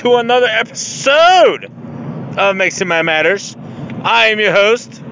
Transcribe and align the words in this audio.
To 0.00 0.16
another 0.16 0.46
episode 0.46 1.70
of 2.38 2.56
Mexican 2.56 3.04
Matters. 3.04 3.54
I 4.02 4.28
am 4.28 4.40
your 4.40 4.50
host 4.50 5.02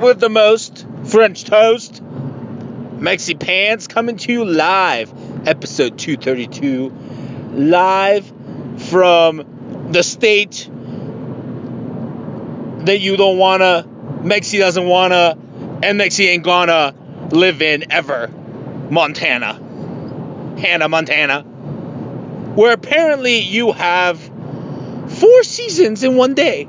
with 0.00 0.18
the 0.18 0.28
most 0.28 0.84
French 1.04 1.44
toast, 1.44 2.02
Mexi 2.02 3.38
Pants, 3.38 3.86
coming 3.86 4.16
to 4.16 4.32
you 4.32 4.44
live, 4.44 5.12
episode 5.46 6.00
232, 6.00 6.92
live 7.52 8.32
from 8.88 9.88
the 9.92 10.02
state 10.02 10.68
that 12.86 12.98
you 12.98 13.16
don't 13.16 13.38
wanna, 13.38 13.86
Mexi 14.22 14.58
doesn't 14.58 14.88
wanna, 14.88 15.38
and 15.84 16.00
Mexi 16.00 16.26
ain't 16.26 16.42
gonna 16.42 16.92
live 17.30 17.62
in 17.62 17.92
ever, 17.92 18.32
Montana, 18.90 19.54
Hannah, 20.58 20.88
Montana, 20.88 21.44
where 22.54 22.72
apparently 22.72 23.38
you 23.38 23.72
have 23.72 24.20
four 25.08 25.42
seasons 25.42 26.02
in 26.02 26.16
one 26.16 26.34
day. 26.34 26.68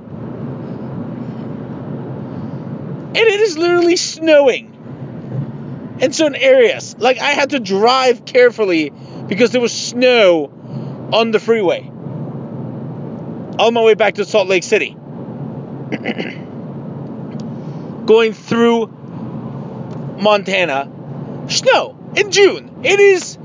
And 3.14 3.18
it 3.18 3.42
is 3.42 3.58
literally 3.58 3.98
snowing 3.98 5.98
in 6.00 6.14
certain 6.14 6.36
areas. 6.36 6.96
Like 6.98 7.20
I 7.20 7.32
had 7.32 7.52
to 7.52 7.60
drive 7.60 8.26
carefully 8.26 8.92
because 9.28 9.52
there 9.52 9.62
was 9.62 9.74
snow 9.74 11.10
on 11.14 11.32
the 11.32 11.40
freeway 11.40 11.90
on 13.60 13.74
my 13.74 13.82
way 13.82 13.94
back 13.94 14.16
to 14.16 14.26
Salt 14.26 14.48
Lake 14.48 14.64
City. 14.64 14.92
Going 18.06 18.34
through 18.34 18.88
Montana, 20.20 20.92
snow 21.48 21.98
in 22.16 22.32
June. 22.32 22.82
It 22.84 23.00
is 23.00 23.38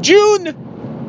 June 0.00 0.63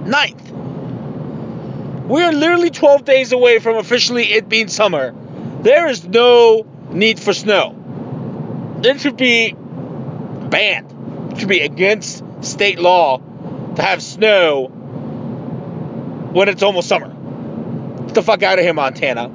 9th. 0.06 2.08
We 2.08 2.22
are 2.22 2.32
literally 2.32 2.70
12 2.70 3.04
days 3.04 3.32
away 3.32 3.60
from 3.60 3.78
officially 3.78 4.34
it 4.34 4.48
being 4.48 4.68
summer. 4.68 5.16
There 5.62 5.88
is 5.88 6.06
no 6.06 6.68
need 6.92 7.20
for 7.20 7.34
snow. 7.34 7.76
It 8.84 9.02
should 9.02 9.18
be 9.18 9.54
banned. 9.54 11.32
It 11.32 11.40
should 11.40 11.50
be 11.50 11.62
against 11.62 12.24
state 12.42 12.78
law 12.78 13.18
to 13.76 13.82
have 13.82 14.04
snow 14.04 14.68
when 16.34 16.50
it's 16.50 16.62
almost 16.62 16.88
summer. 16.88 17.10
Get 18.06 18.14
the 18.14 18.22
fuck 18.22 18.44
out 18.44 18.60
of 18.60 18.64
here, 18.64 18.74
Montana. 18.74 19.30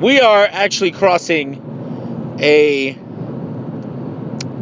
We 0.00 0.20
are 0.20 0.44
actually 0.44 0.90
crossing 0.90 2.36
a 2.40 2.94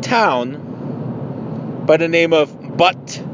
town 0.03 1.85
by 1.87 1.97
the 1.97 2.09
name 2.09 2.33
of 2.33 2.66
Butte, 2.77 3.27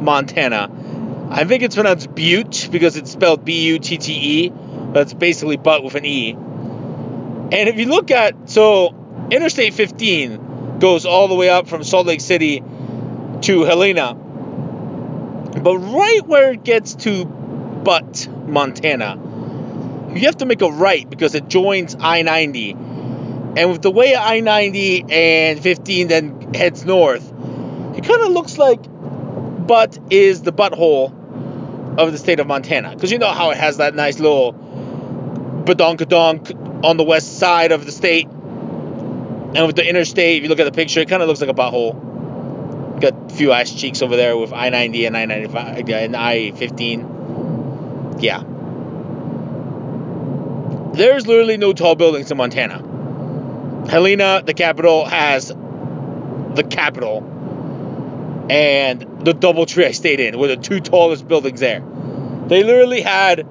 Montana. 0.00 1.28
I 1.30 1.44
think 1.44 1.62
it's 1.62 1.74
pronounced 1.74 2.14
Butte 2.14 2.68
because 2.70 2.96
it's 2.96 3.10
spelled 3.10 3.44
B 3.44 3.66
U 3.66 3.78
T 3.78 3.98
T 3.98 4.12
E, 4.12 4.48
but 4.50 5.02
it's 5.02 5.14
basically 5.14 5.56
Butte 5.56 5.84
with 5.84 5.94
an 5.94 6.04
E. 6.04 6.32
And 6.32 7.68
if 7.68 7.78
you 7.78 7.86
look 7.86 8.10
at, 8.10 8.50
so 8.50 8.94
Interstate 9.30 9.74
15 9.74 10.78
goes 10.80 11.06
all 11.06 11.28
the 11.28 11.34
way 11.34 11.48
up 11.48 11.68
from 11.68 11.84
Salt 11.84 12.06
Lake 12.06 12.20
City 12.20 12.62
to 13.42 13.62
Helena. 13.62 14.14
But 14.14 15.78
right 15.78 16.26
where 16.26 16.52
it 16.52 16.64
gets 16.64 16.94
to 16.96 17.24
Butte, 17.24 18.28
Montana, 18.48 19.14
you 20.14 20.26
have 20.26 20.38
to 20.38 20.46
make 20.46 20.62
a 20.62 20.70
right 20.70 21.08
because 21.08 21.34
it 21.34 21.48
joins 21.48 21.96
I 21.98 22.22
90. 22.22 22.72
And 22.72 23.70
with 23.72 23.82
the 23.82 23.90
way 23.90 24.14
I 24.16 24.40
90 24.40 25.06
and 25.10 25.60
15 25.60 26.08
then 26.08 26.54
heads 26.54 26.84
north, 26.84 27.26
it 27.96 28.04
kind 28.04 28.22
of 28.22 28.30
looks 28.30 28.58
like 28.58 28.80
Butte 29.66 29.98
is 30.10 30.42
the 30.42 30.52
butthole 30.52 31.98
of 31.98 32.12
the 32.12 32.18
state 32.18 32.40
of 32.40 32.46
Montana. 32.46 32.94
Because 32.94 33.12
you 33.12 33.18
know 33.18 33.32
how 33.32 33.50
it 33.50 33.56
has 33.56 33.78
that 33.78 33.94
nice 33.94 34.18
little 34.18 34.52
badonkadonk 35.64 36.84
on 36.84 36.96
the 36.96 37.04
west 37.04 37.38
side 37.38 37.72
of 37.72 37.84
the 37.84 37.92
state. 37.92 38.26
And 38.26 39.66
with 39.66 39.76
the 39.76 39.86
interstate, 39.86 40.38
if 40.38 40.42
you 40.42 40.48
look 40.48 40.60
at 40.60 40.64
the 40.64 40.72
picture, 40.72 41.00
it 41.00 41.08
kind 41.08 41.22
of 41.22 41.28
looks 41.28 41.40
like 41.40 41.50
a 41.50 41.54
butthole. 41.54 43.00
Got 43.00 43.32
a 43.32 43.34
few 43.34 43.52
ass 43.52 43.72
cheeks 43.72 44.02
over 44.02 44.16
there 44.16 44.36
with 44.36 44.52
I 44.52 44.68
90 44.70 45.06
and 45.06 45.16
I 45.16 45.24
95 45.24 45.88
and 45.88 46.16
I 46.16 46.52
15. 46.52 48.16
Yeah. 48.20 48.42
There's 50.94 51.26
literally 51.26 51.56
no 51.56 51.72
tall 51.72 51.94
buildings 51.94 52.30
in 52.30 52.36
Montana. 52.36 53.88
Helena, 53.88 54.42
the 54.44 54.54
capital, 54.54 55.04
has 55.06 55.48
the 55.48 56.66
capital 56.68 57.22
and 58.50 59.24
the 59.24 59.32
double 59.32 59.64
tree 59.64 59.86
I 59.86 59.92
stayed 59.92 60.18
in 60.18 60.36
were 60.36 60.48
the 60.48 60.56
two 60.56 60.80
tallest 60.80 61.28
buildings 61.28 61.60
there. 61.60 61.84
They 62.48 62.64
literally 62.64 63.00
had 63.00 63.46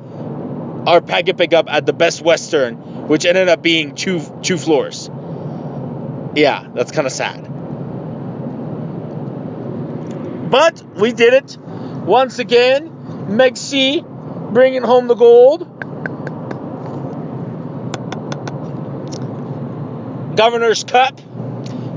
our 0.85 0.99
packet 0.99 1.37
pickup 1.37 1.69
at 1.69 1.85
the 1.85 1.93
Best 1.93 2.21
Western, 2.21 3.07
which 3.07 3.25
ended 3.25 3.47
up 3.47 3.61
being 3.61 3.95
two 3.95 4.19
two 4.41 4.57
floors. 4.57 5.09
Yeah, 6.35 6.67
that's 6.73 6.91
kind 6.91 7.07
of 7.07 7.13
sad. 7.13 7.43
But 10.51 10.83
we 10.97 11.13
did 11.13 11.33
it 11.33 11.57
once 11.57 12.39
again. 12.39 12.89
Mexi 13.29 14.03
bringing 14.53 14.83
home 14.83 15.07
the 15.07 15.15
gold. 15.15 15.61
Governor's 20.35 20.83
Cup, 20.83 21.21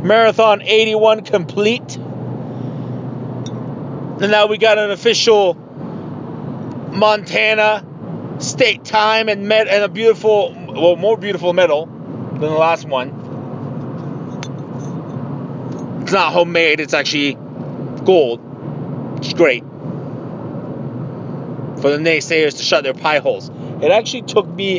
Marathon 0.05 0.62
81 0.62 1.25
complete. 1.25 1.98
And 4.22 4.30
now 4.30 4.46
we 4.46 4.56
got 4.56 4.78
an 4.78 4.92
official 4.92 5.54
Montana 6.92 7.84
state 8.38 8.84
time 8.84 9.28
and 9.28 9.48
med- 9.48 9.66
and 9.66 9.82
a 9.82 9.88
beautiful, 9.88 10.54
well, 10.69 10.94
more 10.94 11.16
beautiful 11.16 11.52
medal 11.52 11.86
than 11.86 12.40
the 12.40 12.50
last 12.50 12.84
one. 12.86 13.08
It's 16.02 16.12
not 16.12 16.32
homemade; 16.32 16.78
it's 16.78 16.94
actually 16.94 17.36
gold, 18.04 18.40
is 19.24 19.34
great 19.34 19.64
for 21.80 21.90
the 21.90 21.98
naysayers 21.98 22.58
to 22.58 22.62
shut 22.62 22.84
their 22.84 22.94
pie 22.94 23.19
holes. 23.19 23.50
It 23.82 23.90
actually 23.90 24.22
took 24.22 24.46
me 24.46 24.78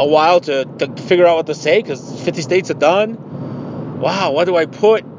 a 0.00 0.06
while 0.06 0.40
to, 0.40 0.64
to 0.64 0.96
figure 1.02 1.26
out 1.26 1.36
what 1.36 1.46
to 1.48 1.54
say 1.54 1.82
because 1.82 2.22
50 2.22 2.40
states 2.40 2.70
are 2.70 2.74
done. 2.74 4.00
Wow, 4.00 4.32
what 4.32 4.46
do 4.46 4.56
I 4.56 4.64
put? 4.64 5.11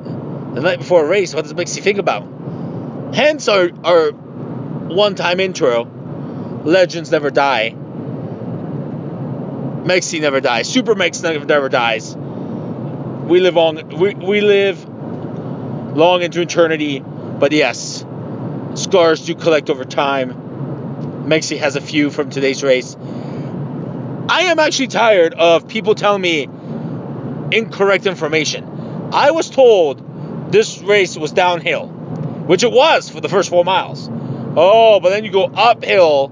The 0.54 0.62
night 0.62 0.80
before 0.80 1.04
a 1.04 1.08
race, 1.08 1.34
what 1.34 1.44
does 1.44 1.54
Mexi 1.54 1.82
think 1.82 1.98
about? 1.98 3.16
Hence 3.16 3.48
our 3.48 3.70
our 3.84 4.12
one 4.12 5.16
time 5.16 5.40
intro. 5.40 5.86
Legends 6.64 7.12
never 7.12 7.30
die. 7.30 7.76
Mexi 9.84 10.22
never 10.22 10.40
dies. 10.40 10.70
Super 10.70 10.96
Mex 10.96 11.22
never, 11.22 11.44
never 11.46 11.70
dies. 11.70 12.16
We 12.16 13.40
live 13.40 13.58
on 13.58 13.90
we, 13.90 14.14
we 14.14 14.42
live 14.42 14.88
long 15.98 16.22
into 16.22 16.42
eternity, 16.42 17.00
but 17.00 17.52
yes, 17.52 18.06
scars 18.76 19.26
do 19.26 19.36
collect 19.36 19.70
over 19.70 19.86
time. 19.86 20.34
Mexi 21.26 21.58
has 21.58 21.76
a 21.76 21.82
few 21.82 22.10
from 22.10 22.30
today's 22.30 22.64
race. 22.64 22.96
I 24.30 24.44
am 24.44 24.60
actually 24.60 24.88
tired 24.88 25.34
of 25.34 25.68
people 25.68 25.96
telling 25.96 26.22
me 26.22 26.48
incorrect 27.52 28.06
information. 28.06 29.10
I 29.14 29.32
was 29.32 29.50
told 29.50 30.03
this 30.54 30.84
race 30.84 31.18
was 31.18 31.32
downhill, 31.32 31.88
which 31.88 32.62
it 32.62 32.72
was 32.72 33.10
for 33.10 33.20
the 33.20 33.28
first 33.28 33.50
four 33.50 33.66
miles. 33.66 34.08
Oh, 34.56 35.00
but 35.00 35.10
then 35.10 35.26
you 35.26 35.32
go 35.32 35.46
uphill 35.46 36.30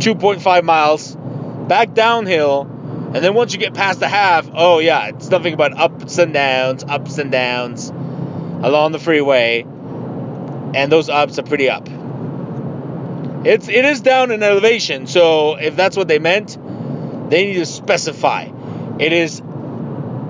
2.5 0.00 0.64
miles, 0.64 1.16
back 1.68 1.94
downhill, 1.94 2.62
and 3.14 3.22
then 3.22 3.32
once 3.32 3.52
you 3.52 3.60
get 3.60 3.72
past 3.72 4.00
the 4.00 4.08
half, 4.08 4.50
oh 4.52 4.80
yeah, 4.80 5.06
it's 5.06 5.30
nothing 5.30 5.56
but 5.56 5.72
ups 5.72 6.18
and 6.18 6.34
downs, 6.34 6.82
ups 6.82 7.16
and 7.18 7.30
downs 7.30 7.90
along 7.90 8.90
the 8.90 8.98
freeway, 8.98 9.62
and 9.62 10.90
those 10.90 11.08
ups 11.08 11.38
are 11.38 11.44
pretty 11.44 11.70
up. 11.70 11.88
It's 13.46 13.68
it 13.68 13.84
is 13.84 14.00
down 14.00 14.32
in 14.32 14.42
elevation, 14.42 15.06
so 15.06 15.54
if 15.54 15.76
that's 15.76 15.96
what 15.96 16.08
they 16.08 16.18
meant, 16.18 16.58
they 17.30 17.46
need 17.46 17.58
to 17.58 17.66
specify. 17.66 18.48
It 18.98 19.12
is 19.12 19.40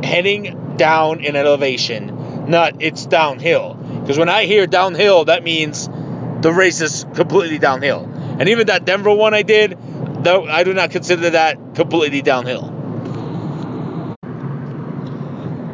heading 0.02 0.74
down 0.76 1.24
in 1.24 1.36
elevation, 1.36 2.23
not 2.48 2.82
it's 2.82 3.06
downhill. 3.06 3.74
Because 3.74 4.18
when 4.18 4.28
I 4.28 4.44
hear 4.44 4.66
downhill, 4.66 5.26
that 5.26 5.42
means 5.42 5.88
the 6.40 6.52
race 6.52 6.80
is 6.80 7.04
completely 7.14 7.58
downhill. 7.58 8.04
And 8.38 8.48
even 8.48 8.66
that 8.66 8.84
Denver 8.84 9.14
one 9.14 9.34
I 9.34 9.42
did, 9.42 9.78
though 10.24 10.44
I 10.46 10.64
do 10.64 10.74
not 10.74 10.90
consider 10.90 11.30
that 11.30 11.74
completely 11.74 12.22
downhill. 12.22 12.70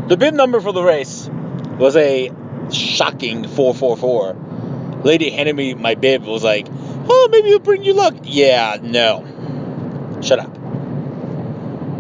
The 0.09 0.17
bib 0.17 0.35
number 0.35 0.61
for 0.61 0.73
the 0.73 0.83
race 0.83 1.29
was 1.79 1.97
a 1.97 2.31
shocking 2.73 3.47
444. 3.47 5.03
Lady 5.05 5.31
handed 5.31 5.57
me 5.57 5.75
my 5.75 5.95
bib, 5.95 6.25
was 6.25 6.45
like, 6.45 6.67
oh, 6.71 7.29
maybe 7.31 7.49
it'll 7.49 7.61
bring 7.61 7.85
you 7.85 7.95
luck. 7.95 8.15
Yeah, 8.25 8.79
no. 8.83 10.19
Shut 10.23 10.39
up. 10.39 10.57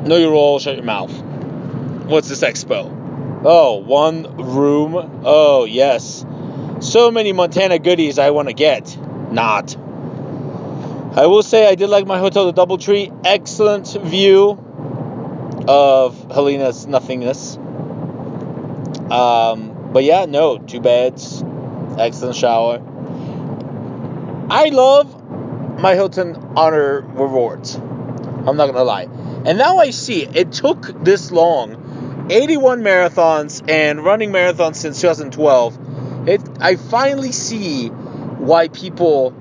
Know 0.06 0.16
your 0.16 0.32
role, 0.32 0.58
shut 0.58 0.76
your 0.76 0.84
mouth. 0.84 1.12
What's 2.06 2.28
this 2.28 2.42
expo? 2.42 2.99
Oh, 3.42 3.76
one 3.76 4.36
room. 4.36 5.22
Oh, 5.24 5.64
yes. 5.64 6.26
So 6.80 7.10
many 7.10 7.32
Montana 7.32 7.78
goodies 7.78 8.18
I 8.18 8.30
want 8.30 8.48
to 8.48 8.54
get. 8.54 8.98
Not. 9.32 9.76
I 11.16 11.26
will 11.26 11.42
say 11.42 11.66
I 11.66 11.74
did 11.74 11.88
like 11.88 12.06
my 12.06 12.18
hotel, 12.18 12.52
the 12.52 12.66
Doubletree. 12.66 13.22
Excellent 13.24 13.88
view 14.02 14.58
of 15.66 16.30
Helena's 16.30 16.86
nothingness. 16.86 17.56
Um, 19.10 19.90
but 19.92 20.04
yeah, 20.04 20.26
no, 20.26 20.58
two 20.58 20.80
beds, 20.80 21.42
excellent 21.98 22.36
shower. 22.36 22.80
I 24.50 24.68
love 24.68 25.80
my 25.80 25.94
Hilton 25.94 26.36
Honor 26.56 27.00
rewards. 27.00 27.74
I'm 27.74 28.56
not 28.56 28.66
gonna 28.66 28.84
lie. 28.84 29.08
And 29.46 29.58
now 29.58 29.78
I 29.78 29.90
see 29.90 30.24
it 30.24 30.52
took 30.52 30.82
this 31.04 31.30
long 31.30 31.89
81 32.30 32.82
marathons 32.82 33.68
and 33.68 34.04
running 34.04 34.30
marathons 34.30 34.76
since 34.76 35.00
2012. 35.00 36.28
It 36.28 36.40
I 36.60 36.76
finally 36.76 37.32
see 37.32 37.88
why 37.88 38.68
people 38.68 39.32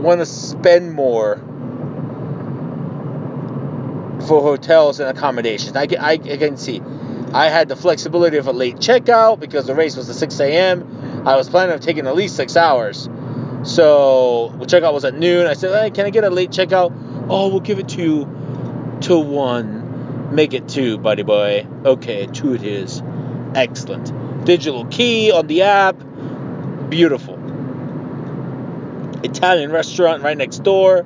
want 0.00 0.20
to 0.20 0.26
spend 0.26 0.92
more 0.92 1.36
for 4.26 4.42
hotels 4.42 5.00
and 5.00 5.16
accommodations. 5.16 5.76
I, 5.76 5.86
I, 5.98 6.12
I 6.12 6.18
can 6.18 6.56
see. 6.56 6.80
I 7.32 7.48
had 7.48 7.68
the 7.68 7.76
flexibility 7.76 8.36
of 8.36 8.46
a 8.46 8.52
late 8.52 8.76
checkout 8.76 9.40
because 9.40 9.66
the 9.66 9.74
race 9.74 9.96
was 9.96 10.10
at 10.10 10.16
6 10.16 10.40
a.m. 10.40 11.26
I 11.26 11.36
was 11.36 11.48
planning 11.48 11.74
on 11.74 11.80
taking 11.80 12.06
at 12.06 12.16
least 12.16 12.36
six 12.36 12.56
hours. 12.56 13.08
So 13.62 14.54
the 14.58 14.66
checkout 14.66 14.92
was 14.92 15.04
at 15.04 15.14
noon. 15.14 15.46
I 15.46 15.52
said, 15.54 15.80
hey, 15.80 15.90
can 15.90 16.06
I 16.06 16.10
get 16.10 16.24
a 16.24 16.30
late 16.30 16.50
checkout? 16.50 16.92
Oh, 17.28 17.48
we'll 17.48 17.60
give 17.60 17.78
it 17.78 17.88
to 17.90 18.02
you 18.02 18.98
to 19.02 19.18
one. 19.18 19.79
Make 20.30 20.54
it 20.54 20.68
two, 20.68 20.98
buddy 20.98 21.22
boy. 21.22 21.66
Okay, 21.84 22.26
two 22.26 22.54
it 22.54 22.62
is. 22.62 23.02
Excellent. 23.54 24.44
Digital 24.44 24.84
key 24.86 25.32
on 25.32 25.46
the 25.48 25.62
app. 25.62 25.96
Beautiful. 26.88 27.34
Italian 29.24 29.72
restaurant 29.72 30.22
right 30.22 30.36
next 30.36 30.58
door. 30.62 31.04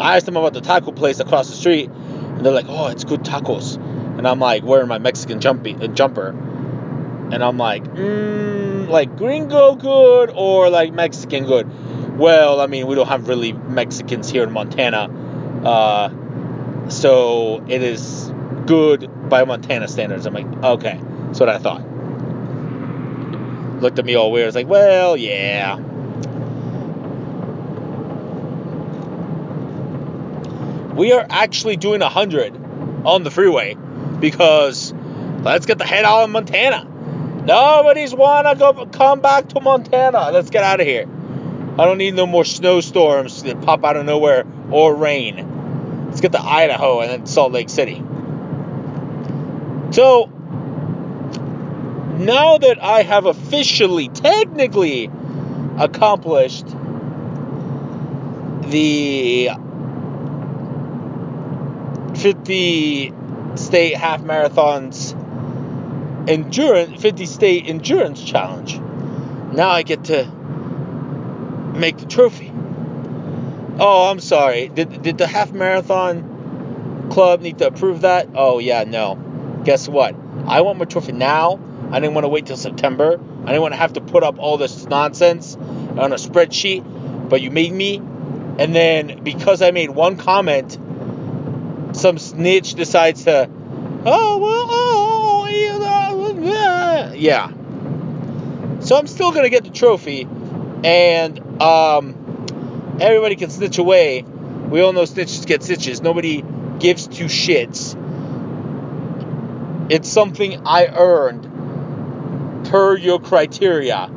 I 0.00 0.16
asked 0.16 0.26
them 0.26 0.36
about 0.36 0.54
the 0.54 0.60
taco 0.60 0.92
place 0.92 1.20
across 1.20 1.48
the 1.48 1.56
street, 1.56 1.88
and 1.90 2.44
they're 2.44 2.52
like, 2.52 2.66
"Oh, 2.68 2.88
it's 2.88 3.04
good 3.04 3.22
tacos." 3.22 3.76
And 4.18 4.26
I'm 4.26 4.38
like, 4.38 4.62
wearing 4.64 4.88
my 4.88 4.98
Mexican 4.98 5.40
jumpy, 5.40 5.74
uh, 5.74 5.88
jumper, 5.88 6.28
and 7.30 7.42
I'm 7.42 7.58
like, 7.58 7.84
mm, 7.84 8.88
like 8.88 9.16
gringo 9.16 9.74
good 9.74 10.30
or 10.34 10.70
like 10.70 10.92
Mexican 10.92 11.44
good? 11.46 12.18
Well, 12.18 12.60
I 12.60 12.66
mean, 12.66 12.86
we 12.86 12.94
don't 12.94 13.08
have 13.08 13.28
really 13.28 13.52
Mexicans 13.52 14.30
here 14.30 14.44
in 14.44 14.52
Montana, 14.52 15.10
uh, 15.64 16.08
so 16.88 17.64
it 17.68 17.82
is 17.82 18.32
good 18.66 19.28
by 19.28 19.44
Montana 19.44 19.88
standards. 19.88 20.26
I'm 20.26 20.34
like, 20.34 20.46
okay, 20.46 21.00
that's 21.26 21.40
what 21.40 21.48
I 21.48 21.58
thought. 21.58 21.82
Looked 23.80 23.98
at 23.98 24.04
me 24.04 24.14
all 24.14 24.32
weird. 24.32 24.44
I 24.44 24.46
was 24.46 24.54
like, 24.54 24.68
well, 24.68 25.16
yeah. 25.16 25.78
We 30.94 31.12
are 31.12 31.26
actually 31.28 31.76
doing 31.76 32.00
100 32.00 32.56
on 33.04 33.24
the 33.24 33.30
freeway 33.30 33.74
because 34.20 34.92
let's 35.42 35.66
get 35.66 35.78
the 35.78 35.84
head 35.84 36.04
out 36.04 36.24
of 36.24 36.30
Montana. 36.30 36.88
Nobody's 37.44 38.14
wanna 38.14 38.54
go 38.54 38.86
come 38.86 39.20
back 39.20 39.48
to 39.48 39.60
Montana. 39.60 40.30
Let's 40.32 40.50
get 40.50 40.64
out 40.64 40.80
of 40.80 40.86
here. 40.86 41.06
I 41.78 41.84
don't 41.84 41.98
need 41.98 42.14
no 42.14 42.26
more 42.26 42.44
snowstorms 42.44 43.42
that 43.42 43.60
pop 43.62 43.84
out 43.84 43.96
of 43.96 44.06
nowhere 44.06 44.46
or 44.70 44.94
rain. 44.94 45.53
Let's 46.14 46.20
get 46.20 46.30
to 46.30 46.40
Idaho 46.40 47.00
and 47.00 47.10
then 47.10 47.26
Salt 47.26 47.50
Lake 47.50 47.68
City. 47.68 47.96
So 49.90 50.26
now 52.20 52.56
that 52.58 52.78
I 52.80 53.02
have 53.02 53.26
officially, 53.26 54.10
technically 54.10 55.10
accomplished 55.76 56.68
the 58.70 59.50
50 62.14 63.12
state 63.56 63.96
half 63.96 64.20
marathons 64.20 65.18
endurance 66.28 67.02
50 67.02 67.26
state 67.26 67.66
endurance 67.66 68.22
challenge 68.22 68.78
now 69.52 69.68
i 69.68 69.82
get 69.82 70.04
to 70.04 70.24
make 71.74 71.98
the 71.98 72.06
trophy 72.06 72.52
oh 73.78 74.10
i'm 74.10 74.20
sorry. 74.20 74.68
Did, 74.68 75.02
did 75.02 75.18
the 75.18 75.26
half 75.26 75.52
marathon 75.52 77.08
club 77.10 77.40
need 77.40 77.58
to 77.58 77.66
approve 77.66 78.02
that? 78.02 78.28
Oh 78.34 78.58
yeah 78.58 78.84
no. 78.84 79.62
Guess 79.64 79.88
what? 79.88 80.14
I 80.46 80.60
want 80.60 80.78
my 80.78 80.84
trophy 80.84 81.12
now. 81.12 81.60
I 81.90 82.00
didn't 82.00 82.14
want 82.14 82.24
to 82.24 82.28
wait 82.28 82.46
till 82.46 82.56
september. 82.56 83.20
I 83.42 83.46
didn't 83.46 83.62
want 83.62 83.74
to 83.74 83.78
have 83.78 83.94
to 83.94 84.00
put 84.00 84.22
up 84.22 84.38
all 84.38 84.56
this 84.56 84.84
nonsense 84.86 85.56
on 85.56 86.12
a 86.12 86.16
spreadsheet 86.16 87.28
but 87.28 87.40
you 87.42 87.50
made 87.50 87.72
me. 87.72 87.96
And 88.58 88.74
then 88.74 89.24
because 89.24 89.62
i 89.62 89.70
made 89.70 89.90
one 89.90 90.16
comment 90.16 90.78
some 91.92 92.18
snitch 92.18 92.74
decides 92.74 93.24
to, 93.24 93.48
oh, 94.04 94.38
well, 94.38 94.66
oh, 94.70 95.46
yeah. 97.14 97.50
So 98.80 98.96
I'm 98.96 99.06
still 99.06 99.32
to 99.32 99.48
get 99.48 99.64
the 99.64 99.70
trophy, 99.70 100.28
and 100.84 101.62
um, 101.62 102.14
everybody 103.00 103.36
can 103.36 103.50
snitch 103.50 103.78
away. 103.78 104.22
We 104.22 104.80
all 104.80 104.92
know 104.92 105.02
snitches 105.02 105.46
get 105.46 105.62
stitches. 105.62 106.00
Nobody 106.00 106.44
gives 106.78 107.06
two 107.06 107.26
shits. 107.26 108.00
It's 109.90 110.08
something 110.08 110.66
I 110.66 110.86
earned 110.86 112.66
per 112.70 112.96
your 112.96 113.20
criteria. 113.20 114.10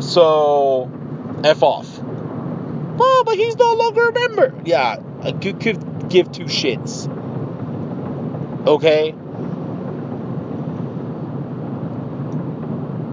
So, 0.00 0.90
F 1.44 1.62
off. 1.62 1.88
Oh, 2.98 3.22
but 3.24 3.36
he's 3.36 3.56
no 3.56 3.74
longer 3.74 4.08
a 4.08 4.12
member. 4.12 4.54
Yeah, 4.64 4.96
I 5.22 5.32
could, 5.32 5.60
could 5.60 6.08
give 6.08 6.30
two 6.30 6.44
shits. 6.44 7.08
Okay? 8.66 9.14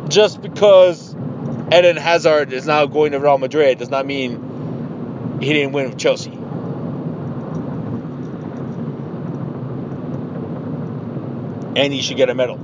Just 0.10 0.42
because 0.42 1.09
Eden 1.72 1.98
Hazard 1.98 2.52
is 2.52 2.66
now 2.66 2.86
going 2.86 3.12
to 3.12 3.20
Real 3.20 3.38
Madrid 3.38 3.78
does 3.78 3.90
not 3.90 4.06
mean 4.06 5.38
he 5.42 5.54
didn't 5.54 5.72
win 5.72 5.90
with 5.90 5.98
Chelsea. 5.98 6.40
and 11.80 11.94
he 11.94 12.02
should 12.02 12.18
get 12.18 12.30
a 12.30 12.36
medal. 12.36 12.58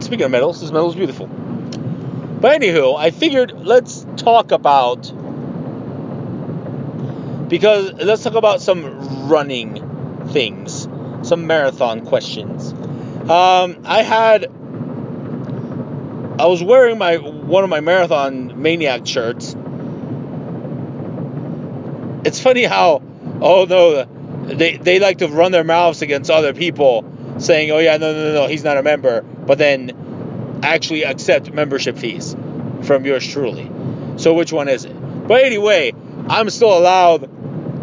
Speaking 0.00 0.24
of 0.24 0.30
medals, 0.30 0.60
this 0.60 0.72
medal 0.72 0.90
is 0.90 0.96
beautiful. 0.96 1.26
But 1.26 2.60
anywho, 2.60 2.98
I 2.98 3.10
figured 3.10 3.52
let's 3.64 4.04
talk 4.16 4.50
about 4.50 5.12
because 7.48 7.92
let's 7.92 8.24
talk 8.24 8.34
about 8.34 8.60
some 8.60 9.28
running 9.28 10.28
things, 10.30 10.88
some 11.22 11.46
marathon 11.46 12.04
questions. 12.04 12.74
Um, 13.28 13.78
I 13.84 14.02
had 14.02 14.44
I 16.38 16.46
was 16.46 16.62
wearing 16.62 16.98
my 16.98 17.16
one 17.16 17.64
of 17.64 17.70
my 17.70 17.80
marathon 17.80 18.60
maniac 18.60 19.06
shirts. 19.06 19.56
It's 22.24 22.40
funny 22.40 22.64
how 22.64 23.02
oh 23.40 23.64
no 23.64 24.04
they 24.44 24.76
they 24.76 24.98
like 24.98 25.18
to 25.18 25.28
run 25.28 25.52
their 25.52 25.64
mouths 25.64 26.02
against 26.02 26.30
other 26.30 26.52
people 26.52 27.10
saying 27.38 27.70
oh 27.70 27.78
yeah 27.78 27.96
no 27.96 28.12
no 28.12 28.34
no 28.34 28.46
he's 28.46 28.62
not 28.62 28.76
a 28.76 28.82
member 28.82 29.22
but 29.22 29.56
then 29.56 30.60
actually 30.62 31.04
accept 31.04 31.50
membership 31.52 31.96
fees 31.96 32.36
from 32.82 33.06
yours 33.06 33.26
truly. 33.26 33.70
So 34.16 34.34
which 34.34 34.52
one 34.52 34.68
is 34.68 34.84
it? 34.84 34.94
But 35.26 35.44
anyway, 35.44 35.92
I'm 36.28 36.50
still 36.50 36.76
allowed 36.76 37.24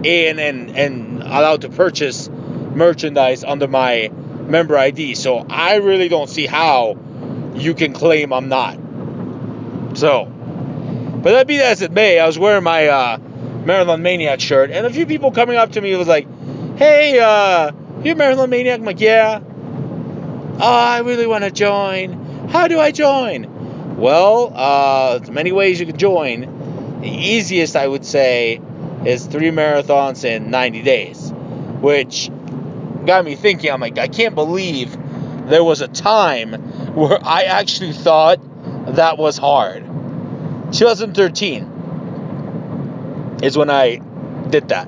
in 0.06 0.40
and 0.40 0.78
and 0.78 1.24
allowed 1.24 1.62
to 1.62 1.70
purchase 1.70 2.30
merchandise 2.30 3.44
under 3.44 3.68
my 3.68 4.12
member 4.52 4.78
ID. 4.78 5.16
So 5.16 5.46
I 5.50 5.76
really 5.78 6.10
don't 6.10 6.30
see 6.30 6.46
how 6.46 6.98
you 7.56 7.74
can 7.74 7.94
claim 7.94 8.32
I'm 8.34 8.50
not. 8.50 8.78
So, 9.98 10.26
but 10.26 11.32
that 11.32 11.48
be 11.48 11.60
as 11.60 11.82
it 11.82 11.92
may, 11.92 12.20
I 12.20 12.28
was 12.28 12.38
wearing 12.38 12.64
my 12.64 12.88
uh, 12.88 13.18
Marathon 13.66 14.02
Maniac 14.02 14.40
shirt, 14.40 14.72
and 14.72 14.86
a 14.86 14.90
few 14.90 15.06
people 15.06 15.32
coming 15.32 15.58
up 15.58 15.74
to 15.74 15.82
me 15.82 15.96
was 15.96 16.08
like, 16.08 16.28
"Hey, 16.78 17.20
uh, 17.20 17.72
you 18.04 18.16
Marathon 18.16 18.50
Maniac?" 18.50 18.80
I'm 18.80 18.86
like, 18.86 19.02
"Yeah." 19.02 19.42
Oh, 19.44 20.60
I 20.64 21.00
really 21.00 21.28
want 21.28 21.44
to 21.44 21.52
join. 21.52 22.48
How 22.50 22.68
do 22.68 22.80
I 22.80 22.92
join? 22.92 23.98
Well, 23.98 24.52
uh, 24.56 25.20
many 25.32 25.52
ways 25.52 25.80
you 25.80 25.86
can 25.86 25.98
join. 25.98 27.00
The 27.02 27.10
easiest, 27.10 27.76
I 27.76 27.88
would 27.88 28.06
say, 28.06 28.62
is 29.06 29.26
three 29.26 29.50
marathons 29.50 30.24
in 30.24 30.52
90 30.52 30.84
days, 30.84 31.32
which 31.82 32.30
got 33.06 33.26
me 33.26 33.36
thinking. 33.36 33.72
I'm 33.72 33.82
like, 33.82 33.98
I 33.98 34.08
can't 34.08 34.36
believe 34.36 34.96
there 35.48 35.64
was 35.64 35.82
a 35.82 35.88
time 35.88 36.54
where 36.96 37.20
I 37.24 37.44
actually 37.44 37.94
thought 37.94 38.40
that 38.96 39.18
was 39.18 39.38
hard. 39.38 39.86
2013 40.74 43.40
is 43.44 43.58
when 43.58 43.70
I 43.70 43.98
did 44.50 44.70
that. 44.70 44.88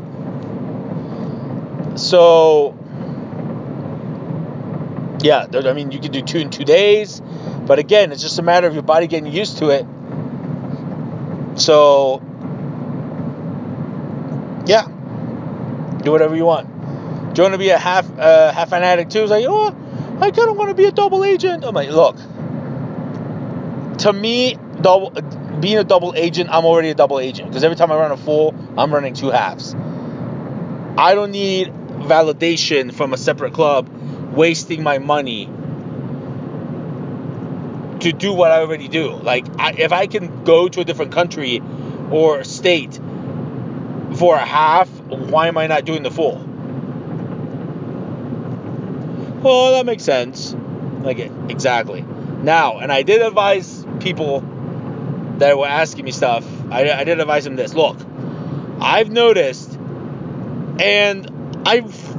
So, 1.95 2.77
yeah, 5.21 5.47
I 5.53 5.73
mean, 5.73 5.91
you 5.91 5.99
can 5.99 6.11
do 6.11 6.21
two 6.21 6.39
in 6.39 6.49
two 6.49 6.63
days, 6.63 7.21
but 7.65 7.79
again, 7.79 8.11
it's 8.11 8.21
just 8.21 8.39
a 8.39 8.41
matter 8.41 8.67
of 8.67 8.73
your 8.73 8.83
body 8.83 9.07
getting 9.07 9.31
used 9.31 9.59
to 9.59 9.69
it. 9.69 9.85
So, 11.59 12.21
yeah, 14.65 14.87
do 16.01 16.11
whatever 16.11 16.35
you 16.35 16.45
want. 16.45 16.72
Do 17.33 17.41
you 17.41 17.43
want 17.45 17.53
to 17.53 17.57
be 17.57 17.69
a 17.69 17.79
half 17.79 18.07
uh, 18.19 18.51
half 18.51 18.71
an 18.73 18.83
addict 18.83 19.11
too? 19.11 19.23
It's 19.23 19.31
like, 19.31 19.45
oh, 19.47 19.75
I 20.19 20.29
kind 20.29 20.49
of 20.49 20.55
want 20.55 20.69
to 20.69 20.75
be 20.75 20.85
a 20.85 20.91
double 20.91 21.23
agent. 21.23 21.65
I'm 21.65 21.73
like, 21.73 21.89
look, 21.89 22.17
to 23.99 24.13
me, 24.13 24.55
double 24.81 25.09
being 25.59 25.79
a 25.79 25.83
double 25.83 26.13
agent, 26.15 26.51
I'm 26.51 26.63
already 26.65 26.89
a 26.89 26.95
double 26.95 27.19
agent 27.19 27.49
because 27.49 27.63
every 27.63 27.75
time 27.75 27.91
I 27.91 27.95
run 27.95 28.11
a 28.11 28.17
full, 28.17 28.53
I'm 28.77 28.93
running 28.93 29.15
two 29.15 29.31
halves. 29.31 29.73
I 30.95 31.15
don't 31.15 31.31
need 31.31 31.69
validation 31.69 32.93
from 32.93 33.13
a 33.13 33.17
separate 33.17 33.53
club, 33.53 33.89
wasting 34.35 34.83
my 34.83 34.99
money 34.99 35.49
to 38.01 38.11
do 38.11 38.31
what 38.31 38.51
I 38.51 38.59
already 38.59 38.89
do. 38.89 39.11
Like, 39.13 39.47
I, 39.57 39.71
if 39.71 39.91
I 39.91 40.05
can 40.05 40.43
go 40.43 40.67
to 40.67 40.81
a 40.81 40.83
different 40.83 41.13
country 41.13 41.63
or 42.11 42.43
state 42.43 42.99
for 44.17 44.35
a 44.35 44.45
half, 44.45 44.87
why 44.89 45.47
am 45.47 45.57
I 45.57 45.65
not 45.65 45.85
doing 45.85 46.03
the 46.03 46.11
full? 46.11 46.52
Well, 49.43 49.73
that 49.73 49.85
makes 49.85 50.03
sense. 50.03 50.55
Like, 51.01 51.19
exactly. 51.19 52.01
Now, 52.01 52.79
and 52.79 52.91
I 52.93 53.03
did 53.03 53.21
advise 53.21 53.85
people 53.99 54.39
that 55.39 55.57
were 55.57 55.67
asking 55.67 56.05
me 56.05 56.11
stuff, 56.11 56.45
I, 56.71 56.89
I 56.89 57.03
did 57.03 57.19
advise 57.19 57.43
them 57.43 57.57
this. 57.57 57.73
Look, 57.73 57.97
I've 58.79 59.09
noticed, 59.09 59.77
and 60.79 61.61
I've, 61.65 62.15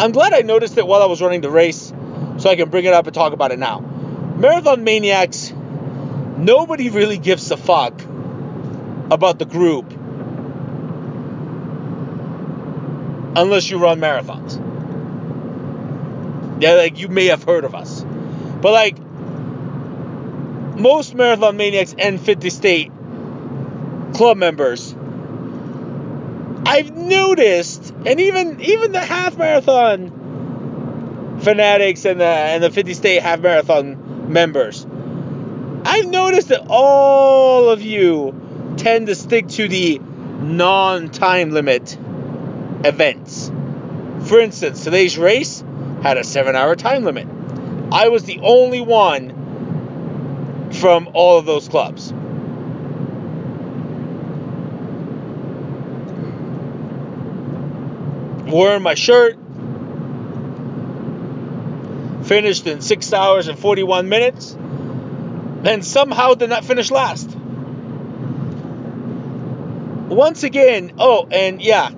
I'm 0.00 0.10
glad 0.10 0.32
I 0.32 0.40
noticed 0.40 0.76
it 0.78 0.86
while 0.86 1.02
I 1.02 1.06
was 1.06 1.22
running 1.22 1.42
the 1.42 1.50
race, 1.50 1.92
so 2.38 2.50
I 2.50 2.56
can 2.56 2.70
bring 2.70 2.86
it 2.86 2.92
up 2.92 3.06
and 3.06 3.14
talk 3.14 3.32
about 3.32 3.52
it 3.52 3.60
now. 3.60 3.78
Marathon 3.78 4.82
Maniacs, 4.82 5.52
nobody 5.52 6.90
really 6.90 7.18
gives 7.18 7.50
a 7.52 7.56
fuck 7.56 8.00
about 9.12 9.38
the 9.38 9.44
group 9.44 9.92
unless 13.36 13.70
you 13.70 13.78
run 13.78 14.00
marathons. 14.00 14.71
Yeah, 16.62 16.74
like 16.74 17.00
you 17.00 17.08
may 17.08 17.26
have 17.26 17.42
heard 17.42 17.64
of 17.64 17.74
us. 17.74 18.04
But 18.04 18.70
like 18.70 18.96
most 20.78 21.12
Marathon 21.12 21.56
Maniacs 21.56 21.92
and 21.98 22.20
50 22.20 22.50
State 22.50 22.92
club 24.14 24.36
members, 24.36 24.94
I've 26.64 26.96
noticed, 26.96 27.92
and 28.06 28.20
even 28.20 28.60
even 28.60 28.92
the 28.92 29.00
half 29.00 29.36
marathon 29.36 31.40
fanatics 31.40 32.04
and 32.04 32.20
the 32.20 32.26
and 32.26 32.62
the 32.62 32.70
50 32.70 32.94
State 32.94 33.22
half 33.22 33.40
marathon 33.40 34.32
members, 34.32 34.86
I've 35.84 36.06
noticed 36.06 36.50
that 36.50 36.64
all 36.68 37.70
of 37.70 37.82
you 37.82 38.76
tend 38.76 39.08
to 39.08 39.16
stick 39.16 39.48
to 39.48 39.66
the 39.66 39.98
non-time 39.98 41.50
limit 41.50 41.98
events. 42.84 43.50
For 44.26 44.38
instance, 44.38 44.84
today's 44.84 45.18
race 45.18 45.64
had 46.02 46.18
a 46.18 46.24
seven-hour 46.24 46.76
time 46.76 47.04
limit. 47.04 47.28
I 47.92 48.08
was 48.08 48.24
the 48.24 48.40
only 48.42 48.80
one 48.80 50.70
from 50.72 51.08
all 51.14 51.38
of 51.38 51.46
those 51.46 51.68
clubs. 51.68 52.12
Wearing 58.52 58.82
my 58.82 58.94
shirt, 58.94 59.38
finished 62.24 62.66
in 62.66 62.80
six 62.80 63.12
hours 63.12 63.48
and 63.48 63.58
41 63.58 64.08
minutes, 64.08 64.52
and 64.52 65.84
somehow 65.84 66.34
did 66.34 66.50
not 66.50 66.64
finish 66.64 66.90
last. 66.90 67.30
Once 70.08 70.42
again, 70.42 70.94
oh, 70.98 71.28
and 71.30 71.62
yeah, 71.62 71.90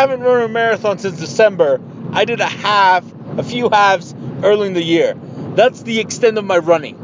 haven't 0.00 0.20
run 0.20 0.42
a 0.42 0.48
marathon 0.48 0.98
since 0.98 1.18
December. 1.18 1.78
I 2.12 2.24
did 2.24 2.40
a 2.40 2.46
half, 2.46 3.04
a 3.36 3.42
few 3.42 3.68
halves 3.68 4.14
early 4.42 4.68
in 4.68 4.72
the 4.72 4.82
year. 4.82 5.14
That's 5.54 5.82
the 5.82 6.00
extent 6.00 6.38
of 6.38 6.44
my 6.44 6.56
running. 6.56 6.96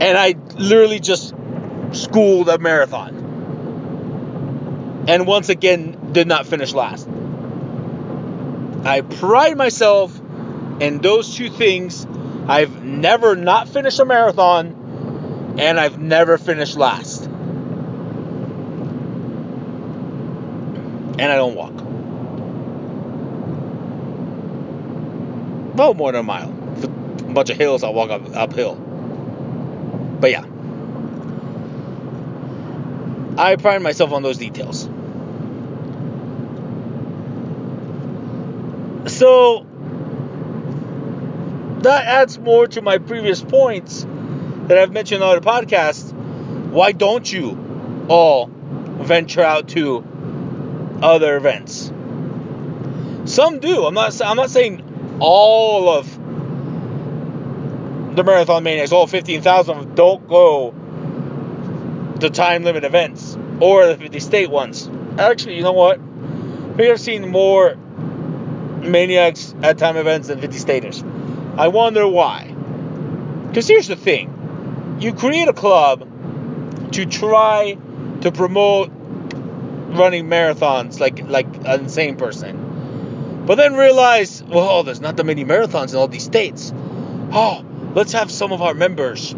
And 0.00 0.16
I 0.16 0.36
literally 0.56 1.00
just 1.00 1.34
schooled 1.92 2.48
a 2.48 2.58
marathon. 2.58 3.16
And 5.08 5.26
once 5.26 5.48
again, 5.48 6.12
did 6.12 6.28
not 6.28 6.46
finish 6.46 6.72
last. 6.72 7.08
I 8.84 9.00
pride 9.00 9.56
myself 9.56 10.16
in 10.80 10.98
those 10.98 11.34
two 11.36 11.50
things. 11.50 12.06
I've 12.46 12.84
never 12.84 13.34
not 13.34 13.68
finished 13.68 13.98
a 13.98 14.04
marathon, 14.04 15.56
and 15.58 15.80
I've 15.80 15.98
never 15.98 16.38
finished 16.38 16.76
last. 16.76 17.09
And 21.20 21.30
I 21.30 21.36
don't 21.36 21.54
walk. 21.54 21.74
Well, 25.76 25.92
more 25.92 26.12
than 26.12 26.20
a 26.20 26.22
mile. 26.22 26.48
A 26.48 27.32
bunch 27.32 27.50
of 27.50 27.58
hills, 27.58 27.84
I'll 27.84 27.92
walk 27.92 28.08
up, 28.08 28.22
uphill. 28.34 28.74
But 28.74 30.30
yeah. 30.30 30.46
I 33.36 33.56
pride 33.56 33.82
myself 33.82 34.12
on 34.12 34.22
those 34.22 34.38
details. 34.38 34.88
So 39.12 39.66
that 41.82 42.06
adds 42.06 42.38
more 42.38 42.66
to 42.66 42.80
my 42.80 42.96
previous 42.96 43.42
points 43.42 44.06
that 44.68 44.78
I've 44.78 44.92
mentioned 44.92 45.22
on 45.22 45.36
other 45.36 45.46
podcasts. 45.46 46.14
Why 46.70 46.92
don't 46.92 47.30
you 47.30 48.06
all 48.08 48.46
venture 48.46 49.42
out 49.42 49.68
to 49.70 50.09
other 51.02 51.36
events? 51.36 51.92
Some 53.24 53.60
do. 53.60 53.84
I'm 53.84 53.94
not. 53.94 54.20
I'm 54.22 54.36
not 54.36 54.50
saying 54.50 55.18
all 55.20 55.88
of 55.88 56.16
the 58.16 58.24
marathon 58.24 58.64
maniacs, 58.64 58.92
all 58.92 59.06
15,000 59.06 59.76
of 59.76 59.84
them, 59.84 59.94
don't 59.94 60.28
go 60.28 60.74
to 62.20 62.30
time 62.30 62.64
limit 62.64 62.84
events 62.84 63.36
or 63.60 63.86
the 63.86 63.96
50 63.96 64.20
state 64.20 64.50
ones. 64.50 64.90
Actually, 65.18 65.56
you 65.56 65.62
know 65.62 65.72
what? 65.72 66.00
We 66.00 66.90
I've 66.90 67.00
seen 67.00 67.30
more 67.30 67.76
maniacs 67.76 69.54
at 69.62 69.78
time 69.78 69.96
events 69.96 70.28
than 70.28 70.40
50 70.40 70.58
staters. 70.58 71.04
I 71.56 71.68
wonder 71.68 72.06
why. 72.08 72.54
Because 73.48 73.68
here's 73.68 73.88
the 73.88 73.96
thing 73.96 74.98
you 75.00 75.12
create 75.12 75.48
a 75.48 75.52
club 75.52 76.06
to 76.92 77.06
try 77.06 77.76
to 78.22 78.32
promote 78.32 78.90
running 79.90 80.26
marathons 80.26 81.00
like 81.00 81.26
like 81.28 81.46
an 81.66 81.80
insane 81.80 82.16
person. 82.16 83.44
But 83.46 83.56
then 83.56 83.74
realize, 83.74 84.42
well, 84.42 84.68
oh, 84.68 84.82
there's 84.82 85.00
not 85.00 85.16
that 85.16 85.24
many 85.24 85.44
marathons 85.44 85.90
in 85.90 85.96
all 85.96 86.08
these 86.08 86.24
states. 86.24 86.72
Oh, 87.32 87.64
let's 87.94 88.12
have 88.12 88.30
some 88.30 88.52
of 88.52 88.62
our 88.62 88.74
members 88.74 89.34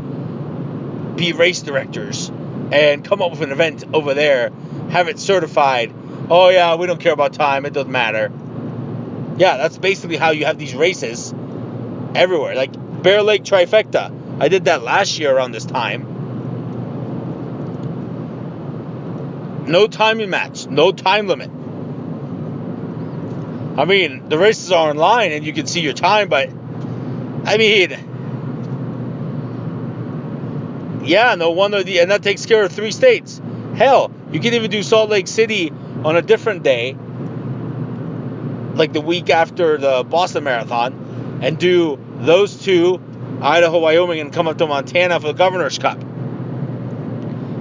be 1.16 1.32
race 1.32 1.62
directors 1.62 2.30
and 2.72 3.04
come 3.04 3.22
up 3.22 3.30
with 3.30 3.42
an 3.42 3.52
event 3.52 3.84
over 3.92 4.14
there, 4.14 4.50
have 4.90 5.08
it 5.08 5.18
certified. 5.18 5.94
Oh 6.30 6.48
yeah, 6.48 6.74
we 6.76 6.86
don't 6.86 7.00
care 7.00 7.12
about 7.12 7.32
time, 7.34 7.66
it 7.66 7.72
doesn't 7.72 7.92
matter. 7.92 8.30
Yeah, 9.36 9.56
that's 9.56 9.78
basically 9.78 10.16
how 10.16 10.30
you 10.30 10.44
have 10.44 10.58
these 10.58 10.74
races 10.74 11.32
everywhere. 12.14 12.54
Like 12.54 12.72
Bear 13.02 13.22
Lake 13.22 13.44
Trifecta. 13.44 14.40
I 14.40 14.48
did 14.48 14.66
that 14.66 14.82
last 14.82 15.18
year 15.18 15.34
around 15.34 15.52
this 15.52 15.64
time. 15.64 16.11
No 19.66 19.86
timing 19.86 20.30
match, 20.30 20.66
no 20.66 20.92
time 20.92 21.28
limit. 21.28 21.50
I 23.78 23.84
mean, 23.84 24.28
the 24.28 24.38
races 24.38 24.70
are 24.72 24.90
online 24.90 25.32
and 25.32 25.46
you 25.46 25.52
can 25.52 25.66
see 25.66 25.80
your 25.80 25.92
time, 25.92 26.28
but 26.28 26.50
I 27.44 27.56
mean, 27.56 27.90
yeah, 31.04 31.34
no 31.36 31.50
wonder 31.50 31.82
the 31.82 32.00
and 32.00 32.10
that 32.10 32.22
takes 32.22 32.44
care 32.44 32.64
of 32.64 32.72
three 32.72 32.92
states. 32.92 33.40
Hell, 33.76 34.12
you 34.30 34.40
can 34.40 34.54
even 34.54 34.70
do 34.70 34.82
Salt 34.82 35.10
Lake 35.10 35.26
City 35.26 35.72
on 36.04 36.16
a 36.16 36.22
different 36.22 36.62
day, 36.62 36.96
like 38.74 38.92
the 38.92 39.00
week 39.00 39.30
after 39.30 39.78
the 39.78 40.04
Boston 40.04 40.44
Marathon, 40.44 41.40
and 41.42 41.58
do 41.58 41.98
those 42.18 42.62
two, 42.62 43.00
Idaho, 43.40 43.78
Wyoming, 43.78 44.20
and 44.20 44.32
come 44.32 44.48
up 44.48 44.58
to 44.58 44.66
Montana 44.66 45.18
for 45.18 45.28
the 45.28 45.32
Governor's 45.32 45.78
Cup. 45.78 45.98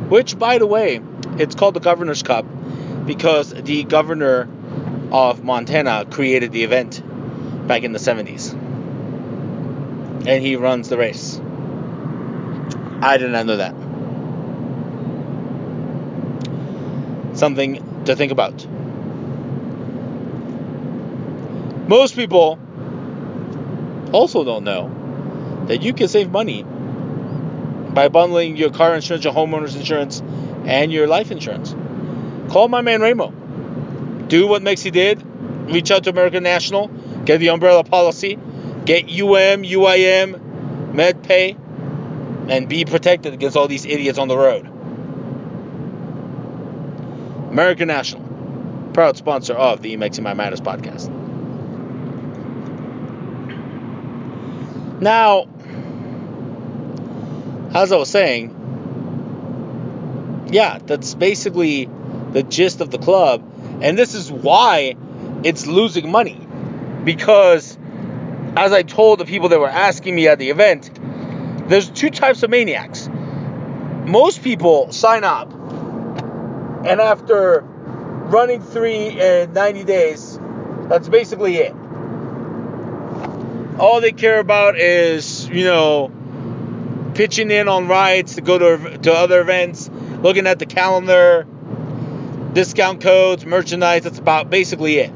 Which, 0.10 0.38
by 0.38 0.58
the 0.58 0.68
way, 0.68 1.00
it's 1.42 1.56
called 1.56 1.74
the 1.74 1.80
Governor's 1.80 2.22
Cup 2.22 2.46
because 3.08 3.52
the 3.52 3.84
governor 3.84 4.48
of 5.12 5.44
Montana 5.44 6.06
created 6.06 6.52
the 6.52 6.64
event 6.64 7.02
back 7.68 7.82
in 7.82 7.94
the 7.94 8.00
70s. 8.00 8.54
And 10.28 10.44
he 10.44 10.56
runs 10.56 10.88
the 10.88 10.98
race. 10.98 11.42
I 13.02 13.18
did 13.18 13.32
not 13.32 13.48
know 13.48 13.58
that. 13.58 13.74
Something 17.36 18.04
to 18.06 18.16
think 18.16 18.32
about. 18.32 18.68
Most 21.88 22.16
people 22.16 22.60
also 24.12 24.44
don't 24.44 24.64
know 24.64 25.66
that 25.68 25.82
you 25.82 25.94
can 25.94 26.08
save 26.08 26.30
money 26.30 26.62
by 26.62 28.10
bundling 28.10 28.58
your 28.58 28.70
car 28.70 28.94
insurance, 28.94 29.24
your 29.24 29.34
homeowner's 29.34 29.76
insurance, 29.76 30.22
and 30.66 30.92
your 30.92 31.08
life 31.08 31.32
insurance. 31.32 31.76
Call 32.52 32.68
my 32.68 32.82
man 32.82 33.02
Ramo. 33.02 33.32
Do 34.28 34.48
what 34.48 34.62
Mexi 34.62 34.92
did. 34.92 35.22
Reach 35.72 35.92
out 35.92 36.04
to 36.06 36.10
American 36.10 36.44
National. 36.44 36.88
Get 37.26 37.40
the 37.40 37.50
umbrella 37.50 37.84
policy. 37.84 38.38
Get 38.86 39.06
UM, 39.06 39.64
UIM, 39.64 40.92
MedPay, 40.94 42.50
and 42.50 42.68
be 42.68 42.86
protected 42.86 43.34
against 43.34 43.56
all 43.56 43.68
these 43.68 43.86
idiots 43.86 44.18
on 44.18 44.28
the 44.28 44.38
road. 44.38 44.68
American 47.52 47.88
National, 47.88 48.24
proud 48.94 49.18
sponsor 49.18 49.54
of 49.54 49.82
the 49.82 49.98
Mexi 49.98 50.22
Mind 50.22 50.38
Matters 50.38 50.62
podcast. 50.62 51.10
Now, 55.02 55.48
as 57.74 57.92
I 57.92 57.98
was 57.98 58.10
saying, 58.10 58.61
yeah, 60.52 60.80
that's 60.86 61.14
basically 61.16 61.90
the 62.32 62.44
gist 62.44 62.82
of 62.82 62.92
the 62.92 62.98
club. 62.98 63.44
And 63.82 63.98
this 63.98 64.14
is 64.14 64.32
why 64.32 64.96
it's 65.44 65.66
losing 65.66 66.12
money. 66.12 66.40
Because, 67.04 67.78
as 68.56 68.72
I 68.72 68.84
told 68.84 69.20
the 69.20 69.26
people 69.26 69.50
that 69.50 69.60
were 69.60 69.70
asking 69.70 70.16
me 70.16 70.28
at 70.28 70.38
the 70.38 70.50
event, 70.50 70.92
there's 71.68 71.90
two 71.90 72.10
types 72.10 72.44
of 72.44 72.50
maniacs. 72.50 73.10
Most 74.06 74.44
people 74.44 74.92
sign 74.92 75.24
up, 75.24 75.52
and 75.52 77.00
after 77.00 77.62
running 77.62 78.62
three 78.62 79.08
in 79.08 79.54
90 79.54 79.84
days, 79.84 80.40
that's 80.90 81.08
basically 81.08 81.58
it. 81.58 81.74
All 83.80 84.02
they 84.02 84.12
care 84.12 84.40
about 84.40 84.78
is, 84.78 85.48
you 85.48 85.64
know, 85.64 86.12
pitching 87.14 87.52
in 87.52 87.68
on 87.68 87.88
rides 87.88 88.36
to 88.36 88.42
go 88.42 88.58
to, 88.58 88.98
to 89.00 89.14
other 89.14 89.42
events, 89.42 89.90
looking 90.22 90.48
at 90.48 90.60
the 90.60 90.66
calendar, 90.66 91.46
discount 92.54 93.02
codes, 93.02 93.46
merchandise. 93.46 94.04
That's 94.04 94.20
about 94.20 94.50
basically 94.50 94.98
it. 94.98 95.12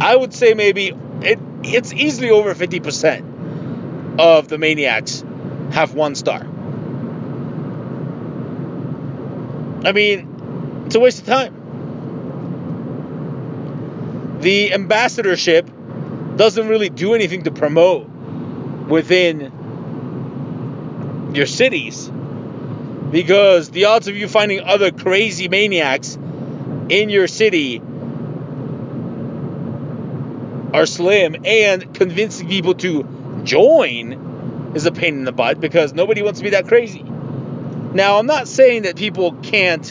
I 0.00 0.14
would 0.14 0.32
say 0.32 0.54
maybe 0.54 0.92
it, 1.22 1.38
it's 1.64 1.92
easily 1.92 2.30
over 2.30 2.54
50% 2.54 4.18
of 4.18 4.48
the 4.48 4.58
maniacs 4.58 5.24
have 5.72 5.94
one 5.94 6.14
star. 6.14 6.46
I 9.84 9.92
mean, 9.92 10.82
it's 10.86 10.94
a 10.94 11.00
waste 11.00 11.20
of 11.20 11.26
time. 11.26 11.54
The 14.40 14.72
ambassadorship 14.72 15.68
doesn't 16.36 16.68
really 16.68 16.88
do 16.88 17.14
anything 17.14 17.42
to 17.44 17.50
promote 17.50 18.08
within 18.88 19.52
your 21.32 21.46
cities 21.46 22.10
because 23.10 23.70
the 23.70 23.86
odds 23.86 24.08
of 24.08 24.16
you 24.16 24.28
finding 24.28 24.60
other 24.60 24.90
crazy 24.90 25.48
maniacs 25.48 26.18
in 26.88 27.08
your 27.08 27.26
city 27.26 27.80
are 30.72 30.86
slim 30.86 31.36
and 31.44 31.94
convincing 31.94 32.48
people 32.48 32.74
to 32.74 33.40
join 33.44 34.72
is 34.74 34.86
a 34.86 34.92
pain 34.92 35.14
in 35.14 35.24
the 35.24 35.32
butt 35.32 35.60
because 35.60 35.94
nobody 35.94 36.22
wants 36.22 36.40
to 36.40 36.44
be 36.44 36.50
that 36.50 36.68
crazy. 36.68 37.02
Now, 37.02 38.18
I'm 38.18 38.26
not 38.26 38.48
saying 38.48 38.82
that 38.82 38.96
people 38.96 39.32
can't, 39.32 39.90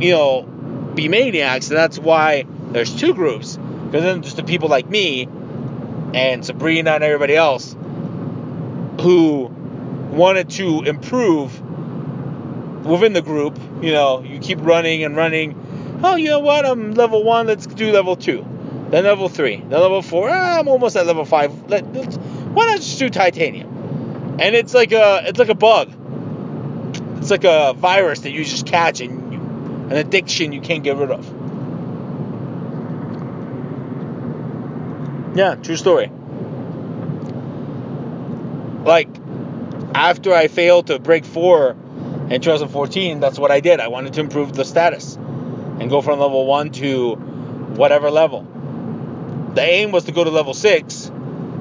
you 0.00 0.10
know, 0.10 0.42
be 0.94 1.08
maniacs, 1.08 1.68
and 1.68 1.76
that's 1.76 1.98
why 1.98 2.44
there's 2.72 2.94
two 2.94 3.14
groups. 3.14 3.56
Because 3.56 4.02
then 4.02 4.22
just 4.22 4.36
the 4.36 4.42
people 4.42 4.68
like 4.68 4.88
me 4.88 5.28
and 6.14 6.44
Sabrina 6.44 6.90
and 6.92 7.04
everybody 7.04 7.36
else 7.36 7.76
who 9.00 9.53
wanted 10.14 10.50
to 10.50 10.82
improve 10.82 11.60
within 12.84 13.12
the 13.12 13.22
group. 13.22 13.58
You 13.82 13.92
know, 13.92 14.22
you 14.22 14.38
keep 14.38 14.58
running 14.60 15.04
and 15.04 15.16
running. 15.16 16.00
Oh, 16.02 16.16
you 16.16 16.28
know 16.28 16.40
what? 16.40 16.64
I'm 16.66 16.92
level 16.92 17.24
one. 17.24 17.46
Let's 17.46 17.66
do 17.66 17.92
level 17.92 18.16
two. 18.16 18.46
Then 18.90 19.04
level 19.04 19.28
three. 19.28 19.56
Then 19.56 19.70
level 19.70 20.02
four. 20.02 20.28
Ah, 20.30 20.58
I'm 20.58 20.68
almost 20.68 20.96
at 20.96 21.06
level 21.06 21.24
five. 21.24 21.68
Let, 21.68 21.92
let's, 21.94 22.16
why 22.16 22.66
not 22.66 22.76
just 22.76 22.98
do 22.98 23.08
titanium? 23.08 24.38
And 24.38 24.54
it's 24.54 24.74
like 24.74 24.92
a 24.92 25.22
it's 25.26 25.38
like 25.38 25.48
a 25.48 25.54
bug. 25.54 25.92
It's 27.18 27.30
like 27.30 27.44
a 27.44 27.72
virus 27.74 28.20
that 28.20 28.30
you 28.30 28.44
just 28.44 28.66
catch 28.66 29.00
and 29.00 29.32
you, 29.32 29.40
an 29.40 29.92
addiction 29.92 30.52
you 30.52 30.60
can't 30.60 30.84
get 30.84 30.96
rid 30.96 31.10
of. 31.10 31.24
Yeah, 35.36 35.54
true 35.56 35.76
story. 35.76 36.10
Like 38.84 39.08
after 39.94 40.34
I 40.34 40.48
failed 40.48 40.88
to 40.88 40.98
break 40.98 41.24
four 41.24 41.76
in 42.28 42.40
2014, 42.40 43.20
that's 43.20 43.38
what 43.38 43.50
I 43.50 43.60
did. 43.60 43.80
I 43.80 43.88
wanted 43.88 44.14
to 44.14 44.20
improve 44.20 44.52
the 44.52 44.64
status 44.64 45.14
and 45.16 45.88
go 45.88 46.02
from 46.02 46.18
level 46.18 46.46
one 46.46 46.70
to 46.72 47.14
whatever 47.14 48.10
level. 48.10 48.42
The 49.54 49.62
aim 49.62 49.92
was 49.92 50.04
to 50.04 50.12
go 50.12 50.24
to 50.24 50.30
level 50.30 50.52
six, 50.52 51.10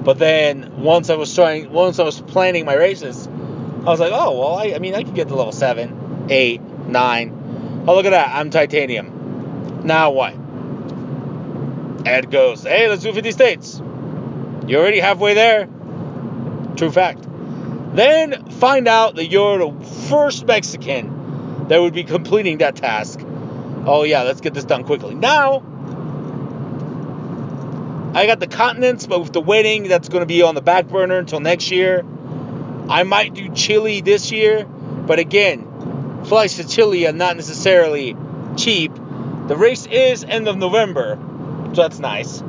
but 0.03 0.17
then 0.17 0.81
once 0.81 1.09
I 1.09 1.15
was 1.15 1.33
trying, 1.33 1.71
once 1.71 1.99
I 1.99 2.03
was 2.03 2.19
planning 2.19 2.65
my 2.65 2.75
races, 2.75 3.27
I 3.27 3.89
was 3.89 3.99
like, 3.99 4.11
oh 4.13 4.39
well, 4.39 4.55
I, 4.55 4.73
I 4.75 4.79
mean, 4.79 4.95
I 4.95 5.03
could 5.03 5.15
get 5.15 5.27
to 5.27 5.35
level 5.35 5.51
seven, 5.51 6.27
eight, 6.29 6.61
nine. 6.61 7.83
Oh 7.87 7.95
look 7.95 8.05
at 8.05 8.11
that, 8.11 8.35
I'm 8.35 8.49
titanium. 8.49 9.83
Now 9.85 10.11
what? 10.11 10.33
Ed 12.07 12.31
goes, 12.31 12.63
hey, 12.63 12.89
let's 12.89 13.03
do 13.03 13.13
50 13.13 13.31
states. 13.31 13.81
You're 14.67 14.81
already 14.81 14.99
halfway 14.99 15.33
there. 15.35 15.67
True 16.75 16.91
fact. 16.91 17.22
Then 17.93 18.49
find 18.51 18.87
out 18.87 19.15
that 19.15 19.25
you're 19.27 19.59
the 19.59 19.85
first 20.09 20.45
Mexican 20.45 21.67
that 21.67 21.79
would 21.79 21.93
be 21.93 22.03
completing 22.03 22.57
that 22.59 22.75
task. 22.75 23.19
Oh, 23.85 24.03
yeah, 24.03 24.23
let's 24.23 24.41
get 24.41 24.53
this 24.53 24.63
done 24.63 24.83
quickly. 24.83 25.13
Now, 25.13 25.63
I 28.15 28.25
got 28.25 28.39
the 28.39 28.47
continents, 28.47 29.05
but 29.07 29.19
with 29.19 29.33
the 29.33 29.41
wedding, 29.41 29.87
that's 29.87 30.09
going 30.09 30.21
to 30.21 30.25
be 30.25 30.41
on 30.41 30.55
the 30.55 30.61
back 30.61 30.87
burner 30.87 31.17
until 31.17 31.39
next 31.39 31.71
year. 31.71 32.05
I 32.89 33.03
might 33.03 33.33
do 33.33 33.49
Chile 33.49 34.01
this 34.01 34.31
year, 34.31 34.65
but 34.65 35.19
again, 35.19 36.23
flights 36.25 36.57
to 36.57 36.67
Chile 36.67 37.07
are 37.07 37.13
not 37.13 37.35
necessarily 37.35 38.15
cheap. 38.57 38.93
The 38.95 39.55
race 39.57 39.85
is 39.85 40.23
end 40.23 40.47
of 40.47 40.57
November, 40.57 41.17
so 41.73 41.81
that's 41.81 41.99
nice. 41.99 42.41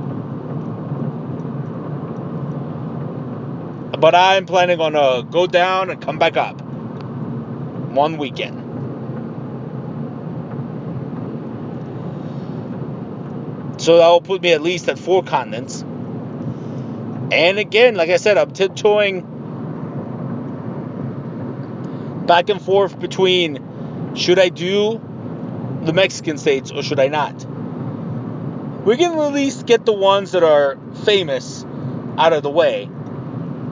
But 3.96 4.14
I'm 4.14 4.46
planning 4.46 4.80
on 4.80 4.96
uh, 4.96 5.22
go 5.22 5.46
down 5.46 5.90
and 5.90 6.00
come 6.00 6.18
back 6.18 6.36
up 6.36 6.60
one 6.60 8.18
weekend. 8.18 8.60
So 13.80 13.98
that 13.98 14.08
will 14.08 14.20
put 14.20 14.42
me 14.42 14.52
at 14.52 14.62
least 14.62 14.88
at 14.88 14.98
four 14.98 15.22
continents. 15.22 15.82
And 17.32 17.58
again, 17.58 17.94
like 17.94 18.10
I 18.10 18.16
said, 18.16 18.38
I'm 18.38 18.50
tiptoeing 18.52 19.20
back 22.26 22.48
and 22.48 22.60
forth 22.62 22.98
between 22.98 24.14
should 24.16 24.38
I 24.38 24.48
do 24.48 25.00
the 25.82 25.92
Mexican 25.92 26.38
states 26.38 26.70
or 26.70 26.82
should 26.82 27.00
I 27.00 27.08
not? 27.08 27.34
We 28.84 28.96
can 28.96 29.18
at 29.18 29.32
least 29.32 29.66
get 29.66 29.84
the 29.84 29.92
ones 29.92 30.32
that 30.32 30.42
are 30.42 30.78
famous 31.04 31.64
out 32.16 32.32
of 32.32 32.42
the 32.42 32.50
way 32.50 32.88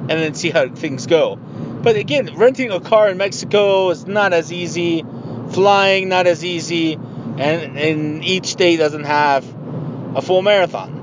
and 0.08 0.10
then 0.10 0.34
see 0.34 0.50
how 0.50 0.68
things 0.68 1.06
go. 1.06 1.36
But 1.36 1.96
again, 1.96 2.36
renting 2.36 2.70
a 2.70 2.80
car 2.80 3.08
in 3.08 3.16
Mexico 3.16 3.90
is 3.90 4.06
not 4.06 4.32
as 4.32 4.52
easy, 4.52 5.04
flying 5.50 6.08
not 6.08 6.26
as 6.26 6.44
easy, 6.44 6.94
and, 6.94 7.78
and 7.78 8.24
each 8.24 8.46
state 8.46 8.76
doesn't 8.76 9.04
have 9.04 9.44
a 10.16 10.22
full 10.22 10.42
marathon. 10.42 11.00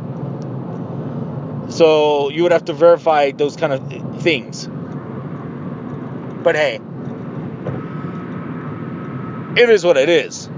So 1.70 2.30
you 2.30 2.44
would 2.44 2.52
have 2.52 2.66
to 2.66 2.74
verify 2.74 3.32
those 3.32 3.56
kind 3.56 3.74
of 3.74 4.22
things. 4.22 4.68
But 6.44 6.56
hey, 6.56 6.80
it 9.56 9.70
is 9.70 9.84
what 9.84 9.98
it 9.98 10.10
is. 10.10 10.50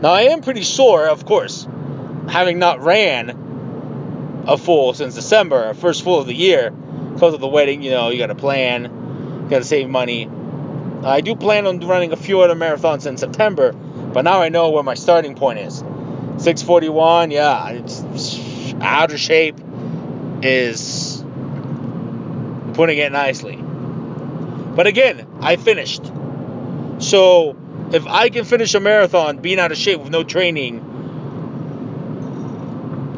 Now 0.00 0.12
I 0.12 0.22
am 0.22 0.40
pretty 0.40 0.62
sure, 0.62 1.08
of 1.08 1.24
course, 1.24 1.66
having 2.28 2.58
not 2.58 2.80
ran 2.80 3.51
a 4.46 4.56
full 4.56 4.94
since 4.94 5.14
December, 5.14 5.74
first 5.74 6.02
full 6.02 6.18
of 6.18 6.26
the 6.26 6.34
year, 6.34 6.70
because 7.14 7.34
of 7.34 7.40
the 7.40 7.48
wedding, 7.48 7.82
you 7.82 7.90
know, 7.90 8.10
you 8.10 8.18
got 8.18 8.26
to 8.26 8.34
plan, 8.34 8.84
you 9.44 9.48
got 9.48 9.58
to 9.58 9.64
save 9.64 9.88
money. 9.88 10.28
I 11.04 11.20
do 11.20 11.34
plan 11.34 11.66
on 11.66 11.80
running 11.80 12.12
a 12.12 12.16
few 12.16 12.40
other 12.40 12.54
marathons 12.54 13.06
in 13.06 13.16
September, 13.16 13.72
but 13.72 14.22
now 14.22 14.40
I 14.40 14.48
know 14.48 14.70
where 14.70 14.82
my 14.82 14.94
starting 14.94 15.34
point 15.34 15.58
is. 15.58 15.78
641, 16.38 17.30
yeah, 17.30 17.68
it's 17.70 18.74
out 18.80 19.12
of 19.12 19.20
shape 19.20 19.60
is 20.42 21.22
putting 22.74 22.98
it 22.98 23.12
nicely. 23.12 23.56
But 23.56 24.86
again, 24.86 25.26
I 25.40 25.56
finished. 25.56 26.04
So 26.98 27.56
if 27.92 28.06
I 28.06 28.28
can 28.30 28.44
finish 28.44 28.74
a 28.74 28.80
marathon 28.80 29.38
being 29.38 29.58
out 29.58 29.70
of 29.70 29.78
shape 29.78 30.00
with 30.00 30.10
no 30.10 30.24
training, 30.24 30.91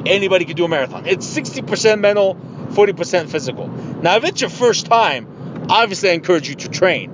anybody 0.06 0.44
could 0.44 0.56
do 0.56 0.64
a 0.64 0.68
marathon. 0.68 1.06
It's 1.06 1.26
60% 1.26 2.00
mental, 2.00 2.36
40% 2.70 3.28
physical. 3.28 3.68
Now, 3.68 4.16
if 4.16 4.24
it's 4.24 4.40
your 4.40 4.50
first 4.50 4.86
time, 4.86 5.66
obviously 5.68 6.10
I 6.10 6.12
encourage 6.12 6.48
you 6.48 6.54
to 6.56 6.68
train. 6.68 7.10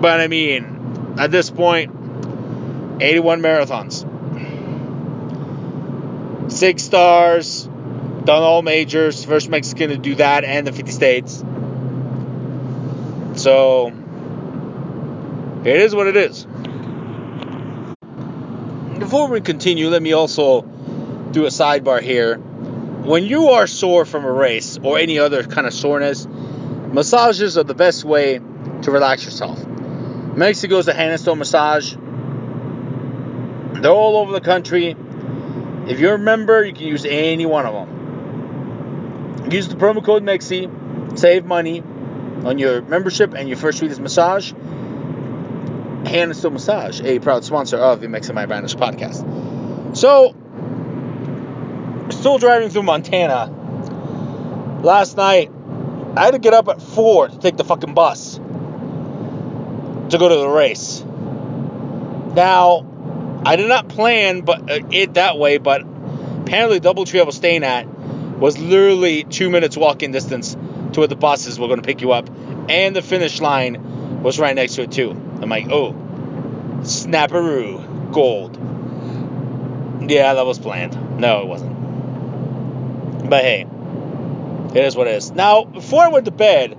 But 0.00 0.20
I 0.20 0.26
mean, 0.26 1.16
at 1.18 1.30
this 1.30 1.50
point, 1.50 1.92
81 3.00 3.40
marathons, 3.40 4.04
six 6.50 6.82
stars, 6.82 7.64
done 8.24 8.42
all 8.42 8.62
majors, 8.62 9.24
first 9.24 9.48
Mexican 9.48 9.90
to 9.90 9.96
do 9.96 10.16
that 10.16 10.44
and 10.44 10.66
the 10.66 10.72
50 10.72 10.90
states. 10.90 11.44
So, 13.40 13.92
it 15.64 15.76
is 15.76 15.94
what 15.94 16.06
it 16.06 16.16
is. 16.16 16.46
Before 19.12 19.28
we 19.28 19.42
continue, 19.42 19.90
let 19.90 20.00
me 20.00 20.14
also 20.14 20.62
do 20.62 21.44
a 21.44 21.48
sidebar 21.48 22.00
here. 22.00 22.38
When 22.38 23.26
you 23.26 23.50
are 23.50 23.66
sore 23.66 24.06
from 24.06 24.24
a 24.24 24.32
race 24.32 24.78
or 24.82 24.98
any 24.98 25.18
other 25.18 25.42
kind 25.44 25.66
of 25.66 25.74
soreness, 25.74 26.26
massages 26.26 27.58
are 27.58 27.62
the 27.62 27.74
best 27.74 28.04
way 28.04 28.38
to 28.38 28.90
relax 28.90 29.26
yourself. 29.26 29.62
Mexico 29.66 30.78
is 30.78 30.88
a 30.88 30.94
hand 30.94 31.10
and 31.10 31.20
stone 31.20 31.36
massage. 31.40 31.92
They're 33.82 33.90
all 33.90 34.16
over 34.16 34.32
the 34.32 34.40
country. 34.40 34.96
If 35.86 36.00
you're 36.00 36.14
a 36.14 36.18
member, 36.18 36.64
you 36.64 36.72
can 36.72 36.86
use 36.86 37.04
any 37.04 37.44
one 37.44 37.66
of 37.66 37.74
them. 37.74 39.50
Use 39.50 39.68
the 39.68 39.76
promo 39.76 40.02
code 40.02 40.22
MEXI, 40.22 41.18
save 41.18 41.44
money 41.44 41.82
on 42.46 42.56
your 42.56 42.80
membership 42.80 43.34
and 43.34 43.46
your 43.46 43.58
first 43.58 43.76
Swedish 43.76 43.98
massage. 43.98 44.54
Hand 46.06 46.30
and 46.30 46.36
Stone 46.36 46.54
Massage, 46.54 47.00
a 47.00 47.18
proud 47.18 47.44
sponsor 47.44 47.76
of 47.76 48.00
the 48.00 48.08
Mexican 48.08 48.34
Mind 48.34 48.48
Matters 48.48 48.74
podcast. 48.74 49.96
So, 49.96 50.34
still 52.10 52.38
driving 52.38 52.70
through 52.70 52.82
Montana. 52.84 54.80
Last 54.82 55.16
night, 55.16 55.50
I 56.16 56.24
had 56.24 56.32
to 56.32 56.38
get 56.38 56.54
up 56.54 56.68
at 56.68 56.82
4 56.82 57.28
to 57.28 57.38
take 57.38 57.56
the 57.56 57.64
fucking 57.64 57.94
bus 57.94 58.36
to 58.36 60.18
go 60.18 60.28
to 60.28 60.36
the 60.36 60.48
race. 60.48 61.02
Now, 62.34 62.86
I 63.44 63.56
did 63.56 63.68
not 63.68 63.88
plan 63.88 64.42
but 64.42 64.70
uh, 64.70 64.80
it 64.90 65.14
that 65.14 65.38
way, 65.38 65.58
but 65.58 65.82
apparently 65.82 66.80
DoubleTree 66.80 67.20
I 67.20 67.24
was 67.24 67.36
staying 67.36 67.64
at 67.64 67.86
was 68.38 68.58
literally 68.58 69.24
two 69.24 69.50
minutes 69.50 69.76
walking 69.76 70.12
distance 70.12 70.54
to 70.92 71.00
where 71.00 71.06
the 71.06 71.16
buses 71.16 71.58
were 71.58 71.68
going 71.68 71.80
to 71.80 71.86
pick 71.86 72.00
you 72.00 72.12
up, 72.12 72.28
and 72.68 72.94
the 72.94 73.02
finish 73.02 73.40
line 73.40 74.22
was 74.22 74.38
right 74.38 74.54
next 74.54 74.74
to 74.74 74.82
it 74.82 74.92
too. 74.92 75.31
I'm 75.42 75.48
like, 75.48 75.68
oh, 75.70 75.92
snapperoo, 76.82 78.12
gold. 78.12 78.56
Yeah, 80.10 80.34
that 80.34 80.46
was 80.46 80.58
planned. 80.58 81.18
No, 81.18 81.42
it 81.42 81.46
wasn't. 81.48 83.28
But 83.28 83.42
hey, 83.42 83.66
it 84.74 84.84
is 84.84 84.96
what 84.96 85.06
it 85.08 85.14
is. 85.14 85.32
Now, 85.32 85.64
before 85.64 86.02
I 86.02 86.08
went 86.08 86.24
to 86.26 86.30
bed, 86.30 86.76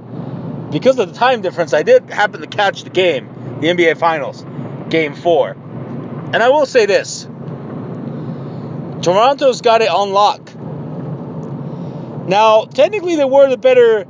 because 0.72 0.98
of 0.98 1.12
the 1.12 1.16
time 1.18 1.42
difference, 1.42 1.74
I 1.74 1.84
did 1.84 2.10
happen 2.10 2.42
to 2.42 2.48
catch 2.48 2.84
the 2.84 2.90
game, 2.90 3.60
the 3.62 3.68
NBA 3.68 3.98
Finals, 3.98 4.46
Game 4.90 5.14
4. 5.14 5.52
And 5.52 6.38
I 6.38 6.50
will 6.50 6.66
say 6.66 6.86
this 6.86 7.28
Toronto's 9.04 9.62
got 9.62 9.82
it 9.82 9.90
on 9.90 10.12
lock. 10.12 10.56
Now, 12.28 12.66
technically, 12.66 13.18
they 13.18 13.26
were 13.26 13.50
the 13.50 13.58
better 13.58 14.08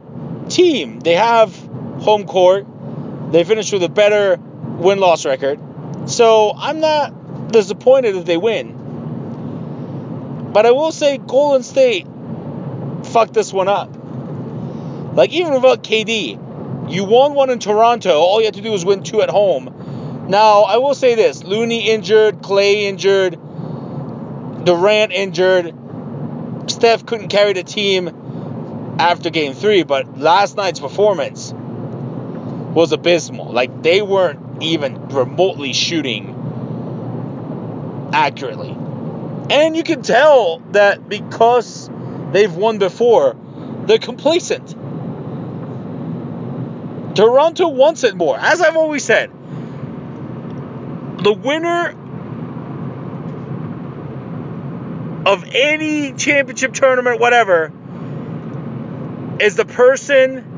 team. 0.47 0.99
They 0.99 1.15
have 1.15 1.55
home 1.99 2.25
court, 2.25 2.67
they 3.33 3.43
finished 3.43 3.73
with 3.73 3.81
a 3.81 3.89
better 3.89 4.37
win 4.37 4.99
loss 4.99 5.25
record. 5.25 5.59
So 6.05 6.53
I'm 6.55 6.79
not 6.79 7.51
disappointed 7.51 8.15
if 8.15 8.25
they 8.25 8.37
win. 8.37 10.51
But 10.53 10.67
I 10.67 10.71
will 10.71 10.91
say 10.91 11.17
Golden 11.17 11.63
State 11.63 12.05
fucked 13.05 13.33
this 13.33 13.51
one 13.51 13.67
up. 13.67 13.89
Like, 15.15 15.31
even 15.31 15.53
without 15.53 15.83
KD, 15.83 16.91
you 16.91 17.05
won 17.05 17.33
one 17.33 17.49
in 17.49 17.57
Toronto. 17.57 18.19
All 18.19 18.39
you 18.39 18.45
had 18.45 18.53
to 18.53 18.61
do 18.61 18.71
was 18.71 18.85
win 18.85 19.01
two 19.01 19.23
at 19.23 19.31
home. 19.31 20.27
Now, 20.29 20.61
I 20.61 20.77
will 20.77 20.93
say 20.93 21.15
this 21.15 21.43
Looney 21.43 21.89
injured, 21.89 22.43
Clay 22.43 22.85
injured, 22.85 23.39
Durant 24.63 25.11
injured. 25.11 25.73
Steph 26.69 27.07
couldn't 27.07 27.29
carry 27.29 27.53
the 27.53 27.63
team 27.63 28.95
after 28.99 29.31
game 29.31 29.53
three, 29.53 29.81
but 29.81 30.19
last 30.19 30.55
night's 30.55 30.79
performance 30.79 31.51
was 32.73 32.91
abysmal. 32.91 33.51
Like, 33.51 33.83
they 33.83 34.01
weren't 34.01 34.63
even 34.63 35.09
remotely 35.09 35.73
shooting 35.73 36.39
accurately. 38.13 38.75
And 39.49 39.75
you 39.75 39.83
can 39.83 40.01
tell 40.01 40.59
that 40.71 41.07
because 41.07 41.89
they've 42.31 42.53
won 42.53 42.79
before, 42.79 43.35
they're 43.85 43.99
complacent. 43.99 44.75
Toronto 47.15 47.67
wants 47.67 48.03
it 48.03 48.15
more. 48.15 48.37
As 48.37 48.61
I've 48.61 48.75
always 48.75 49.03
said, 49.03 49.29
the 51.23 51.33
winner 51.33 51.95
of 55.25 55.45
any 55.53 56.13
championship 56.13 56.73
tournament, 56.73 57.19
whatever, 57.19 57.71
is 59.39 59.55
the 59.55 59.65
person 59.65 60.52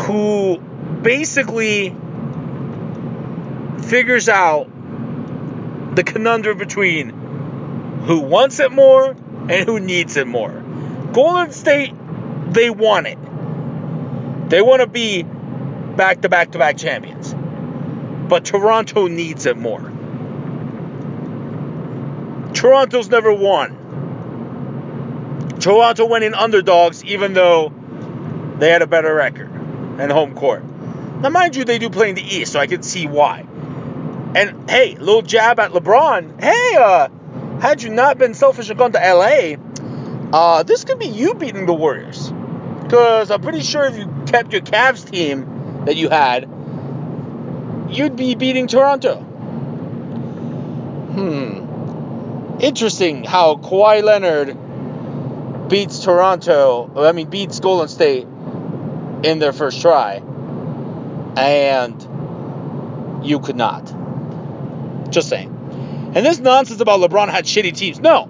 who 0.00 0.58
basically 1.02 1.94
figures 3.82 4.28
out 4.28 4.68
the 5.96 6.02
conundrum 6.04 6.58
between 6.58 7.10
who 8.04 8.20
wants 8.20 8.60
it 8.60 8.70
more 8.70 9.10
and 9.10 9.66
who 9.66 9.80
needs 9.80 10.16
it 10.16 10.26
more. 10.26 10.62
Golden 11.12 11.52
State, 11.52 11.94
they 12.52 12.70
want 12.70 13.06
it. 13.06 13.18
They 14.50 14.62
want 14.62 14.80
to 14.80 14.86
be 14.86 15.22
back 15.22 16.22
to 16.22 16.28
back 16.28 16.52
to 16.52 16.58
back 16.58 16.76
champions. 16.76 17.34
But 18.28 18.44
Toronto 18.44 19.08
needs 19.08 19.46
it 19.46 19.56
more. 19.56 19.92
Toronto's 22.52 23.08
never 23.08 23.32
won. 23.32 23.76
Toronto 25.60 26.06
went 26.06 26.24
in 26.24 26.34
underdogs, 26.34 27.04
even 27.04 27.32
though 27.32 27.72
they 28.58 28.70
had 28.70 28.82
a 28.82 28.86
better 28.86 29.14
record 29.14 29.47
and 29.98 30.10
home 30.12 30.34
court. 30.34 30.64
Now, 31.20 31.30
mind 31.30 31.56
you, 31.56 31.64
they 31.64 31.78
do 31.78 31.90
play 31.90 32.10
in 32.10 32.14
the 32.14 32.22
East, 32.22 32.52
so 32.52 32.60
I 32.60 32.66
can 32.66 32.82
see 32.82 33.06
why. 33.06 33.44
And 34.34 34.70
hey, 34.70 34.94
little 34.94 35.22
jab 35.22 35.58
at 35.58 35.72
LeBron. 35.72 36.40
Hey, 36.40 36.76
uh, 36.76 37.08
had 37.60 37.82
you 37.82 37.90
not 37.90 38.18
been 38.18 38.34
selfish 38.34 38.68
and 38.70 38.78
gone 38.78 38.92
to 38.92 38.98
LA, 38.98 39.56
uh, 40.32 40.62
this 40.62 40.84
could 40.84 40.98
be 40.98 41.06
you 41.06 41.34
beating 41.34 41.66
the 41.66 41.74
Warriors. 41.74 42.30
Because 42.82 43.30
I'm 43.30 43.42
pretty 43.42 43.62
sure 43.62 43.84
if 43.84 43.96
you 43.96 44.06
kept 44.26 44.52
your 44.52 44.62
Cavs 44.62 45.10
team 45.10 45.84
that 45.86 45.96
you 45.96 46.08
had, 46.08 46.48
you'd 47.90 48.16
be 48.16 48.34
beating 48.34 48.68
Toronto. 48.68 49.16
Hmm. 51.16 52.60
Interesting 52.60 53.24
how 53.24 53.56
Kawhi 53.56 54.02
Leonard 54.02 55.68
beats 55.68 56.04
Toronto, 56.04 56.92
I 56.96 57.12
mean, 57.12 57.28
beats 57.28 57.60
Golden 57.60 57.88
State 57.88 58.26
in 59.22 59.38
their 59.38 59.52
first 59.52 59.80
try, 59.80 60.22
and 61.36 63.26
you 63.26 63.40
could 63.40 63.56
not. 63.56 63.92
Just 65.10 65.28
saying. 65.28 65.54
And 66.14 66.24
this 66.24 66.38
nonsense 66.38 66.80
about 66.80 67.00
LeBron 67.00 67.28
had 67.28 67.44
shitty 67.44 67.76
teams. 67.76 68.00
No. 68.00 68.24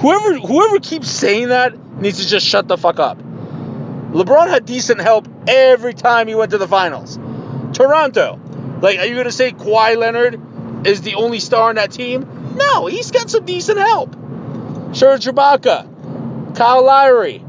Whoever 0.00 0.38
whoever 0.38 0.78
keeps 0.80 1.08
saying 1.10 1.48
that 1.48 1.76
needs 2.00 2.22
to 2.22 2.28
just 2.28 2.46
shut 2.46 2.68
the 2.68 2.76
fuck 2.76 2.98
up. 2.98 3.18
LeBron 3.18 4.48
had 4.48 4.64
decent 4.66 5.00
help 5.00 5.28
every 5.46 5.94
time 5.94 6.28
he 6.28 6.34
went 6.34 6.50
to 6.52 6.58
the 6.58 6.68
finals. 6.68 7.18
Toronto. 7.72 8.40
Like, 8.80 8.98
are 8.98 9.06
you 9.06 9.16
gonna 9.16 9.32
say 9.32 9.52
Kawhi 9.52 9.96
Leonard 9.96 10.86
is 10.86 11.02
the 11.02 11.14
only 11.14 11.40
star 11.40 11.70
on 11.70 11.76
that 11.76 11.92
team? 11.92 12.54
No, 12.56 12.86
he's 12.86 13.10
got 13.10 13.30
some 13.30 13.44
decent 13.44 13.78
help. 13.78 14.14
Serge 14.92 15.26
Ibaka, 15.26 16.54
Kyle 16.56 16.84
Lowry, 16.84 17.44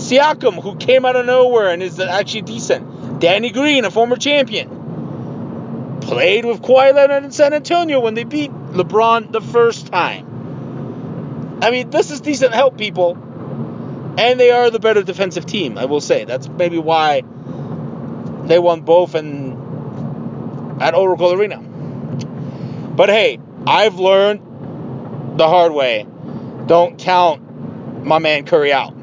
Siakam, 0.00 0.62
who 0.62 0.76
came 0.76 1.04
out 1.04 1.16
of 1.16 1.26
nowhere 1.26 1.70
and 1.70 1.82
is 1.82 2.00
actually 2.00 2.42
decent. 2.42 3.20
Danny 3.20 3.50
Green, 3.50 3.84
a 3.84 3.90
former 3.90 4.16
champion 4.16 5.98
played 6.00 6.44
with 6.44 6.62
Kawhi 6.62 6.94
Leonard 6.94 7.24
in 7.24 7.32
San 7.32 7.52
Antonio 7.52 8.00
when 8.00 8.14
they 8.14 8.24
beat 8.24 8.50
LeBron 8.50 9.30
the 9.30 9.40
first 9.40 9.86
time. 9.86 11.58
I 11.62 11.70
mean, 11.70 11.90
this 11.90 12.10
is 12.10 12.20
decent 12.20 12.54
help, 12.54 12.78
people. 12.78 13.12
And 14.18 14.40
they 14.40 14.50
are 14.50 14.70
the 14.70 14.80
better 14.80 15.02
defensive 15.02 15.46
team, 15.46 15.78
I 15.78 15.84
will 15.84 16.00
say. 16.00 16.24
That's 16.24 16.48
maybe 16.48 16.78
why 16.78 17.22
they 18.44 18.58
won 18.58 18.80
both 18.80 19.14
and 19.14 20.82
at 20.82 20.94
Oracle 20.94 21.32
Arena. 21.32 21.58
But 21.58 23.08
hey, 23.10 23.38
I've 23.66 23.98
learned 23.98 25.38
the 25.38 25.46
hard 25.46 25.72
way. 25.72 26.06
Don't 26.66 26.98
count 26.98 28.04
my 28.04 28.18
man 28.18 28.46
Curry 28.46 28.72
out. 28.72 28.99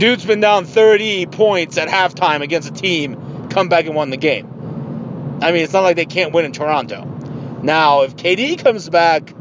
Dude's 0.00 0.24
been 0.24 0.40
down 0.40 0.64
30 0.64 1.26
points 1.26 1.76
at 1.76 1.88
halftime 1.88 2.40
against 2.40 2.70
a 2.70 2.72
team, 2.72 3.48
come 3.50 3.68
back 3.68 3.84
and 3.84 3.94
won 3.94 4.08
the 4.08 4.16
game. 4.16 4.46
I 5.42 5.52
mean, 5.52 5.62
it's 5.62 5.74
not 5.74 5.82
like 5.82 5.96
they 5.96 6.06
can't 6.06 6.32
win 6.32 6.46
in 6.46 6.52
Toronto. 6.52 7.04
Now, 7.62 8.00
if 8.00 8.16
KD 8.16 8.64
comes 8.64 8.88
back, 8.88 9.34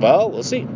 well, 0.00 0.30
we'll 0.30 0.42
see. 0.42 0.66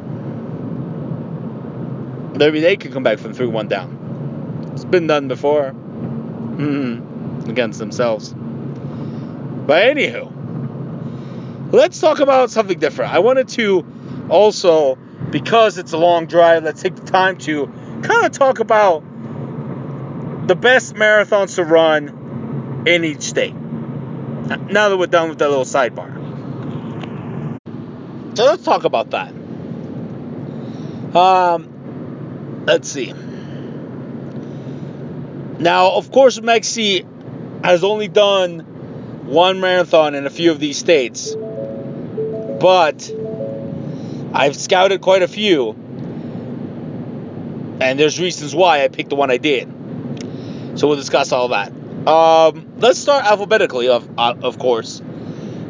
Maybe 2.36 2.60
they 2.60 2.76
could 2.76 2.92
come 2.92 3.02
back 3.02 3.18
from 3.18 3.32
3 3.32 3.46
1 3.46 3.68
down. 3.68 4.70
It's 4.74 4.84
been 4.84 5.06
done 5.06 5.28
before 5.28 5.70
hmm 5.70 7.48
against 7.48 7.78
themselves. 7.78 8.34
But, 8.34 9.96
anywho, 9.96 11.72
let's 11.72 11.98
talk 11.98 12.20
about 12.20 12.50
something 12.50 12.78
different. 12.78 13.14
I 13.14 13.20
wanted 13.20 13.48
to 13.48 13.86
also, 14.28 14.96
because 15.30 15.78
it's 15.78 15.94
a 15.94 15.98
long 15.98 16.26
drive, 16.26 16.64
let's 16.64 16.82
take 16.82 16.94
the 16.94 17.06
time 17.06 17.38
to 17.38 17.72
kind 18.02 18.26
of 18.26 18.32
talk 18.32 18.60
about 18.60 19.02
the 20.46 20.56
best 20.56 20.94
marathons 20.94 21.56
to 21.56 21.64
run 21.64 22.84
in 22.86 23.04
each 23.04 23.22
state. 23.22 23.54
Now 23.54 24.88
that 24.88 24.96
we're 24.96 25.06
done 25.06 25.28
with 25.28 25.38
that 25.38 25.48
little 25.48 25.64
sidebar. 25.64 26.16
So 28.36 28.44
let's 28.44 28.62
talk 28.62 28.84
about 28.84 29.10
that. 29.10 29.32
Um, 31.14 32.64
let's 32.66 32.88
see. 32.88 33.12
Now, 35.58 35.90
of 35.90 36.12
course, 36.12 36.38
Mexi 36.38 37.04
has 37.64 37.82
only 37.82 38.08
done 38.08 38.60
one 39.26 39.60
marathon 39.60 40.14
in 40.14 40.24
a 40.24 40.30
few 40.30 40.52
of 40.52 40.60
these 40.60 40.78
states, 40.78 41.34
but 41.34 43.12
I've 44.32 44.56
scouted 44.56 45.00
quite 45.00 45.22
a 45.22 45.28
few, 45.28 45.72
and 47.80 47.98
there's 47.98 48.20
reasons 48.20 48.54
why 48.54 48.84
I 48.84 48.88
picked 48.88 49.10
the 49.10 49.16
one 49.16 49.30
I 49.30 49.36
did. 49.36 49.68
So 50.78 50.86
we'll 50.88 50.96
discuss 50.96 51.32
all 51.32 51.48
that. 51.48 51.72
Um, 52.06 52.74
let's 52.78 52.98
start 52.98 53.24
alphabetically, 53.24 53.88
of 53.88 54.08
uh, 54.18 54.34
of 54.42 54.58
course. 54.58 55.00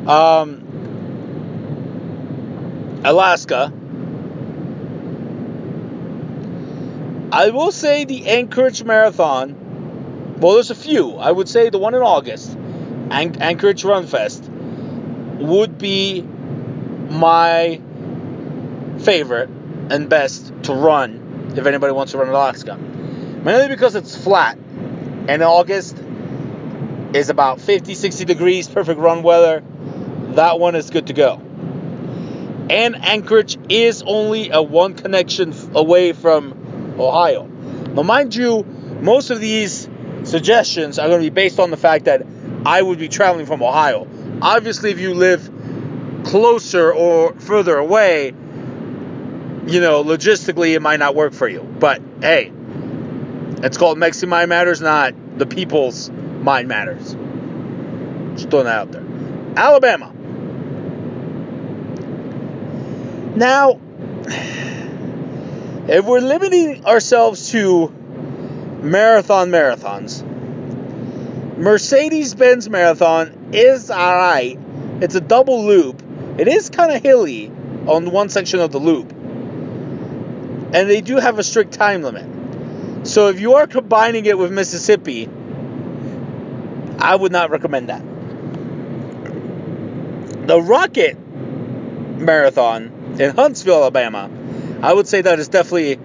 Um, 0.07 0.65
Alaska. 3.05 3.73
I 7.31 7.51
will 7.51 7.73
say 7.73 8.05
the 8.05 8.27
Anchorage 8.27 8.85
Marathon. 8.85 10.37
Well, 10.41 10.55
there's 10.55 10.71
a 10.71 10.75
few. 10.75 11.17
I 11.17 11.31
would 11.31 11.49
say 11.49 11.69
the 11.69 11.79
one 11.79 11.95
in 11.95 12.01
August, 12.01 12.57
An- 13.11 13.43
Anchorage 13.43 13.85
Run 13.85 14.07
Fest, 14.07 14.45
would 14.45 15.79
be 15.79 16.23
my 16.23 17.81
favorite 18.99 19.51
and 19.91 20.09
best 20.09 20.53
to 20.65 20.75
run 20.75 21.28
if 21.59 21.67
anybody 21.67 21.93
wants 21.93 22.13
to 22.13 22.19
run 22.19 22.29
Alaska. 22.29 22.77
Mainly 22.77 23.69
because 23.69 23.95
it's 23.95 24.17
flat, 24.17 24.57
and 25.29 25.43
August 25.43 25.99
is 27.13 27.31
about 27.31 27.61
50, 27.61 27.95
60 27.95 28.25
degrees, 28.25 28.69
perfect 28.69 29.01
run 29.01 29.23
weather. 29.23 29.63
That 30.35 30.61
one 30.61 30.75
is 30.75 30.91
good 30.91 31.09
to 31.09 31.13
go. 31.13 31.41
And 32.71 32.97
Anchorage 32.97 33.59
is 33.69 34.03
only 34.07 34.51
a 34.51 34.63
one 34.63 34.95
connection 34.95 35.55
away 35.75 36.13
from 36.13 36.97
Ohio. 36.99 37.47
Now, 37.47 38.03
mind 38.03 38.35
you, 38.35 38.63
most 39.01 39.31
of 39.31 39.41
these 39.41 39.89
suggestions 40.25 40.99
are 40.99 41.09
going 41.09 41.23
to 41.23 41.27
be 41.27 41.35
based 41.35 41.59
on 41.59 41.71
the 41.71 41.77
fact 41.77 42.05
that 42.05 42.27
I 42.67 42.83
would 42.83 42.99
be 42.99 43.09
traveling 43.09 43.47
from 43.47 43.63
Ohio. 43.63 44.07
Obviously, 44.43 44.91
if 44.91 45.01
you 45.01 45.15
live 45.15 45.51
closer 46.25 46.93
or 46.93 47.33
further 47.35 47.79
away, 47.79 48.35
you 49.69 49.81
know, 49.81 50.03
logistically 50.03 50.75
it 50.75 50.81
might 50.81 50.99
not 50.99 51.15
work 51.15 51.35
for 51.35 51.47
you. 51.47 51.61
But 51.61 52.01
hey, 52.21 52.51
it's 53.63 53.77
called 53.77 53.99
Mexican 53.99 54.31
Mind 54.31 54.49
Matters, 54.49 54.81
not 54.81 55.15
the 55.39 55.47
people's 55.47 56.11
mind 56.11 56.69
matters. 56.69 57.15
Just 58.35 58.51
throwing 58.51 58.65
that 58.65 58.79
out 58.79 58.93
there. 58.93 59.05
Alabama. 59.57 60.13
Now, 63.37 63.79
if 65.89 66.05
we're 66.05 66.21
limiting 66.21 66.87
ourselves 66.87 67.51
to 67.51 67.89
marathon 68.83 69.51
marathons, 69.51 70.25
Mercedes 71.59 72.35
Benz 72.35 72.71
Marathon 72.71 73.51
is 73.53 73.91
alright. 73.91 74.59
It's 75.01 75.15
a 75.15 75.21
double 75.21 75.65
loop. 75.67 76.03
It 76.39 76.49
is 76.49 76.71
kind 76.71 76.93
of 76.93 77.03
hilly 77.03 77.49
on 77.87 78.11
one 78.11 78.29
section 78.29 78.61
of 78.61 78.71
the 78.71 78.79
loop. 78.79 79.13
And 80.73 80.89
they 80.89 81.01
do 81.01 81.17
have 81.17 81.39
a 81.39 81.43
strict 81.43 81.73
time 81.73 82.03
limit. 82.03 83.07
So 83.07 83.29
if 83.29 83.41
you 83.41 83.55
are 83.55 83.67
combining 83.67 84.27
it 84.27 84.37
with 84.37 84.53
Mississippi, 84.53 85.29
I 86.99 87.15
would 87.17 87.33
not 87.33 87.51
recommend 87.51 87.89
that. 87.89 88.03
The 90.47 90.61
Rocket 90.61 91.17
Marathon 92.19 93.17
in 93.19 93.35
Huntsville, 93.35 93.77
Alabama, 93.77 94.31
I 94.83 94.93
would 94.93 95.07
say 95.07 95.23
that 95.23 95.39
is 95.39 95.49
definitely 95.49 95.99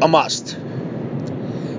a 0.00 0.08
must. 0.08 0.58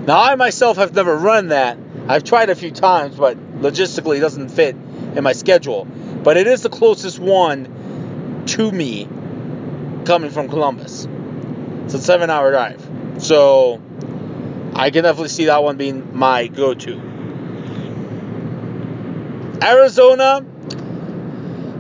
Now, 0.07 0.21
I 0.21 0.36
myself 0.36 0.77
have 0.77 0.93
never 0.95 1.15
run 1.15 1.49
that. 1.49 1.77
I've 2.07 2.23
tried 2.23 2.49
a 2.49 2.55
few 2.55 2.71
times, 2.71 3.15
but 3.15 3.38
logistically 3.62 4.17
it 4.17 4.21
doesn't 4.21 4.49
fit 4.49 4.75
in 5.15 5.23
my 5.23 5.33
schedule. 5.33 5.86
But 5.86 6.38
it 6.38 6.47
is 6.47 6.62
the 6.62 6.69
closest 6.69 7.19
one 7.19 8.43
to 8.47 8.71
me 8.71 9.07
coming 10.05 10.31
from 10.31 10.49
Columbus. 10.49 11.07
It's 11.85 11.93
a 11.93 11.99
seven 11.99 12.29
hour 12.29 12.51
drive. 12.51 12.85
So 13.19 13.81
I 14.75 14.89
can 14.89 15.03
definitely 15.03 15.29
see 15.29 15.45
that 15.45 15.63
one 15.63 15.77
being 15.77 16.17
my 16.17 16.47
go 16.47 16.73
to. 16.73 17.01
Arizona, 19.61 20.45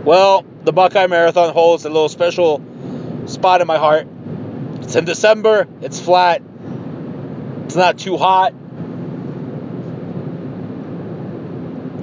well, 0.05 0.45
the 0.63 0.71
Buckeye 0.71 1.07
Marathon 1.07 1.53
holds 1.53 1.85
a 1.85 1.89
little 1.89 2.09
special 2.09 2.61
spot 3.25 3.61
in 3.61 3.67
my 3.67 3.77
heart. 3.77 4.07
It's 4.81 4.95
in 4.95 5.05
December, 5.05 5.67
it's 5.81 5.99
flat, 5.99 6.41
it's 7.65 7.75
not 7.75 7.97
too 7.97 8.17
hot. 8.17 8.53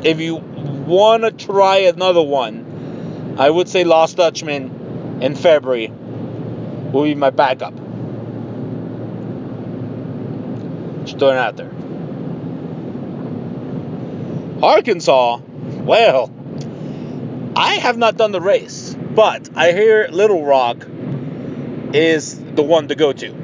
If 0.02 0.20
you 0.20 0.36
want 0.36 1.22
to 1.24 1.30
try 1.30 1.78
another 1.78 2.22
one, 2.22 3.36
I 3.38 3.48
would 3.48 3.68
say 3.68 3.84
Lost 3.84 4.16
Dutchman 4.16 5.18
in 5.22 5.34
February 5.34 5.92
will 6.92 7.04
be 7.04 7.14
my 7.14 7.30
backup. 7.30 7.74
Just 11.04 11.18
throwing 11.18 11.36
it 11.36 11.40
out 11.40 11.56
there. 11.56 11.70
Arkansas, 14.62 15.40
well, 15.84 16.30
I 17.56 17.74
have 17.76 17.96
not 17.96 18.16
done 18.16 18.32
the 18.32 18.40
race, 18.40 18.94
but 19.14 19.48
I 19.56 19.72
hear 19.72 20.08
Little 20.10 20.44
Rock 20.44 20.86
is 21.92 22.38
the 22.38 22.62
one 22.62 22.88
to 22.88 22.94
go 22.94 23.12
to. 23.12 23.34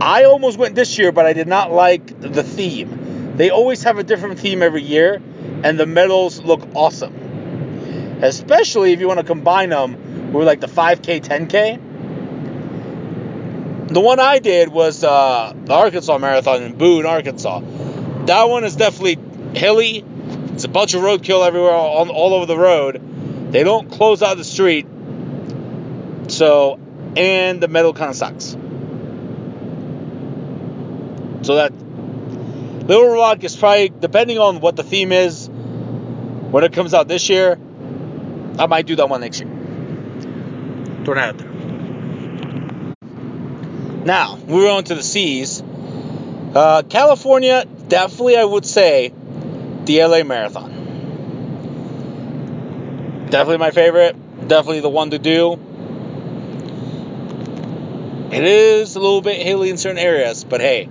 I 0.00 0.24
almost 0.24 0.58
went 0.58 0.74
this 0.74 0.98
year, 0.98 1.12
but 1.12 1.26
I 1.26 1.32
did 1.32 1.46
not 1.46 1.72
like 1.72 2.20
the 2.20 2.42
theme. 2.42 3.34
They 3.36 3.50
always 3.50 3.82
have 3.84 3.98
a 3.98 4.04
different 4.04 4.38
theme 4.38 4.62
every 4.62 4.82
year, 4.82 5.22
and 5.62 5.78
the 5.78 5.86
medals 5.86 6.40
look 6.40 6.60
awesome. 6.74 8.18
Especially 8.22 8.92
if 8.92 9.00
you 9.00 9.08
want 9.08 9.20
to 9.20 9.26
combine 9.26 9.70
them 9.70 10.32
with 10.32 10.46
like 10.46 10.60
the 10.60 10.66
5K, 10.66 11.20
10K. 11.22 11.80
The 13.88 14.00
one 14.00 14.18
I 14.18 14.40
did 14.40 14.68
was 14.68 15.04
uh, 15.04 15.54
the 15.64 15.72
Arkansas 15.72 16.18
Marathon 16.18 16.62
in 16.62 16.76
Boone, 16.76 17.06
Arkansas. 17.06 17.60
That 18.26 18.48
one 18.48 18.64
is 18.64 18.74
definitely 18.74 19.18
hilly. 19.58 20.04
It's 20.54 20.64
a 20.64 20.68
bunch 20.68 20.94
of 20.94 21.02
roadkill 21.02 21.46
everywhere, 21.46 21.70
all, 21.70 22.10
all 22.10 22.34
over 22.34 22.46
the 22.46 22.58
road. 22.58 23.52
They 23.52 23.62
don't 23.62 23.90
close 23.90 24.22
out 24.22 24.36
the 24.38 24.44
street. 24.44 24.86
So, 26.28 26.80
and 27.16 27.62
the 27.62 27.68
metal 27.68 27.92
kind 27.92 28.10
of 28.10 28.16
sucks. 28.16 28.56
So 31.46 31.54
that 31.54 31.72
Little 32.88 33.14
Rock 33.14 33.44
is 33.44 33.54
probably, 33.54 33.88
depending 33.88 34.38
on 34.38 34.60
what 34.60 34.74
the 34.74 34.82
theme 34.82 35.12
is, 35.12 35.48
when 35.48 36.64
it 36.64 36.72
comes 36.72 36.92
out 36.92 37.06
this 37.06 37.28
year, 37.28 37.58
I 38.58 38.66
might 38.66 38.86
do 38.86 38.96
that 38.96 39.08
one 39.08 39.20
next 39.20 39.40
year. 39.40 39.50
There. 41.04 41.55
Now, 44.06 44.36
moving 44.36 44.70
on 44.70 44.84
to 44.84 44.94
the 44.94 45.02
seas. 45.02 45.60
Uh, 46.54 46.82
California, 46.88 47.64
definitely 47.88 48.36
I 48.36 48.44
would 48.44 48.64
say 48.64 49.12
the 49.84 50.04
LA 50.04 50.22
Marathon. 50.22 50.70
Definitely 53.30 53.58
my 53.58 53.72
favorite. 53.72 54.14
Definitely 54.46 54.78
the 54.78 54.90
one 54.90 55.10
to 55.10 55.18
do. 55.18 55.54
It 58.30 58.44
is 58.44 58.94
a 58.94 59.00
little 59.00 59.22
bit 59.22 59.44
hilly 59.44 59.70
in 59.70 59.76
certain 59.76 59.98
areas, 59.98 60.44
but 60.44 60.60
hey, 60.60 60.88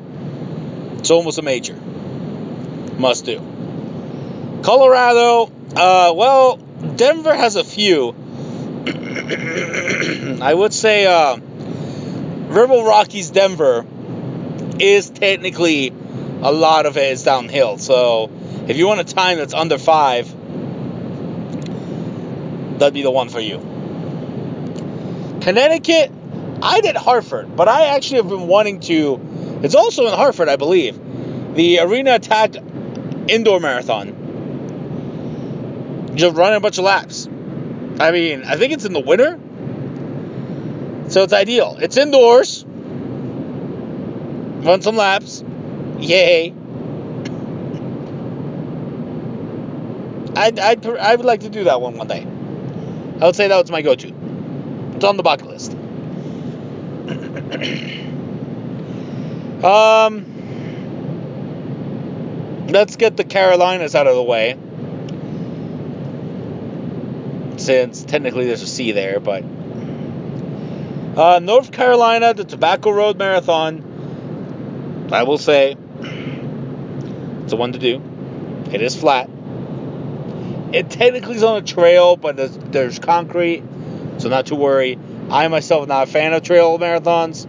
it's 0.98 1.10
almost 1.10 1.38
a 1.38 1.42
major. 1.42 1.78
Must 2.98 3.24
do. 3.24 3.40
Colorado, 4.62 5.50
uh, 5.78 6.12
well, 6.14 6.58
Denver 6.58 7.34
has 7.34 7.56
a 7.56 7.64
few. 7.64 8.14
I 10.42 10.54
would 10.54 10.74
say 10.74 11.06
uh, 11.06 11.38
Revel 12.56 12.86
Rockies 12.86 13.32
Denver 13.32 13.86
is 14.80 15.10
technically 15.10 15.94
a 16.42 16.54
lot 16.54 16.86
of 16.86 16.96
it 16.96 17.12
is 17.12 17.22
downhill. 17.24 17.78
So 17.78 18.32
if 18.70 18.78
you 18.78 18.88
want 18.88 19.02
a 19.02 19.04
time 19.04 19.40
that's 19.40 19.54
under 19.54 19.78
five, 19.78 20.30
that'd 22.80 22.94
be 22.94 23.02
the 23.02 23.12
one 23.12 23.28
for 23.28 23.42
you. 23.42 23.58
Connecticut, 25.42 26.14
I 26.62 26.80
did 26.80 26.96
Hartford, 26.96 27.58
but 27.58 27.68
I 27.68 27.88
actually 27.88 28.20
have 28.22 28.30
been 28.30 28.48
wanting 28.48 28.80
to. 28.82 29.60
It's 29.62 29.76
also 29.76 30.08
in 30.08 30.14
Hartford, 30.14 30.48
I 30.48 30.56
believe. 30.56 30.98
The 31.56 31.80
Arena 31.80 32.16
Attack 32.16 32.56
Indoor 33.28 33.60
Marathon. 33.60 34.14
Just 36.16 36.38
running 36.38 36.56
a 36.56 36.62
bunch 36.62 36.78
of 36.78 36.86
laps. 36.86 37.28
I 38.00 38.12
mean, 38.12 38.44
I 38.46 38.56
think 38.56 38.72
it's 38.72 38.86
in 38.86 38.94
the 38.94 39.02
winter. 39.02 39.42
So 41.16 41.24
it's 41.24 41.32
ideal. 41.32 41.78
It's 41.80 41.96
indoors. 41.96 42.66
Run 44.66 44.82
some 44.82 44.98
laps. 44.98 45.46
Yay. 45.98 46.54
I'd, 50.36 50.60
I'd, 50.60 50.86
I 50.86 51.16
would 51.16 51.26
like 51.26 51.40
to 51.40 51.50
do 51.50 51.64
that 51.64 51.80
one 51.80 51.96
one 51.96 52.08
day. 52.08 52.28
I 53.22 53.28
would 53.28 53.38
say 53.38 53.48
that 53.48 53.56
was 53.58 53.72
my 53.72 53.82
go 53.82 53.96
to. 53.96 54.08
It's 54.96 55.06
on 55.06 55.16
the 55.16 55.24
bucket 55.24 55.48
list. 55.48 55.72
um, 59.64 60.26
let's 62.68 62.98
get 62.98 63.16
the 63.16 63.24
Carolinas 63.24 63.96
out 63.96 64.08
of 64.08 64.18
the 64.18 64.24
way. 64.24 64.58
Since 67.56 68.04
technically 68.04 68.48
there's 68.48 68.64
a 68.64 68.68
C 68.68 68.92
there, 68.92 69.22
but. 69.22 69.55
Uh, 71.16 71.40
North 71.40 71.72
Carolina, 71.72 72.34
the 72.34 72.44
Tobacco 72.44 72.92
Road 72.92 73.18
Marathon. 73.18 75.08
I 75.14 75.24
will 75.24 75.38
say, 75.38 75.78
it's 77.44 77.52
the 77.52 77.56
one 77.56 77.72
to 77.72 77.80
do. 77.80 78.02
It 78.74 78.82
is 78.82 78.98
flat. 78.98 79.30
It 80.74 80.90
technically 80.90 81.38
is 81.38 81.44
on 81.44 81.56
a 81.58 81.62
trail, 81.62 82.18
but 82.18 82.36
there's, 82.36 82.58
there's 82.58 83.00
concrete, 83.00 83.64
so 84.18 84.28
not 84.28 84.48
to 84.48 84.56
worry. 84.56 85.00
I 85.30 85.48
myself 85.48 85.84
am 85.84 85.88
not 85.88 86.10
a 86.10 86.12
fan 86.12 86.34
of 86.34 86.44
trail 86.44 86.78
marathons, 86.78 87.48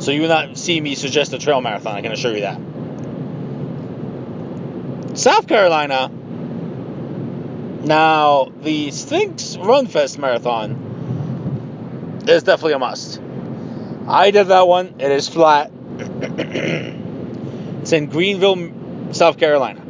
so 0.00 0.12
you 0.12 0.22
will 0.22 0.28
not 0.28 0.56
see 0.56 0.80
me 0.80 0.94
suggest 0.94 1.34
a 1.34 1.38
trail 1.38 1.60
marathon. 1.60 1.94
I 1.94 2.00
can 2.00 2.12
assure 2.12 2.34
you 2.34 2.40
that. 2.40 2.58
South 5.18 5.46
Carolina. 5.46 6.10
Now 7.82 8.46
the 8.62 8.88
Spinx 8.88 9.62
Run 9.62 9.86
Fest 9.86 10.18
Marathon 10.18 10.89
is 12.28 12.42
definitely 12.42 12.74
a 12.74 12.78
must. 12.78 13.20
I 14.06 14.30
did 14.30 14.48
that 14.48 14.66
one. 14.66 14.96
It 14.98 15.10
is 15.10 15.28
flat. 15.28 15.70
it's 15.98 17.92
in 17.92 18.06
Greenville, 18.06 19.12
South 19.12 19.38
Carolina. 19.38 19.80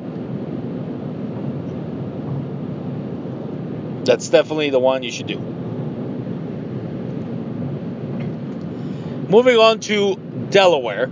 That's 4.05 4.29
definitely 4.29 4.71
the 4.71 4.81
one 4.81 5.03
you 5.03 5.11
should 5.11 5.27
do. 5.27 5.39
Moving 9.29 9.57
on 9.57 9.81
to 9.81 10.17
Delaware. 10.51 11.07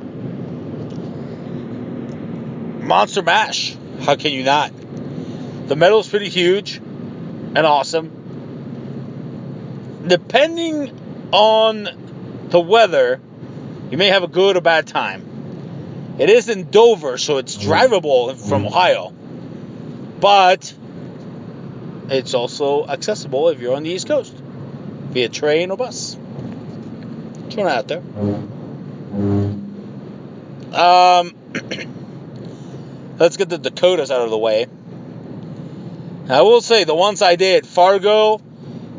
Monster 2.81 3.23
Mash. 3.23 3.77
How 4.01 4.17
can 4.17 4.33
you 4.33 4.43
not? 4.43 4.73
The 5.69 5.77
medal 5.77 6.01
is 6.01 6.09
pretty 6.09 6.29
huge 6.29 6.79
and 6.79 7.59
awesome. 7.59 8.11
Depending 10.07 10.93
on 11.33 11.89
the 12.49 12.61
weather, 12.61 13.21
you 13.91 13.99
may 13.99 14.09
have 14.09 14.23
a 14.23 14.29
good 14.29 14.57
or 14.57 14.61
bad 14.61 14.87
time. 14.87 16.17
It 16.19 16.31
is 16.31 16.49
in 16.49 16.71
Dover, 16.71 17.17
so 17.19 17.39
it's 17.39 17.57
drivable 17.57 18.37
from 18.37 18.67
Ohio. 18.67 19.13
But 20.21 20.75
it's 22.11 22.35
also 22.35 22.87
accessible 22.87 23.51
if 23.51 23.61
you're 23.61 23.77
on 23.77 23.83
the 23.85 23.91
East 23.91 24.09
Coast 24.09 24.33
via 24.35 25.29
train 25.29 25.71
or 25.71 25.77
bus. 25.77 26.17
Throw 27.51 27.67
it 27.67 27.71
out 27.71 27.89
there. 27.89 28.03
Um, 30.73 31.35
let's 33.19 33.37
get 33.37 33.49
the 33.49 33.59
Dakotas 33.59 34.11
out 34.11 34.23
of 34.23 34.31
the 34.31 34.39
way. 34.39 34.67
I 36.29 36.43
will 36.43 36.61
say 36.61 36.85
the 36.85 36.95
ones 36.95 37.23
I 37.23 37.37
did, 37.37 37.67
Fargo 37.67 38.41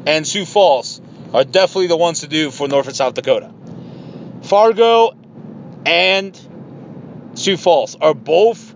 and 0.07 0.27
Sioux 0.27 0.45
Falls, 0.45 0.98
are 1.33 1.43
definitely 1.43 1.87
the 1.87 1.97
ones 1.97 2.21
to 2.21 2.27
do 2.27 2.51
for 2.51 2.67
North 2.67 2.87
and 2.87 2.95
South 2.95 3.13
Dakota. 3.13 3.53
Fargo 4.43 5.15
and 5.85 6.39
Sioux 7.35 7.57
Falls 7.57 7.95
are 7.95 8.13
both 8.13 8.75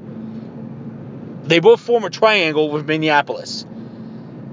they 1.44 1.60
both 1.60 1.82
form 1.82 2.06
a 2.06 2.10
triangle 2.10 2.70
with 2.70 2.88
Minneapolis. 2.88 3.66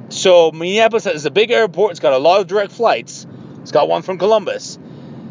So 0.09 0.51
Minneapolis 0.51 1.07
is 1.07 1.25
a 1.25 1.31
big 1.31 1.53
airport. 1.53 1.93
It's 1.93 2.01
got 2.01 2.13
a 2.13 2.19
lot 2.19 2.41
of 2.41 2.49
direct 2.49 2.73
flights. 2.73 3.27
It's 3.61 3.71
got 3.71 3.89
one 3.89 4.03
from 4.03 4.19
Columbus. 4.19 4.77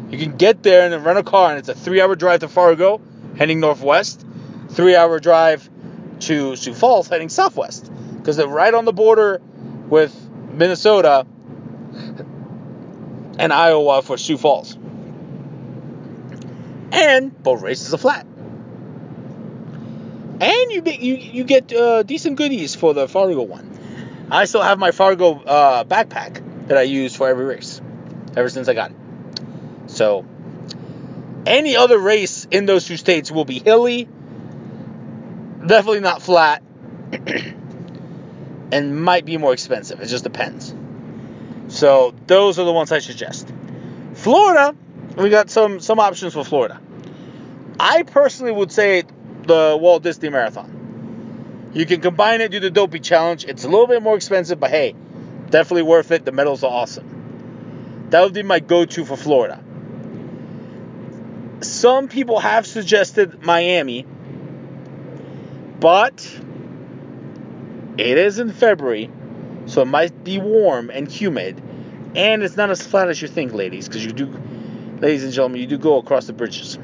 You 0.08 0.18
can 0.18 0.36
get 0.36 0.62
there 0.62 0.84
and 0.84 0.92
then 0.92 1.04
rent 1.04 1.18
a 1.18 1.22
car, 1.22 1.50
and 1.50 1.58
it's 1.58 1.68
a 1.68 1.74
three-hour 1.74 2.16
drive 2.16 2.40
to 2.40 2.48
Fargo, 2.48 3.00
heading 3.36 3.60
northwest. 3.60 4.24
Three-hour 4.70 5.20
drive 5.20 5.68
to 6.20 6.56
Sioux 6.56 6.72
Falls, 6.72 7.08
heading 7.08 7.28
southwest, 7.28 7.90
because 8.16 8.36
they're 8.38 8.48
right 8.48 8.72
on 8.72 8.86
the 8.86 8.92
border 8.92 9.42
with 9.88 10.16
Minnesota 10.52 11.26
and 13.40 13.54
Iowa 13.54 14.02
for 14.02 14.18
Sioux 14.18 14.36
Falls. 14.36 14.76
And 16.92 17.42
both 17.42 17.62
races 17.62 17.94
are 17.94 17.98
flat. 17.98 18.26
And 20.42 20.70
you 20.70 20.82
you 20.84 21.14
you 21.14 21.44
get 21.44 21.72
uh, 21.72 22.02
decent 22.02 22.36
goodies 22.36 22.74
for 22.74 22.92
the 22.92 23.08
Fargo 23.08 23.42
one. 23.42 24.28
I 24.30 24.44
still 24.44 24.60
have 24.62 24.78
my 24.78 24.90
Fargo 24.90 25.40
uh, 25.40 25.84
backpack 25.84 26.68
that 26.68 26.76
I 26.76 26.82
use 26.82 27.16
for 27.16 27.28
every 27.28 27.46
race, 27.46 27.80
ever 28.36 28.50
since 28.50 28.68
I 28.68 28.74
got 28.74 28.90
it. 28.90 28.96
So, 29.86 30.26
any 31.46 31.76
other 31.76 31.98
race 31.98 32.46
in 32.50 32.66
those 32.66 32.86
two 32.86 32.98
states 32.98 33.30
will 33.30 33.46
be 33.46 33.58
hilly, 33.58 34.06
definitely 35.66 36.00
not 36.00 36.22
flat, 36.22 36.62
and 38.72 39.02
might 39.02 39.24
be 39.24 39.38
more 39.38 39.54
expensive. 39.54 40.00
It 40.00 40.06
just 40.06 40.24
depends. 40.24 40.74
So 41.70 42.12
those 42.26 42.58
are 42.58 42.64
the 42.64 42.72
ones 42.72 42.92
I 42.92 42.98
suggest. 42.98 43.48
Florida, 44.14 44.74
we 45.16 45.30
got 45.30 45.50
some 45.50 45.80
some 45.80 46.00
options 46.00 46.34
for 46.34 46.44
Florida. 46.44 46.80
I 47.78 48.02
personally 48.02 48.52
would 48.52 48.72
say 48.72 49.04
the 49.46 49.78
Walt 49.80 50.02
Disney 50.02 50.28
Marathon. 50.28 51.70
You 51.72 51.86
can 51.86 52.00
combine 52.00 52.40
it, 52.40 52.50
do 52.50 52.58
the 52.58 52.70
Dopey 52.70 52.98
Challenge. 52.98 53.44
It's 53.44 53.64
a 53.64 53.68
little 53.68 53.86
bit 53.86 54.02
more 54.02 54.16
expensive, 54.16 54.58
but 54.58 54.70
hey, 54.70 54.96
definitely 55.50 55.82
worth 55.82 56.10
it. 56.10 56.24
The 56.24 56.32
medals 56.32 56.64
are 56.64 56.70
awesome. 56.70 58.08
That 58.10 58.22
would 58.22 58.34
be 58.34 58.42
my 58.42 58.58
go-to 58.58 59.04
for 59.04 59.16
Florida. 59.16 59.62
Some 61.60 62.08
people 62.08 62.40
have 62.40 62.66
suggested 62.66 63.42
Miami, 63.44 64.04
but 65.78 66.28
it 67.96 68.18
is 68.18 68.40
in 68.40 68.52
February, 68.52 69.10
so 69.66 69.82
it 69.82 69.86
might 69.86 70.24
be 70.24 70.38
warm 70.38 70.90
and 70.90 71.10
humid, 71.10 71.60
and 72.14 72.42
it's 72.42 72.56
not 72.56 72.70
as 72.70 72.84
flat 72.84 73.08
as 73.08 73.22
you 73.22 73.28
think, 73.28 73.52
ladies, 73.52 73.88
because 73.88 74.04
you 74.04 74.12
do, 74.12 74.26
ladies 75.00 75.24
and 75.24 75.32
gentlemen, 75.32 75.60
you 75.60 75.66
do 75.66 75.78
go 75.78 75.98
across 75.98 76.26
the 76.26 76.32
bridges. 76.32 76.78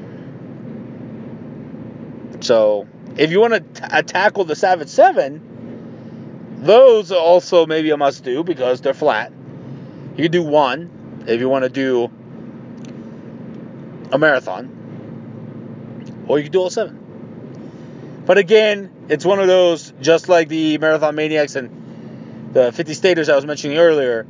So, 2.39 2.87
if 3.17 3.31
you 3.31 3.39
want 3.39 3.53
to 3.53 3.59
t- 3.59 3.83
uh, 3.83 4.01
tackle 4.03 4.45
the 4.45 4.55
Savage 4.55 4.89
Seven, 4.89 6.55
those 6.59 7.11
are 7.11 7.19
also 7.19 7.65
maybe 7.65 7.89
a 7.91 7.97
must 7.97 8.23
do 8.23 8.43
because 8.43 8.81
they're 8.81 8.93
flat. 8.93 9.31
You 10.15 10.23
can 10.23 10.31
do 10.31 10.43
one 10.43 11.23
if 11.27 11.39
you 11.39 11.49
want 11.49 11.63
to 11.63 11.69
do 11.69 12.09
a 14.11 14.17
marathon, 14.17 16.25
or 16.27 16.37
you 16.37 16.45
can 16.45 16.51
do 16.51 16.59
all 16.59 16.69
seven. 16.69 17.03
But 18.25 18.37
again, 18.37 18.91
it's 19.09 19.25
one 19.25 19.39
of 19.39 19.47
those, 19.47 19.93
just 20.01 20.29
like 20.29 20.49
the 20.49 20.77
Marathon 20.79 21.15
Maniacs 21.15 21.55
and 21.55 21.86
the 22.53 22.71
50 22.71 22.93
Staters 22.93 23.29
I 23.29 23.35
was 23.35 23.45
mentioning 23.45 23.77
earlier. 23.77 24.25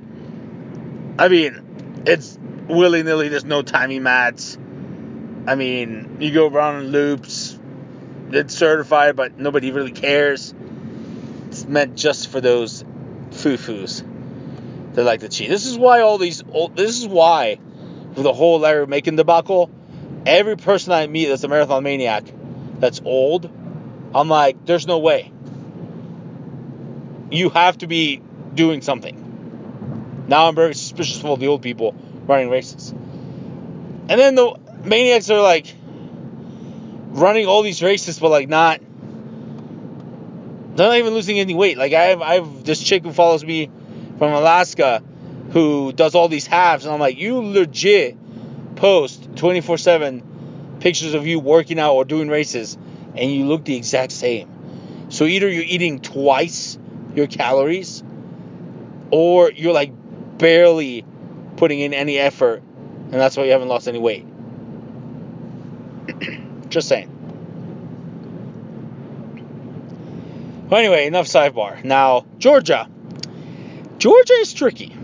I 1.20 1.28
mean, 1.28 2.04
it's 2.06 2.38
willy 2.68 3.04
nilly, 3.04 3.30
there's 3.30 3.46
no 3.46 3.62
timing 3.62 4.04
mats. 4.04 4.58
I 5.48 5.56
mean, 5.56 6.18
you 6.20 6.34
go 6.34 6.48
around 6.48 6.84
in 6.84 6.92
loops, 6.92 7.58
it's 8.32 8.54
certified, 8.56 9.16
but 9.16 9.38
nobody 9.40 9.72
really 9.72 9.92
cares. 9.92 10.54
It's 11.48 11.66
meant 11.66 11.96
just 11.96 12.30
for 12.30 12.42
those 12.42 12.84
foo-foos 13.32 14.04
that 14.94 15.04
like 15.04 15.22
to 15.22 15.30
cheat. 15.30 15.50
This 15.50 15.66
is 15.66 15.78
why 15.78 16.02
all 16.02 16.18
these, 16.18 16.44
old 16.52 16.76
this 16.76 17.00
is 17.00 17.08
why, 17.08 17.60
with 18.16 18.24
the 18.24 18.34
whole 18.34 18.60
Larry 18.60 18.88
Macon 18.88 19.16
debacle, 19.16 19.70
every 20.26 20.58
person 20.58 20.92
I 20.92 21.08
meet 21.08 21.28
that's 21.28 21.44
a 21.44 21.48
marathon 21.48 21.84
maniac 21.84 22.26
that's 22.80 23.02
old, 23.06 23.50
I'm 24.14 24.28
like, 24.28 24.66
there's 24.66 24.88
no 24.88 25.00
way. 25.00 25.32
You 27.30 27.50
have 27.50 27.78
to 27.80 27.88
be 27.88 28.22
doing 28.54 28.82
something. 28.82 30.26
Now 30.28 30.48
I'm 30.48 30.56
very 30.56 30.74
suspicious 30.76 31.20
of 31.20 31.26
all 31.26 31.38
the 31.38 31.48
old 31.48 31.62
people 31.62 31.96
running 32.26 32.50
races. 32.50 32.92
And 32.92 34.20
then 34.20 34.36
the 34.36 34.58
maniacs 34.84 35.30
are 35.30 35.42
like 35.42 35.74
running 37.10 37.48
all 37.48 37.64
these 37.64 37.82
races, 37.84 38.20
but 38.20 38.30
like 38.30 38.48
not. 38.50 38.80
They're 40.76 40.88
not 40.88 40.98
even 40.98 41.14
losing 41.14 41.40
any 41.40 41.56
weight. 41.56 41.78
Like 41.78 41.94
I 41.94 42.04
have, 42.04 42.22
I 42.22 42.36
have 42.36 42.64
this 42.64 42.82
chick 42.82 43.04
who 43.04 43.12
follows 43.12 43.44
me 43.44 43.70
from 44.18 44.32
Alaska, 44.32 45.02
who 45.52 45.92
does 45.92 46.14
all 46.14 46.28
these 46.28 46.46
halves, 46.46 46.86
and 46.86 46.94
I'm 46.94 47.00
like, 47.00 47.18
you 47.18 47.40
legit 47.40 48.16
post 48.76 49.32
24/7 49.36 50.22
pictures 50.80 51.14
of 51.14 51.26
you 51.26 51.40
working 51.40 51.80
out 51.80 51.94
or 51.94 52.06
doing 52.06 52.28
races, 52.28 52.78
and 53.16 53.32
you 53.32 53.46
look 53.46 53.66
the 53.66 53.76
exact 53.76 54.12
same. 54.12 54.50
So 55.10 55.26
either 55.26 55.50
you're 55.50 55.64
eating 55.64 56.00
twice 56.00 56.78
your 57.18 57.28
calories, 57.28 58.04
or 59.12 59.52
you're 59.52 59.74
like 59.74 59.92
barely 60.38 61.04
putting 61.58 61.80
in 61.80 61.94
any 61.94 62.18
effort, 62.18 62.62
and 62.62 63.14
that's 63.14 63.36
why 63.36 63.44
you 63.44 63.52
haven't 63.52 63.68
lost 63.68 63.88
any 63.88 64.00
weight. 64.00 64.26
Just 66.70 66.88
saying. 66.88 67.14
Well, 70.70 70.80
anyway, 70.80 71.08
enough 71.08 71.28
sidebar. 71.28 71.84
Now, 71.84 72.26
Georgia. 72.38 72.90
Georgia 73.98 74.34
is 74.34 74.54
tricky 74.54 74.96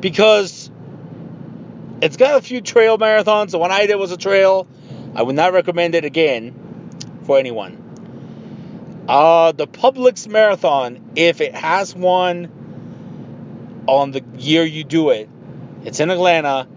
because 0.00 0.70
it's 2.00 2.16
got 2.16 2.38
a 2.38 2.42
few 2.42 2.62
trail 2.62 2.96
marathons. 2.96 3.50
The 3.50 3.58
one 3.58 3.70
I 3.70 3.86
did 3.86 3.96
was 3.96 4.12
a 4.12 4.16
trail. 4.16 4.66
I 5.14 5.22
would 5.22 5.34
not 5.34 5.52
recommend 5.52 5.94
it 5.94 6.04
again 6.04 6.54
for 7.24 7.38
anyone. 7.38 7.79
Uh, 9.08 9.52
the 9.52 9.66
Publix 9.66 10.28
Marathon, 10.28 11.12
if 11.16 11.40
it 11.40 11.54
has 11.54 11.94
one 11.94 13.84
on 13.86 14.10
the 14.12 14.22
year 14.38 14.62
you 14.64 14.84
do 14.84 15.10
it, 15.10 15.28
it's 15.84 16.00
in 16.00 16.10
Atlanta. 16.10 16.68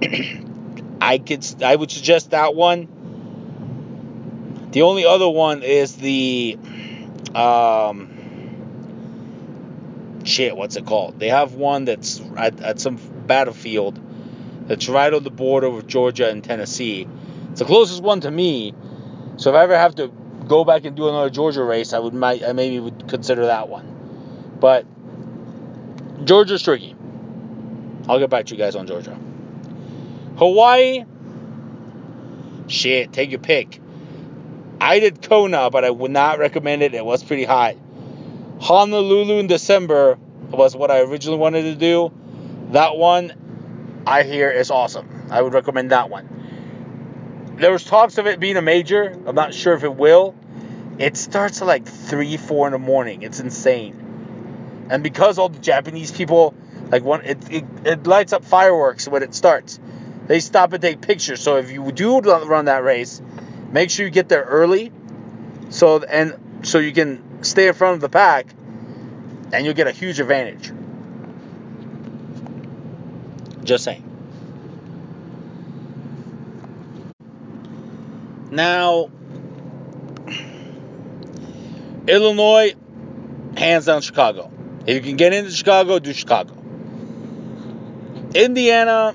I 1.00 1.18
could, 1.18 1.44
I 1.62 1.74
would 1.76 1.90
suggest 1.90 2.30
that 2.30 2.54
one. 2.54 2.88
The 4.72 4.82
only 4.82 5.04
other 5.04 5.28
one 5.28 5.62
is 5.62 5.96
the, 5.96 6.56
um, 7.34 8.20
shit, 10.24 10.56
what's 10.56 10.76
it 10.76 10.86
called? 10.86 11.18
They 11.18 11.28
have 11.28 11.54
one 11.54 11.84
that's 11.84 12.22
at, 12.36 12.60
at 12.60 12.80
some 12.80 12.96
battlefield 13.26 13.98
that's 14.68 14.88
right 14.88 15.12
on 15.12 15.24
the 15.24 15.30
border 15.30 15.68
with 15.68 15.88
Georgia 15.88 16.30
and 16.30 16.44
Tennessee. 16.44 17.08
It's 17.50 17.58
the 17.58 17.64
closest 17.64 18.02
one 18.02 18.20
to 18.20 18.30
me. 18.30 18.72
So 19.36 19.50
if 19.50 19.56
I 19.56 19.64
ever 19.64 19.76
have 19.76 19.96
to 19.96 20.12
go 20.50 20.64
back 20.64 20.84
and 20.84 20.96
do 20.96 21.08
another 21.08 21.30
Georgia 21.30 21.62
race, 21.62 21.92
I 21.92 22.00
would 22.00 22.12
might 22.12 22.42
I 22.42 22.52
maybe 22.52 22.80
would 22.80 23.08
consider 23.08 23.46
that 23.46 23.68
one. 23.68 24.58
But 24.58 24.84
Georgia's 26.26 26.60
tricky. 26.60 26.96
I'll 28.08 28.18
get 28.18 28.30
back 28.30 28.46
to 28.46 28.54
you 28.54 28.58
guys 28.58 28.74
on 28.74 28.88
Georgia. 28.88 29.16
Hawaii, 30.36 31.04
shit, 32.66 33.12
take 33.12 33.30
your 33.30 33.38
pick. 33.38 33.80
I 34.80 34.98
did 34.98 35.22
Kona, 35.22 35.70
but 35.70 35.84
I 35.84 35.90
would 35.90 36.10
not 36.10 36.40
recommend 36.40 36.82
it. 36.82 36.94
It 36.94 37.04
was 37.04 37.22
pretty 37.22 37.44
hot. 37.44 37.76
Honolulu 38.60 39.38
in 39.38 39.46
December 39.46 40.18
was 40.50 40.74
what 40.74 40.90
I 40.90 41.00
originally 41.02 41.38
wanted 41.38 41.62
to 41.62 41.76
do. 41.76 42.12
That 42.72 42.96
one, 42.96 44.02
I 44.04 44.24
hear, 44.24 44.50
is 44.50 44.72
awesome. 44.72 45.26
I 45.30 45.42
would 45.42 45.52
recommend 45.52 45.92
that 45.92 46.10
one. 46.10 46.28
There 47.60 47.70
was 47.70 47.84
talks 47.84 48.16
of 48.16 48.26
it 48.26 48.40
being 48.40 48.56
a 48.56 48.62
major. 48.62 49.14
I'm 49.26 49.34
not 49.34 49.52
sure 49.52 49.74
if 49.74 49.84
it 49.84 49.94
will. 49.94 50.34
It 50.98 51.18
starts 51.18 51.60
at 51.60 51.66
like 51.66 51.86
3, 51.86 52.38
4 52.38 52.68
in 52.68 52.72
the 52.72 52.78
morning. 52.78 53.20
It's 53.22 53.38
insane. 53.38 54.86
And 54.88 55.02
because 55.02 55.38
all 55.38 55.50
the 55.50 55.58
Japanese 55.58 56.10
people, 56.10 56.54
like 56.90 57.04
one, 57.04 57.20
it, 57.22 57.50
it, 57.50 57.64
it 57.84 58.06
lights 58.06 58.32
up 58.32 58.46
fireworks 58.46 59.06
when 59.06 59.22
it 59.22 59.34
starts. 59.34 59.78
They 60.26 60.40
stop 60.40 60.72
and 60.72 60.80
take 60.80 61.02
pictures. 61.02 61.42
So 61.42 61.58
if 61.58 61.70
you 61.70 61.92
do 61.92 62.20
run 62.20 62.64
that 62.64 62.82
race, 62.82 63.20
make 63.70 63.90
sure 63.90 64.06
you 64.06 64.10
get 64.10 64.30
there 64.30 64.44
early. 64.44 64.90
So 65.68 66.02
and 66.02 66.34
so 66.62 66.78
you 66.78 66.92
can 66.92 67.44
stay 67.44 67.68
in 67.68 67.74
front 67.74 67.96
of 67.96 68.00
the 68.00 68.08
pack, 68.08 68.46
and 69.52 69.64
you'll 69.64 69.74
get 69.74 69.86
a 69.86 69.92
huge 69.92 70.18
advantage. 70.18 70.72
Just 73.64 73.84
saying. 73.84 74.09
Now, 78.50 79.10
Illinois, 82.08 82.74
hands 83.56 83.86
down 83.86 84.02
Chicago. 84.02 84.50
If 84.86 84.96
you 84.96 85.00
can 85.02 85.16
get 85.16 85.32
into 85.32 85.50
Chicago, 85.50 85.98
do 85.98 86.12
Chicago. 86.12 86.54
Indiana, 88.34 89.14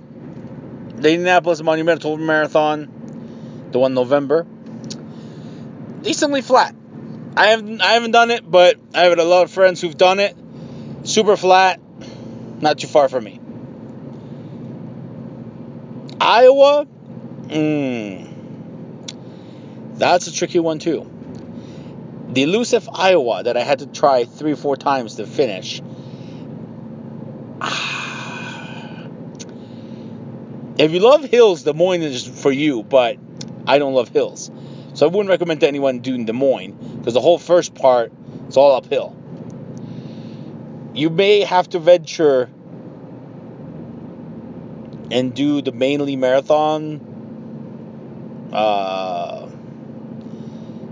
the 0.95 1.11
Indianapolis 1.11 1.61
Monumental 1.61 2.17
Marathon, 2.17 3.67
the 3.71 3.79
one 3.79 3.93
November, 3.93 4.45
decently 6.01 6.41
flat. 6.41 6.75
I 7.38 7.47
haven't 7.47 7.81
I 7.81 7.93
haven't 7.93 8.11
done 8.11 8.31
it, 8.31 8.49
but 8.49 8.77
I 8.93 9.03
have 9.03 9.17
a 9.17 9.23
lot 9.23 9.43
of 9.43 9.51
friends 9.51 9.81
who've 9.81 9.97
done 9.97 10.19
it. 10.19 10.38
Super 11.03 11.36
flat, 11.36 11.79
not 12.61 12.79
too 12.79 12.88
far 12.88 13.09
from 13.09 13.25
me. 13.25 13.39
Iowa, 16.21 16.88
mm, 17.47 18.24
that's 19.97 20.27
a 20.27 20.33
tricky 20.33 20.59
one 20.59 20.79
too. 20.79 21.09
The 22.29 22.43
elusive 22.43 22.89
Iowa 22.91 23.43
that 23.43 23.55
I 23.55 23.61
had 23.61 23.79
to 23.79 23.87
try 23.87 24.25
three 24.25 24.53
or 24.53 24.57
four 24.57 24.75
times 24.75 25.15
to 25.15 25.25
finish. 25.25 25.81
If 30.77 30.91
you 30.91 30.99
love 30.99 31.23
hills, 31.23 31.63
Des 31.63 31.71
Moines 31.71 32.03
is 32.03 32.27
for 32.27 32.51
you, 32.51 32.83
but 32.83 33.17
I 33.65 33.79
don't 33.79 33.93
love 33.93 34.09
hills. 34.09 34.51
So 34.93 35.05
I 35.05 35.09
wouldn't 35.09 35.29
recommend 35.29 35.61
to 35.61 35.67
anyone 35.67 35.99
doing 35.99 36.25
Des 36.25 36.33
Moines 36.33 36.73
because 36.97 37.13
the 37.13 37.21
whole 37.21 37.37
first 37.37 37.75
part 37.75 38.11
is 38.49 38.57
all 38.57 38.75
uphill. 38.75 39.15
You 40.93 41.09
may 41.09 41.41
have 41.41 41.69
to 41.69 41.79
venture 41.79 42.49
and 45.11 45.33
do 45.33 45.61
the 45.61 45.71
Mainly 45.71 46.17
Marathon 46.17 46.99
uh, 48.51 49.44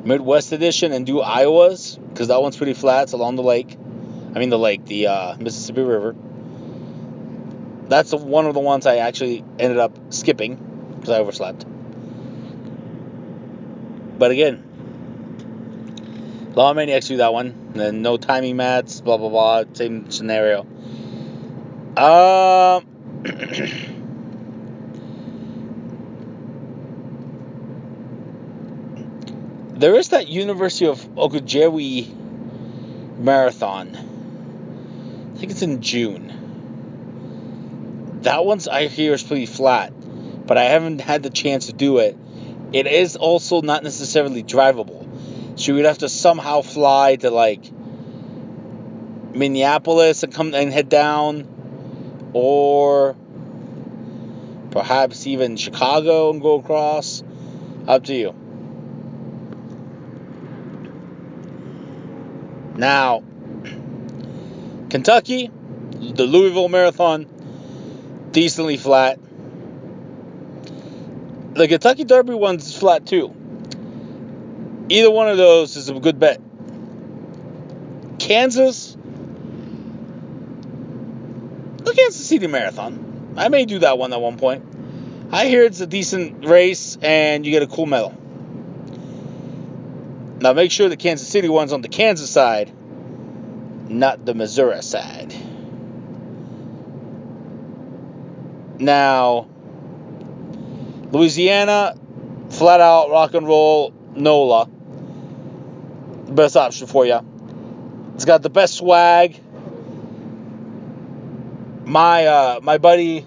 Midwest 0.03 0.51
Edition 0.51 0.91
and 0.91 1.05
do 1.05 1.21
Iowa's 1.21 1.97
because 2.09 2.27
that 2.27 2.41
one's 2.41 2.57
pretty 2.57 2.73
flat. 2.73 3.03
It's 3.03 3.13
along 3.13 3.35
the 3.35 3.43
lake. 3.43 3.77
I 4.35 4.39
mean 4.39 4.49
the 4.49 4.59
lake, 4.59 4.85
the 4.85 5.07
uh, 5.07 5.37
Mississippi 5.37 5.81
River. 5.81 6.15
That's 7.87 8.13
one 8.13 8.45
of 8.45 8.53
the 8.53 8.59
ones 8.59 8.85
I 8.85 8.97
actually 8.97 9.43
ended 9.59 9.77
up 9.77 9.97
skipping 10.13 10.55
because 10.95 11.09
I 11.09 11.19
overslept. 11.19 11.65
But 14.17 14.31
again, 14.31 14.63
Law 16.55 16.73
Maniacs 16.73 17.07
do 17.07 17.17
that 17.17 17.33
one. 17.33 17.71
Then 17.73 18.01
no 18.01 18.17
timing 18.17 18.57
mats, 18.57 19.01
blah 19.01 19.17
blah 19.17 19.29
blah. 19.29 19.63
Same 19.73 20.11
scenario. 20.11 20.65
Um. 21.97 22.87
there 29.76 29.95
is 29.95 30.09
that 30.09 30.28
University 30.28 30.86
of 30.86 30.99
Okoboji 31.15 32.07
marathon. 33.17 33.95
I 35.34 35.38
think 35.39 35.51
it's 35.51 35.61
in 35.61 35.82
June. 35.82 36.39
That 38.21 38.45
one's 38.45 38.67
I 38.67 38.88
hear 38.88 39.13
is 39.13 39.24
pretty 39.24 39.45
flat, 39.47 39.91
but 40.45 40.57
I 40.57 40.65
haven't 40.65 41.01
had 41.01 41.24
the 41.24 41.30
chance 41.30 41.65
to 41.67 41.74
do 41.74 41.97
it. 41.97 42.15
It 42.71 42.88
is 42.88 43.15
also 43.15 43.61
not 43.61 43.84
necessarily 43.84 44.43
drivable. 44.43 45.59
So 45.59 45.74
we'd 45.74 45.86
have 45.86 45.99
to 45.99 46.09
somehow 46.09 46.61
fly 46.61 47.15
to 47.17 47.30
like 47.30 47.71
Minneapolis 49.34 50.24
and 50.24 50.34
come 50.34 50.53
and 50.53 50.71
head 50.71 50.89
down, 50.89 51.47
or 52.34 53.15
perhaps 54.71 55.28
even 55.28 55.57
Chicago 55.57 56.30
and 56.32 56.41
go 56.41 56.59
across. 56.59 57.24
Up 57.88 58.05
to 58.05 58.13
you. 58.13 58.42
Now, 62.76 63.24
Kentucky, 64.89 65.51
the 65.93 66.26
Louisville 66.26 66.69
Marathon, 66.69 67.28
decently 68.32 68.78
flat. 68.78 69.19
The 71.53 71.67
Kentucky 71.67 72.03
Derby 72.03 72.34
one's 72.34 72.76
flat 72.76 73.05
too. 73.05 73.34
Either 74.89 75.11
one 75.11 75.30
of 75.30 75.38
those 75.38 75.76
is 75.78 75.89
a 75.89 75.99
good 75.99 76.19
bet. 76.19 76.41
Kansas, 78.19 78.97
the 81.78 81.93
Kansas 81.93 82.26
City 82.26 82.47
Marathon. 82.47 83.34
I 83.38 83.49
may 83.49 83.65
do 83.65 83.80
that 83.80 83.97
one 83.97 84.13
at 84.13 84.21
one 84.21 84.38
point. 84.38 84.63
I 85.32 85.45
hear 85.45 85.63
it's 85.63 85.82
a 85.82 85.88
decent 85.88 86.45
race 86.45 86.97
and 87.01 87.45
you 87.45 87.51
get 87.51 87.63
a 87.63 87.67
cool 87.67 87.86
medal. 87.86 88.17
Now 90.43 90.51
make 90.51 90.71
sure 90.71 90.89
the 90.89 90.97
Kansas 90.97 91.25
City 91.25 91.47
one's 91.47 91.71
on 91.71 91.81
the 91.81 91.87
Kansas 91.87 92.29
side, 92.29 92.69
not 93.89 94.25
the 94.25 94.33
Missouri 94.33 94.83
side. 94.83 95.33
Now, 98.77 99.47
Louisiana, 101.13 101.95
flat 102.49 102.81
out 102.81 103.09
rock 103.09 103.35
and 103.35 103.47
roll 103.47 103.93
NOLA. 104.17 104.67
Best 106.27 106.57
option 106.57 106.87
for 106.87 107.05
you. 107.05 107.21
It's 108.15 108.25
got 108.25 108.41
the 108.41 108.49
best 108.49 108.73
swag. 108.73 109.39
My 111.85 112.25
uh, 112.25 112.59
my 112.61 112.79
buddy 112.79 113.25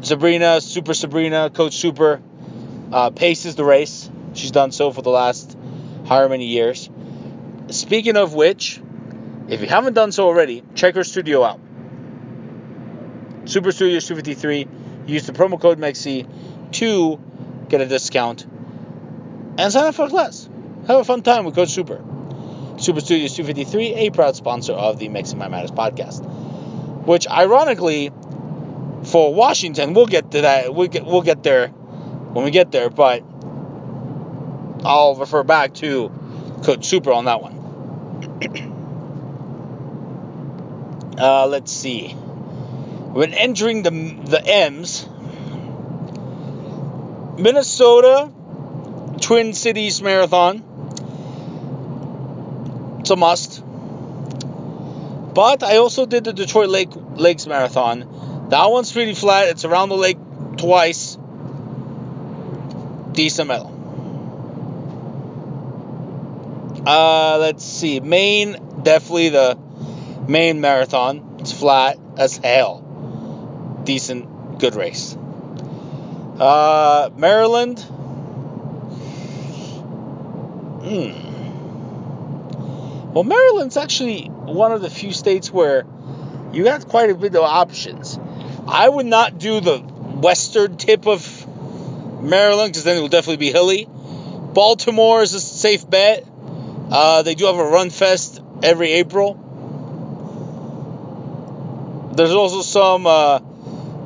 Sabrina, 0.00 0.62
Super 0.62 0.94
Sabrina, 0.94 1.50
Coach 1.50 1.76
Super, 1.76 2.22
uh, 2.90 3.10
paces 3.10 3.54
the 3.54 3.66
race. 3.66 4.08
She's 4.32 4.50
done 4.50 4.72
so 4.72 4.90
for 4.90 5.02
the 5.02 5.10
last 5.10 5.58
however 6.06 6.30
many 6.30 6.46
years. 6.46 6.88
Speaking 7.68 8.16
of 8.16 8.34
which, 8.34 8.80
if 9.48 9.60
you 9.60 9.66
haven't 9.66 9.94
done 9.94 10.12
so 10.12 10.26
already, 10.26 10.62
check 10.74 10.94
her 10.94 11.04
studio 11.04 11.42
out. 11.42 11.60
Super 13.46 13.72
Studio 13.72 14.00
253. 14.00 14.68
Use 15.06 15.26
the 15.26 15.32
promo 15.32 15.60
code 15.60 15.78
MEXI 15.78 16.72
to 16.72 17.20
get 17.68 17.80
a 17.80 17.86
discount 17.86 18.46
and 19.58 19.72
sign 19.72 19.86
up 19.86 19.94
for 19.94 20.06
a 20.06 20.08
class. 20.08 20.48
Have 20.86 21.00
a 21.00 21.04
fun 21.04 21.22
time 21.22 21.44
with 21.44 21.54
Coach 21.54 21.70
Super. 21.70 22.02
Super 22.78 23.00
Studios 23.00 23.36
253, 23.36 23.94
a 23.94 24.10
proud 24.10 24.34
sponsor 24.34 24.72
of 24.72 24.98
the 24.98 25.08
Mexi's 25.08 25.34
Mind 25.34 25.52
Matters 25.52 25.70
podcast. 25.70 26.24
Which, 27.06 27.28
ironically, 27.28 28.10
for 29.04 29.32
Washington, 29.32 29.94
we'll 29.94 30.06
get 30.06 30.30
to 30.32 30.40
that. 30.42 30.74
We'll 30.74 30.88
get, 30.88 31.04
we'll 31.04 31.22
get 31.22 31.42
there 31.42 31.68
when 31.68 32.44
we 32.44 32.50
get 32.50 32.72
there, 32.72 32.90
but 32.90 33.22
I'll 34.84 35.16
refer 35.16 35.42
back 35.42 35.74
to 35.74 36.10
Coach 36.64 36.84
Super 36.84 37.12
on 37.12 37.24
that 37.26 37.40
one. 37.42 37.54
uh, 41.18 41.46
let's 41.46 41.72
see. 41.72 42.10
When 42.10 43.32
entering 43.32 43.82
the 43.82 43.90
the 43.90 44.42
M's, 44.44 45.06
Minnesota 47.38 48.30
Twin 49.20 49.54
Cities 49.54 50.02
Marathon. 50.02 50.62
It's 53.00 53.10
a 53.10 53.16
must. 53.16 53.62
But 55.34 55.62
I 55.62 55.78
also 55.78 56.06
did 56.06 56.24
the 56.24 56.32
Detroit 56.32 56.68
Lake 56.68 56.90
Lakes 56.94 57.46
Marathon. 57.46 58.48
That 58.50 58.66
one's 58.66 58.92
pretty 58.92 59.14
flat. 59.14 59.48
It's 59.48 59.64
around 59.64 59.88
the 59.88 59.96
lake 59.96 60.18
twice. 60.58 61.16
Decent 63.12 63.48
medal. 63.48 63.73
Uh, 66.86 67.38
let's 67.38 67.64
see. 67.64 68.00
Maine, 68.00 68.56
definitely 68.82 69.30
the 69.30 69.58
Maine 70.28 70.60
Marathon. 70.60 71.36
It's 71.40 71.52
flat 71.52 71.98
as 72.16 72.36
hell. 72.36 72.80
Decent, 73.84 74.58
good 74.58 74.74
race. 74.74 75.16
Uh, 76.38 77.10
Maryland. 77.16 77.80
Hmm. 80.82 81.24
Well, 83.12 83.24
Maryland's 83.24 83.76
actually 83.76 84.24
one 84.26 84.72
of 84.72 84.82
the 84.82 84.90
few 84.90 85.12
states 85.12 85.50
where 85.50 85.86
you 86.52 86.64
got 86.64 86.88
quite 86.88 87.10
a 87.10 87.14
bit 87.14 87.34
of 87.34 87.42
options. 87.42 88.18
I 88.66 88.88
would 88.88 89.06
not 89.06 89.38
do 89.38 89.60
the 89.60 89.78
western 89.78 90.76
tip 90.76 91.06
of 91.06 91.46
Maryland 92.22 92.72
because 92.72 92.84
then 92.84 92.96
it 92.96 93.00
will 93.00 93.08
definitely 93.08 93.36
be 93.36 93.52
hilly. 93.52 93.88
Baltimore 93.88 95.22
is 95.22 95.34
a 95.34 95.40
safe 95.40 95.88
bet. 95.88 96.26
Uh, 96.90 97.22
they 97.22 97.34
do 97.34 97.46
have 97.46 97.56
a 97.56 97.64
run 97.64 97.90
fest 97.90 98.40
every 98.62 98.92
April. 98.92 99.40
There's 102.14 102.32
also 102.32 102.62
some 102.62 103.06
uh, 103.06 103.40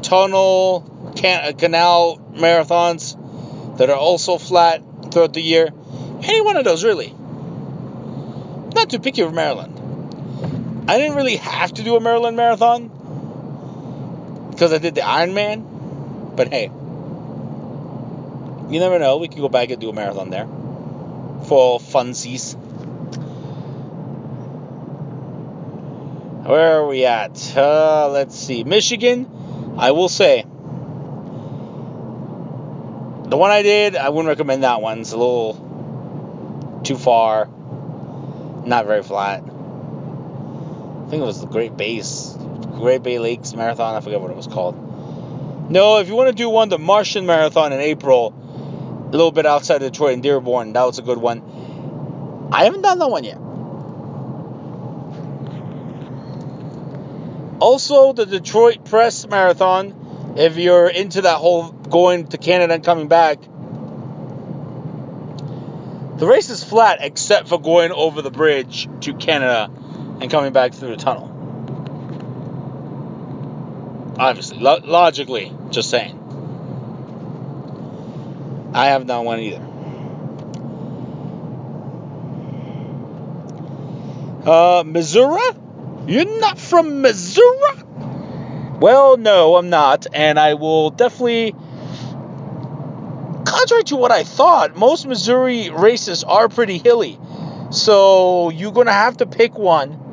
tunnel 0.03 1.13
can- 1.17 1.55
canal 1.57 2.19
marathons 2.33 3.17
that 3.77 3.91
are 3.91 3.97
also 3.97 4.39
flat 4.39 4.83
throughout 5.11 5.35
the 5.35 5.43
year. 5.43 5.69
Any 6.23 6.41
one 6.41 6.57
of 6.57 6.65
those, 6.65 6.85
really. 6.85 7.15
Not 8.75 8.91
too 8.91 8.99
picky 8.99 9.23
of 9.23 9.35
Maryland. 9.35 10.85
I 10.89 10.99
didn't 10.99 11.17
really 11.17 11.37
have 11.37 11.75
to 11.75 11.83
do 11.83 11.97
a 11.97 12.01
Maryland 12.01 12.37
marathon 12.37 12.91
because 14.51 14.73
I 14.73 14.79
did 14.79 14.95
the 14.95 15.03
Ironman, 15.03 16.35
but 16.35 16.49
hey, 16.49 16.71
you 18.71 18.81
never 18.81 18.99
know. 18.99 19.19
We 19.19 19.29
could 19.29 19.39
go 19.39 19.49
back 19.49 19.71
and 19.71 19.81
do 19.81 19.91
a 19.91 19.93
marathon 19.93 20.31
there 20.31 20.47
for 21.45 21.79
funsies. 21.79 22.57
Where 26.49 26.79
are 26.79 26.87
we 26.87 27.05
at? 27.05 27.55
Uh, 27.55 28.09
let's 28.09 28.35
see. 28.35 28.65
Michigan, 28.65 29.77
I 29.77 29.91
will 29.91 30.09
say. 30.09 30.45
The 33.29 33.37
one 33.37 33.51
I 33.51 33.61
did, 33.61 33.97
I 33.97 34.09
wouldn't 34.09 34.29
recommend 34.29 34.63
that 34.63 34.81
one. 34.81 35.01
It's 35.01 35.13
a 35.13 35.19
little 35.19 36.81
too 36.85 36.97
far. 36.97 37.51
Not 38.65 38.87
very 38.87 39.03
flat. 39.03 39.43
I 39.43 41.11
think 41.11 41.23
it 41.23 41.27
was 41.27 41.43
the 41.43 41.47
Great 41.47 41.77
Base, 41.77 42.35
Great 42.77 43.03
Bay 43.03 43.19
Lakes 43.19 43.53
Marathon. 43.53 43.95
I 43.95 44.01
forget 44.01 44.19
what 44.19 44.31
it 44.31 44.37
was 44.39 44.47
called. 44.47 45.71
No, 45.71 45.99
if 45.99 46.09
you 46.09 46.15
want 46.15 46.31
to 46.31 46.35
do 46.35 46.49
one, 46.49 46.71
the 46.71 46.79
Martian 46.79 47.27
Marathon 47.27 47.75
in 47.75 47.81
April, 47.81 48.33
a 49.07 49.11
little 49.11 49.33
bit 49.33 49.45
outside 49.45 49.83
of 49.83 49.93
Detroit 49.93 50.15
in 50.15 50.23
Dearborn, 50.23 50.73
that 50.73 50.85
was 50.85 50.99
a 50.99 51.03
good 51.03 51.19
one. 51.19 52.49
I 52.51 52.65
haven't 52.65 52.81
done 52.81 53.01
that 53.01 53.11
one 53.11 53.25
yet. 53.25 53.39
Also, 57.61 58.13
the 58.13 58.25
Detroit 58.25 58.85
Press 58.85 59.27
Marathon, 59.27 60.35
if 60.37 60.57
you're 60.57 60.89
into 60.89 61.23
that 61.23 61.37
whole 61.37 61.71
going 61.73 62.29
to 62.29 62.39
Canada 62.39 62.75
and 62.75 62.85
coming 62.85 63.09
back, 63.09 63.41
the 66.19 66.27
race 66.27 66.51
is 66.51 66.63
flat 66.63 66.99
except 67.01 67.49
for 67.49 67.61
going 67.61 67.91
over 67.91 68.23
the 68.23 68.31
bridge 68.31 68.89
to 69.01 69.15
Canada 69.15 69.71
and 70.21 70.31
coming 70.31 70.53
back 70.53 70.75
through 70.75 70.91
the 70.91 70.97
tunnel. 70.97 71.35
Obviously, 74.19 74.59
lo- 74.59 74.81
logically, 74.85 75.53
just 75.71 75.91
saying. 75.91 76.17
I 78.75 78.87
haven't 78.87 79.07
done 79.09 79.25
one 79.25 79.41
either. 79.41 79.65
Uh, 84.49 84.83
Missouri? 84.85 85.41
You're 86.09 86.41
not 86.41 86.59
from 86.59 87.03
Missouri? 87.03 87.83
Well, 88.81 89.19
no, 89.19 89.57
I'm 89.57 89.69
not, 89.69 90.07
and 90.15 90.39
I 90.39 90.55
will 90.55 90.89
definitely. 90.89 91.55
Contrary 93.45 93.85
to 93.85 93.97
what 93.97 94.11
I 94.11 94.25
thought, 94.25 94.75
most 94.75 95.07
Missouri 95.07 95.69
races 95.69 96.25
are 96.25 96.49
pretty 96.49 96.79
hilly. 96.79 97.21
So 97.71 98.49
you're 98.49 98.73
gonna 98.73 98.91
have 98.91 99.19
to 99.19 99.27
pick 99.27 99.59
one. 99.59 100.07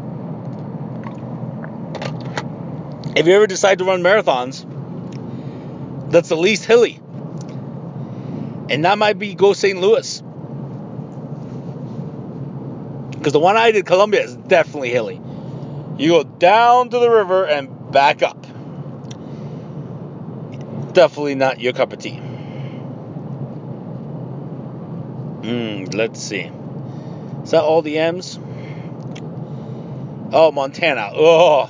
If 3.15 3.25
you 3.25 3.33
ever 3.33 3.47
decide 3.47 3.77
to 3.77 3.85
run 3.85 4.03
marathons, 4.03 4.65
that's 6.11 6.27
the 6.27 6.35
least 6.35 6.65
hilly. 6.65 6.99
And 8.69 8.83
that 8.83 8.97
might 8.97 9.17
be 9.17 9.33
go 9.33 9.53
St. 9.53 9.79
Louis. 9.79 10.21
Because 13.11 13.31
the 13.31 13.39
one 13.39 13.55
I 13.55 13.71
did, 13.71 13.85
Columbia, 13.85 14.23
is 14.23 14.35
definitely 14.35 14.89
hilly. 14.89 15.21
You 15.97 16.09
go 16.09 16.23
down 16.23 16.89
to 16.89 16.99
the 16.99 17.09
river 17.09 17.45
and 17.45 17.91
back 17.91 18.21
up. 18.21 18.41
Definitely 20.93 21.35
not 21.35 21.59
your 21.59 21.73
cup 21.73 21.93
of 21.93 21.99
tea. 21.99 22.21
Mm, 25.41 25.93
let's 25.93 26.21
see. 26.21 26.51
Is 27.43 27.51
that 27.51 27.63
all 27.63 27.81
the 27.81 27.99
M's? 27.99 28.39
Oh, 30.33 30.51
Montana. 30.51 31.11
Oh, 31.13 31.69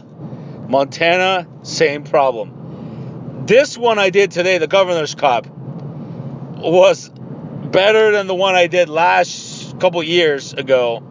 Montana, 0.67 1.47
same 1.63 2.03
problem. 2.03 3.43
This 3.45 3.77
one 3.77 3.99
I 3.99 4.09
did 4.09 4.31
today, 4.31 4.57
the 4.57 4.67
Governor's 4.67 5.13
Cup, 5.13 5.45
was 5.47 7.09
better 7.09 8.11
than 8.11 8.27
the 8.27 8.33
one 8.33 8.55
I 8.55 8.67
did 8.67 8.89
last 8.89 9.79
couple 9.79 10.01
years 10.01 10.53
ago. 10.53 11.03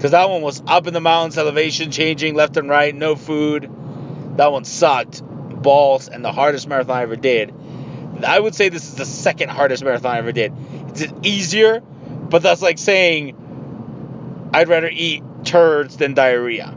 Because 0.00 0.12
that 0.12 0.30
one 0.30 0.40
was 0.40 0.62
up 0.66 0.86
in 0.86 0.94
the 0.94 1.00
mountains, 1.00 1.36
elevation 1.36 1.90
changing 1.90 2.34
left 2.34 2.56
and 2.56 2.70
right, 2.70 2.94
no 2.94 3.16
food. 3.16 3.70
That 4.38 4.50
one 4.50 4.64
sucked. 4.64 5.22
Balls, 5.22 6.08
and 6.08 6.24
the 6.24 6.32
hardest 6.32 6.66
marathon 6.66 6.96
I 6.96 7.02
ever 7.02 7.16
did. 7.16 7.52
I 8.24 8.40
would 8.40 8.54
say 8.54 8.70
this 8.70 8.88
is 8.88 8.94
the 8.94 9.04
second 9.04 9.50
hardest 9.50 9.84
marathon 9.84 10.14
I 10.14 10.16
ever 10.16 10.32
did. 10.32 10.54
It's 10.88 11.04
easier, 11.22 11.80
but 11.80 12.42
that's 12.42 12.62
like 12.62 12.78
saying 12.78 13.36
I'd 14.54 14.68
rather 14.68 14.88
eat 14.90 15.22
turds 15.44 15.98
than 15.98 16.14
diarrhea. 16.14 16.74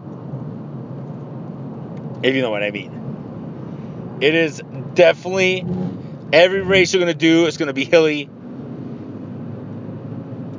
If 2.24 2.36
you 2.36 2.42
know 2.42 2.52
what 2.52 2.62
I 2.62 2.72
mean. 2.72 4.18
It 4.20 4.36
is 4.36 4.62
definitely 4.96 5.66
every 6.34 6.60
race 6.60 6.94
you're 6.94 7.00
gonna 7.00 7.14
do 7.14 7.46
is 7.46 7.56
gonna 7.56 7.72
be 7.72 7.86
hilly. 7.86 8.30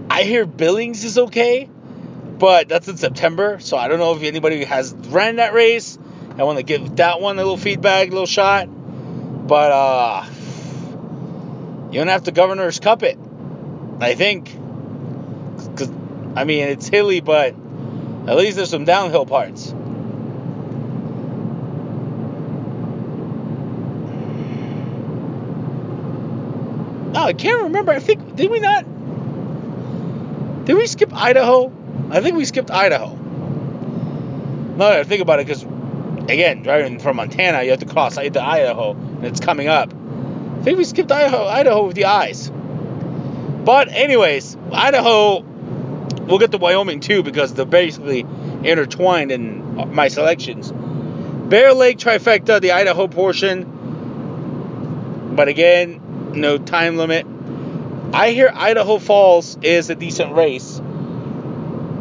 I 0.08 0.22
hear 0.22 0.46
Billings 0.46 1.04
is 1.04 1.18
okay, 1.18 1.68
but 2.44 2.68
that's 2.68 2.86
in 2.88 2.98
September, 2.98 3.58
so 3.58 3.78
I 3.78 3.88
don't 3.88 3.98
know 3.98 4.14
if 4.14 4.22
anybody 4.22 4.64
has 4.64 4.92
ran 4.92 5.36
that 5.36 5.54
race. 5.54 5.98
I 6.36 6.42
want 6.42 6.58
to 6.58 6.62
give 6.62 6.96
that 6.96 7.18
one 7.18 7.36
a 7.36 7.38
little 7.38 7.56
feedback, 7.56 8.08
a 8.08 8.10
little 8.10 8.26
shot. 8.26 8.66
But 8.66 9.72
uh 9.72 10.26
you're 11.90 12.02
gonna 12.02 12.12
have 12.12 12.24
to 12.24 12.32
governor's 12.32 12.80
cup 12.80 13.02
it. 13.02 13.18
I 13.98 14.14
think. 14.14 14.54
Cause 15.74 15.90
I 16.36 16.44
mean 16.44 16.68
it's 16.68 16.86
hilly, 16.86 17.22
but 17.22 17.54
at 18.26 18.36
least 18.36 18.56
there's 18.56 18.68
some 18.68 18.84
downhill 18.84 19.24
parts. 19.24 19.72
Oh, 27.14 27.24
I 27.24 27.32
can't 27.32 27.62
remember. 27.62 27.92
I 27.92 28.00
think 28.00 28.36
did 28.36 28.50
we 28.50 28.60
not? 28.60 28.84
Did 30.66 30.76
we 30.76 30.86
skip 30.86 31.10
Idaho? 31.14 31.72
I 32.10 32.20
think 32.20 32.36
we 32.36 32.44
skipped 32.44 32.70
Idaho. 32.70 33.14
No, 34.76 34.86
I 34.86 35.04
think 35.04 35.22
about 35.22 35.40
it, 35.40 35.46
because 35.46 35.62
again, 35.62 36.62
driving 36.62 36.98
from 36.98 37.16
Montana, 37.16 37.62
you 37.62 37.70
have 37.70 37.80
to 37.80 37.86
cross 37.86 38.18
into 38.18 38.42
Idaho, 38.42 38.92
and 38.92 39.24
it's 39.24 39.40
coming 39.40 39.68
up. 39.68 39.92
I 39.92 40.62
think 40.62 40.78
we 40.78 40.84
skipped 40.84 41.12
Idaho, 41.12 41.46
Idaho 41.46 41.86
with 41.86 41.96
the 41.96 42.06
eyes. 42.06 42.50
But 43.64 43.88
anyways, 43.88 44.56
Idaho, 44.72 45.40
we'll 45.40 46.38
get 46.38 46.50
to 46.52 46.58
Wyoming 46.58 47.00
too 47.00 47.22
because 47.22 47.54
they're 47.54 47.64
basically 47.64 48.26
intertwined 48.62 49.32
in 49.32 49.94
my 49.94 50.08
selections. 50.08 50.72
Bear 50.72 51.72
Lake 51.72 51.98
trifecta, 51.98 52.60
the 52.60 52.72
Idaho 52.72 53.06
portion. 53.06 53.70
But 55.36 55.48
again, 55.48 56.32
no 56.34 56.58
time 56.58 56.96
limit. 56.96 57.26
I 58.12 58.30
hear 58.30 58.50
Idaho 58.54 58.98
Falls 58.98 59.58
is 59.62 59.90
a 59.90 59.94
decent 59.94 60.32
race 60.32 60.80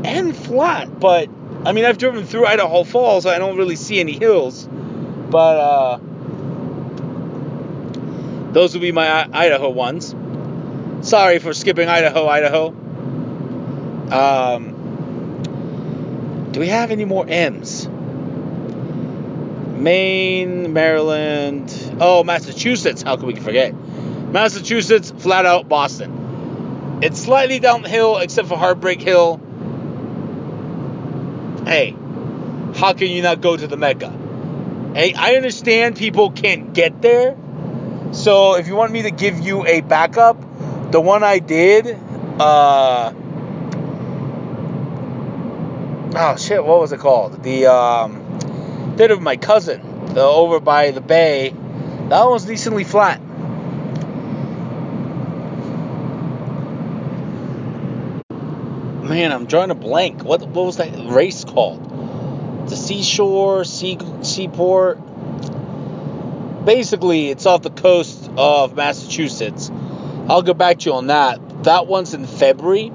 and 0.03 0.35
flat, 0.35 0.99
but 0.99 1.29
I 1.65 1.71
mean 1.71 1.85
I've 1.85 1.97
driven 1.97 2.25
through 2.25 2.45
Idaho 2.45 2.83
Falls. 2.83 3.25
I 3.25 3.37
don't 3.39 3.57
really 3.57 3.75
see 3.75 3.99
any 3.99 4.13
hills, 4.13 4.67
but 4.67 5.57
uh, 5.57 5.99
those 8.51 8.73
would 8.73 8.81
be 8.81 8.91
my 8.91 9.07
I- 9.07 9.45
Idaho 9.45 9.69
ones. 9.69 10.15
Sorry 11.07 11.39
for 11.39 11.53
skipping 11.53 11.89
Idaho, 11.89 12.27
Idaho. 12.27 12.67
Um, 14.11 14.73
do 16.51 16.59
we 16.59 16.67
have 16.67 16.91
any 16.91 17.05
more 17.05 17.25
M's? 17.27 17.87
Maine, 19.77 20.71
Maryland, 20.71 21.97
oh, 21.99 22.23
Massachusetts. 22.23 23.01
How 23.01 23.17
could 23.17 23.25
we 23.25 23.35
forget? 23.35 23.73
Massachusetts, 23.73 25.11
flat 25.17 25.45
out 25.45 25.67
Boston. 25.67 26.99
It's 27.01 27.19
slightly 27.19 27.59
downhill 27.59 28.17
except 28.19 28.47
for 28.47 28.57
Heartbreak 28.57 29.01
Hill. 29.01 29.41
Hey, 31.73 31.95
how 32.75 32.93
can 32.93 33.07
you 33.07 33.23
not 33.23 33.41
go 33.41 33.57
to 33.57 33.65
the 33.65 33.77
Mecca? 33.77 34.11
Hey, 34.93 35.15
I 35.15 35.37
understand 35.37 35.95
people 35.95 36.29
can't 36.29 36.71
get 36.71 37.01
there. 37.01 37.35
So 38.11 38.57
if 38.57 38.67
you 38.67 38.75
want 38.75 38.91
me 38.91 39.01
to 39.01 39.09
give 39.09 39.39
you 39.39 39.65
a 39.65 39.81
backup, 39.81 40.39
the 40.91 41.01
one 41.01 41.23
I 41.23 41.39
did, 41.39 41.87
uh, 42.39 43.11
oh 46.15 46.35
shit, 46.37 46.63
what 46.63 46.79
was 46.79 46.91
it 46.91 46.99
called? 46.99 47.41
The 47.41 47.65
um, 47.65 48.93
did 48.95 49.09
it 49.09 49.15
with 49.15 49.23
my 49.23 49.37
cousin 49.37 50.13
the, 50.13 50.21
over 50.21 50.59
by 50.59 50.91
the 50.91 51.01
bay. 51.01 51.55
That 52.09 52.21
one 52.23 52.33
was 52.33 52.45
decently 52.45 52.83
flat. 52.83 53.19
Man, 59.13 59.31
I'm 59.31 59.45
drawing 59.45 59.69
a 59.69 59.75
blank. 59.75 60.23
What 60.23 60.41
what 60.41 60.65
was 60.65 60.77
that 60.77 60.89
race 61.13 61.45
called? 61.45 62.67
The 62.67 62.75
seashore, 62.75 63.63
sea, 63.63 63.99
seaport. 64.23 64.97
Basically, 66.65 67.29
it's 67.29 67.45
off 67.45 67.61
the 67.61 67.69
coast 67.69 68.31
of 68.37 68.75
Massachusetts. 68.75 69.69
I'll 70.27 70.41
get 70.41 70.57
back 70.57 70.79
to 70.79 70.89
you 70.89 70.95
on 70.95 71.07
that. 71.07 71.63
That 71.65 71.85
one's 71.85 72.15
in 72.15 72.25
February, 72.25 72.91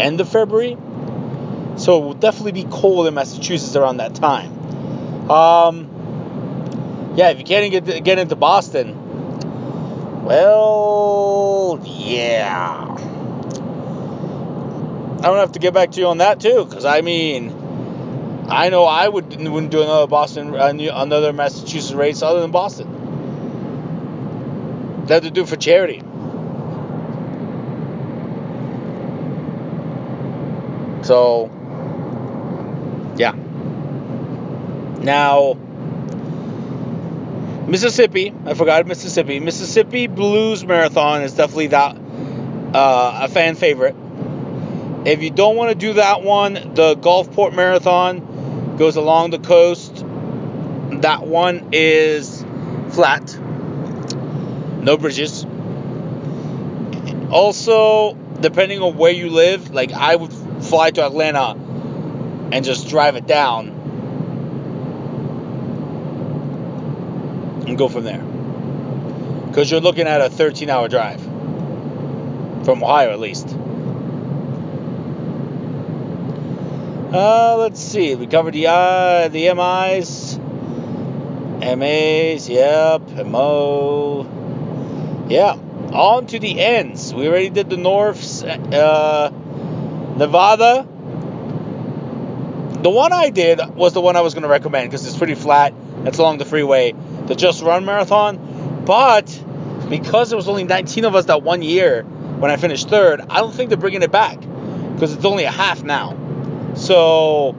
end 0.00 0.20
of 0.20 0.28
February. 0.28 0.76
So 1.76 2.02
it 2.02 2.04
will 2.04 2.14
definitely 2.14 2.64
be 2.64 2.64
cold 2.64 3.06
in 3.06 3.14
Massachusetts 3.14 3.76
around 3.76 3.98
that 3.98 4.16
time. 4.16 4.50
Um, 5.30 7.12
yeah, 7.14 7.30
if 7.30 7.38
you 7.38 7.44
can't 7.44 7.70
get 7.70 8.02
get 8.02 8.18
into 8.18 8.34
Boston, 8.34 10.24
well, 10.24 11.80
yeah. 11.84 13.15
I 15.18 15.22
don't 15.22 15.38
have 15.38 15.52
to 15.52 15.58
get 15.58 15.72
back 15.74 15.92
to 15.92 16.00
you 16.00 16.06
on 16.08 16.18
that 16.18 16.40
too, 16.40 16.64
because 16.64 16.84
I 16.84 17.00
mean, 17.00 17.50
I 18.48 18.68
know 18.68 18.84
I 18.84 19.08
would 19.08 19.36
wouldn't 19.36 19.72
do 19.72 19.82
another 19.82 20.06
Boston, 20.06 20.54
another 20.54 21.32
Massachusetts 21.32 21.92
race 21.92 22.22
other 22.22 22.40
than 22.40 22.50
Boston. 22.50 22.92
That 25.06 25.22
to 25.22 25.30
do 25.30 25.46
for 25.46 25.56
charity. 25.56 26.02
So, 31.02 31.50
yeah. 33.16 33.32
Now, 35.00 35.54
Mississippi, 37.66 38.34
I 38.44 38.54
forgot 38.54 38.86
Mississippi. 38.86 39.38
Mississippi 39.38 40.08
Blues 40.08 40.64
Marathon 40.64 41.22
is 41.22 41.32
definitely 41.34 41.68
that 41.68 41.96
uh, 42.74 43.20
a 43.22 43.28
fan 43.28 43.54
favorite. 43.54 43.94
If 45.06 45.22
you 45.22 45.30
don't 45.30 45.54
want 45.54 45.70
to 45.70 45.76
do 45.76 45.92
that 45.92 46.24
one, 46.24 46.54
the 46.54 46.96
Gulfport 46.96 47.54
Marathon 47.54 48.76
goes 48.76 48.96
along 48.96 49.30
the 49.30 49.38
coast. 49.38 50.04
That 51.00 51.24
one 51.24 51.68
is 51.70 52.44
flat, 52.88 53.38
no 53.38 54.96
bridges. 54.96 55.46
Also, 57.30 58.14
depending 58.40 58.82
on 58.82 58.96
where 58.96 59.12
you 59.12 59.30
live, 59.30 59.70
like 59.70 59.92
I 59.92 60.16
would 60.16 60.32
fly 60.64 60.90
to 60.90 61.06
Atlanta 61.06 61.52
and 62.50 62.64
just 62.64 62.88
drive 62.88 63.14
it 63.14 63.28
down 63.28 63.68
and 67.68 67.78
go 67.78 67.88
from 67.88 68.02
there. 68.02 68.24
Because 69.46 69.70
you're 69.70 69.80
looking 69.80 70.08
at 70.08 70.20
a 70.20 70.28
13 70.30 70.68
hour 70.68 70.88
drive 70.88 71.22
from 72.64 72.82
Ohio, 72.82 73.12
at 73.12 73.20
least. 73.20 73.56
Uh, 77.16 77.56
let's 77.56 77.80
see. 77.80 78.14
We 78.14 78.26
covered 78.26 78.52
the 78.52 78.66
uh, 78.66 79.28
the 79.28 79.54
MIs, 79.54 80.38
MAs. 81.78 82.46
Yep, 82.46 83.26
MO. 83.26 84.26
Yeah. 85.26 85.56
On 85.92 86.26
to 86.26 86.38
the 86.38 86.60
ends. 86.60 87.14
We 87.14 87.26
already 87.26 87.48
did 87.48 87.70
the 87.70 87.78
Norths. 87.78 88.42
Uh, 88.42 89.30
Nevada. 90.18 90.86
The 92.82 92.90
one 92.90 93.14
I 93.14 93.30
did 93.30 93.66
was 93.74 93.94
the 93.94 94.02
one 94.02 94.16
I 94.16 94.20
was 94.20 94.34
going 94.34 94.42
to 94.42 94.50
recommend 94.50 94.90
because 94.90 95.06
it's 95.06 95.16
pretty 95.16 95.36
flat. 95.36 95.72
It's 96.04 96.18
along 96.18 96.36
the 96.36 96.44
freeway. 96.44 96.92
The 97.28 97.34
Just 97.34 97.62
Run 97.62 97.86
Marathon. 97.86 98.84
But 98.84 99.24
because 99.88 100.28
there 100.28 100.36
was 100.36 100.48
only 100.48 100.64
19 100.64 101.06
of 101.06 101.14
us 101.14 101.24
that 101.24 101.42
one 101.42 101.62
year 101.62 102.02
when 102.02 102.50
I 102.50 102.58
finished 102.58 102.90
third, 102.90 103.22
I 103.22 103.40
don't 103.40 103.54
think 103.54 103.70
they're 103.70 103.78
bringing 103.78 104.02
it 104.02 104.12
back 104.12 104.38
because 104.38 105.14
it's 105.14 105.24
only 105.24 105.44
a 105.44 105.50
half 105.50 105.82
now. 105.82 106.25
So, 106.86 107.56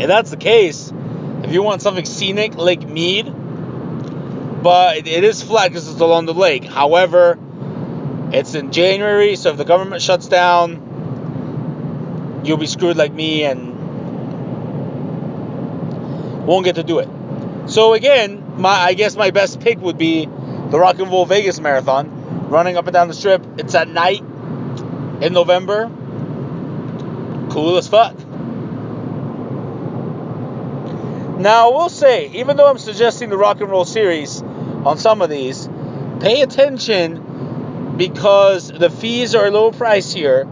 if 0.00 0.08
that's 0.08 0.30
the 0.30 0.36
case, 0.36 0.92
if 1.44 1.52
you 1.52 1.62
want 1.62 1.80
something 1.80 2.04
scenic, 2.04 2.56
Lake 2.56 2.88
Mead, 2.88 3.32
but 4.64 5.06
it, 5.06 5.22
is 5.22 5.40
flat 5.40 5.68
because 5.68 5.88
it's 5.88 6.00
along 6.00 6.26
the 6.26 6.34
lake. 6.34 6.64
However, 6.64 7.38
it's 8.32 8.54
in 8.54 8.72
January, 8.72 9.36
so 9.36 9.50
if 9.50 9.58
the 9.58 9.64
government 9.64 10.02
shuts 10.02 10.26
down, 10.26 12.42
you'll 12.44 12.56
be 12.56 12.66
screwed 12.66 12.96
like 12.96 13.12
me 13.12 13.44
and 13.44 13.78
won't 16.48 16.64
get 16.64 16.74
to 16.74 16.82
do 16.82 16.98
it. 16.98 17.08
So 17.66 17.94
again, 17.94 18.60
my 18.60 18.70
I 18.70 18.94
guess 18.94 19.14
my 19.14 19.30
best 19.30 19.60
pick 19.60 19.78
would 19.78 19.98
be 19.98 20.26
the 20.26 20.80
Rock 20.80 20.98
and 20.98 21.08
Roll 21.08 21.26
Vegas 21.26 21.60
Marathon, 21.60 22.48
running 22.48 22.76
up 22.76 22.88
and 22.88 22.92
down 22.92 23.06
the 23.06 23.14
strip. 23.14 23.46
It's 23.58 23.76
at 23.76 23.86
night 23.86 24.24
in 25.22 25.32
November. 25.32 25.92
Cool 27.50 27.76
as 27.76 27.88
fuck. 27.88 28.16
Now, 31.40 31.70
I 31.70 31.72
will 31.72 31.88
say, 31.88 32.28
even 32.32 32.56
though 32.56 32.68
I'm 32.68 32.78
suggesting 32.78 33.30
the 33.30 33.36
Rock 33.36 33.60
and 33.60 33.70
Roll 33.70 33.84
series 33.84 34.42
on 34.42 34.98
some 34.98 35.22
of 35.22 35.30
these, 35.30 35.68
pay 36.20 36.42
attention 36.42 37.96
because 37.96 38.68
the 38.68 38.90
fees 38.90 39.34
are 39.34 39.46
a 39.46 39.50
little 39.50 39.72
pricier 39.72 40.46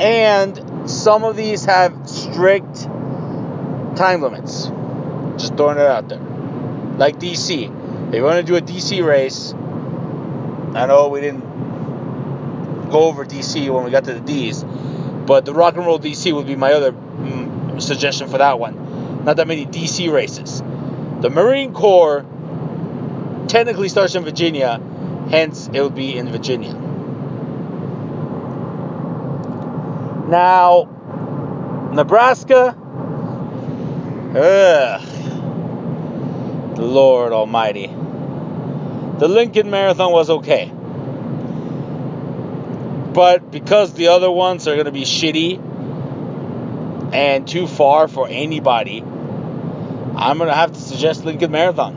and 0.00 0.90
some 0.90 1.24
of 1.24 1.36
these 1.36 1.64
have 1.64 2.08
strict 2.08 2.82
time 3.96 4.22
limits. 4.22 4.70
Just 5.38 5.56
throwing 5.56 5.78
it 5.78 5.86
out 5.86 6.08
there. 6.08 6.18
Like 6.18 7.18
DC. 7.18 8.08
If 8.08 8.14
you 8.14 8.22
want 8.22 8.36
to 8.36 8.42
do 8.42 8.56
a 8.56 8.60
DC 8.60 9.04
race, 9.04 9.54
I 10.74 10.86
know 10.86 11.08
we 11.08 11.20
didn't 11.20 12.90
go 12.90 13.04
over 13.04 13.24
DC 13.24 13.72
when 13.72 13.84
we 13.84 13.90
got 13.90 14.04
to 14.04 14.14
the 14.14 14.20
D's, 14.20 14.62
but 15.26 15.44
the 15.44 15.54
Rock 15.54 15.76
and 15.76 15.86
Roll 15.86 15.98
DC 15.98 16.32
would 16.32 16.46
be 16.46 16.56
my 16.56 16.72
other 16.72 16.92
mm, 16.92 17.80
suggestion 17.80 18.28
for 18.28 18.38
that 18.38 18.58
one. 18.58 19.24
Not 19.24 19.36
that 19.36 19.46
many 19.46 19.66
DC 19.66 20.12
races. 20.12 20.62
The 21.20 21.30
Marine 21.30 21.72
Corps 21.72 22.24
technically 23.46 23.88
starts 23.88 24.14
in 24.14 24.24
Virginia, 24.24 24.80
hence 25.30 25.68
it 25.72 25.80
would 25.80 25.94
be 25.94 26.16
in 26.16 26.28
Virginia. 26.28 26.74
Now, 30.28 30.88
Nebraska, 31.92 32.76
ugh, 34.34 35.02
Lord 36.78 37.32
Almighty. 37.32 37.88
The 39.18 39.28
Lincoln 39.28 39.70
Marathon 39.70 40.10
was 40.10 40.30
okay. 40.30 40.72
But 43.12 43.50
because 43.50 43.92
the 43.92 44.08
other 44.08 44.30
ones 44.30 44.66
are 44.66 44.74
going 44.74 44.86
to 44.86 44.92
be 44.92 45.02
shitty 45.02 45.60
and 47.12 47.46
too 47.46 47.66
far 47.66 48.08
for 48.08 48.26
anybody, 48.28 49.00
I'm 49.02 50.38
going 50.38 50.48
to 50.48 50.54
have 50.54 50.72
to 50.72 50.80
suggest 50.80 51.24
Lincoln 51.24 51.50
Marathon. 51.50 51.94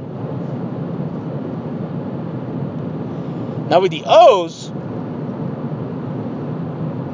Now 3.69 3.79
with 3.79 3.91
the 3.91 4.03
O's, 4.05 4.69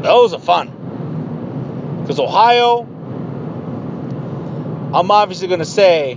the 0.01 0.09
O's 0.09 0.33
are 0.33 0.39
fun. 0.39 2.01
Because 2.01 2.19
Ohio, 2.19 2.81
I'm 4.93 5.11
obviously 5.11 5.47
going 5.47 5.59
to 5.59 5.65
say 5.65 6.15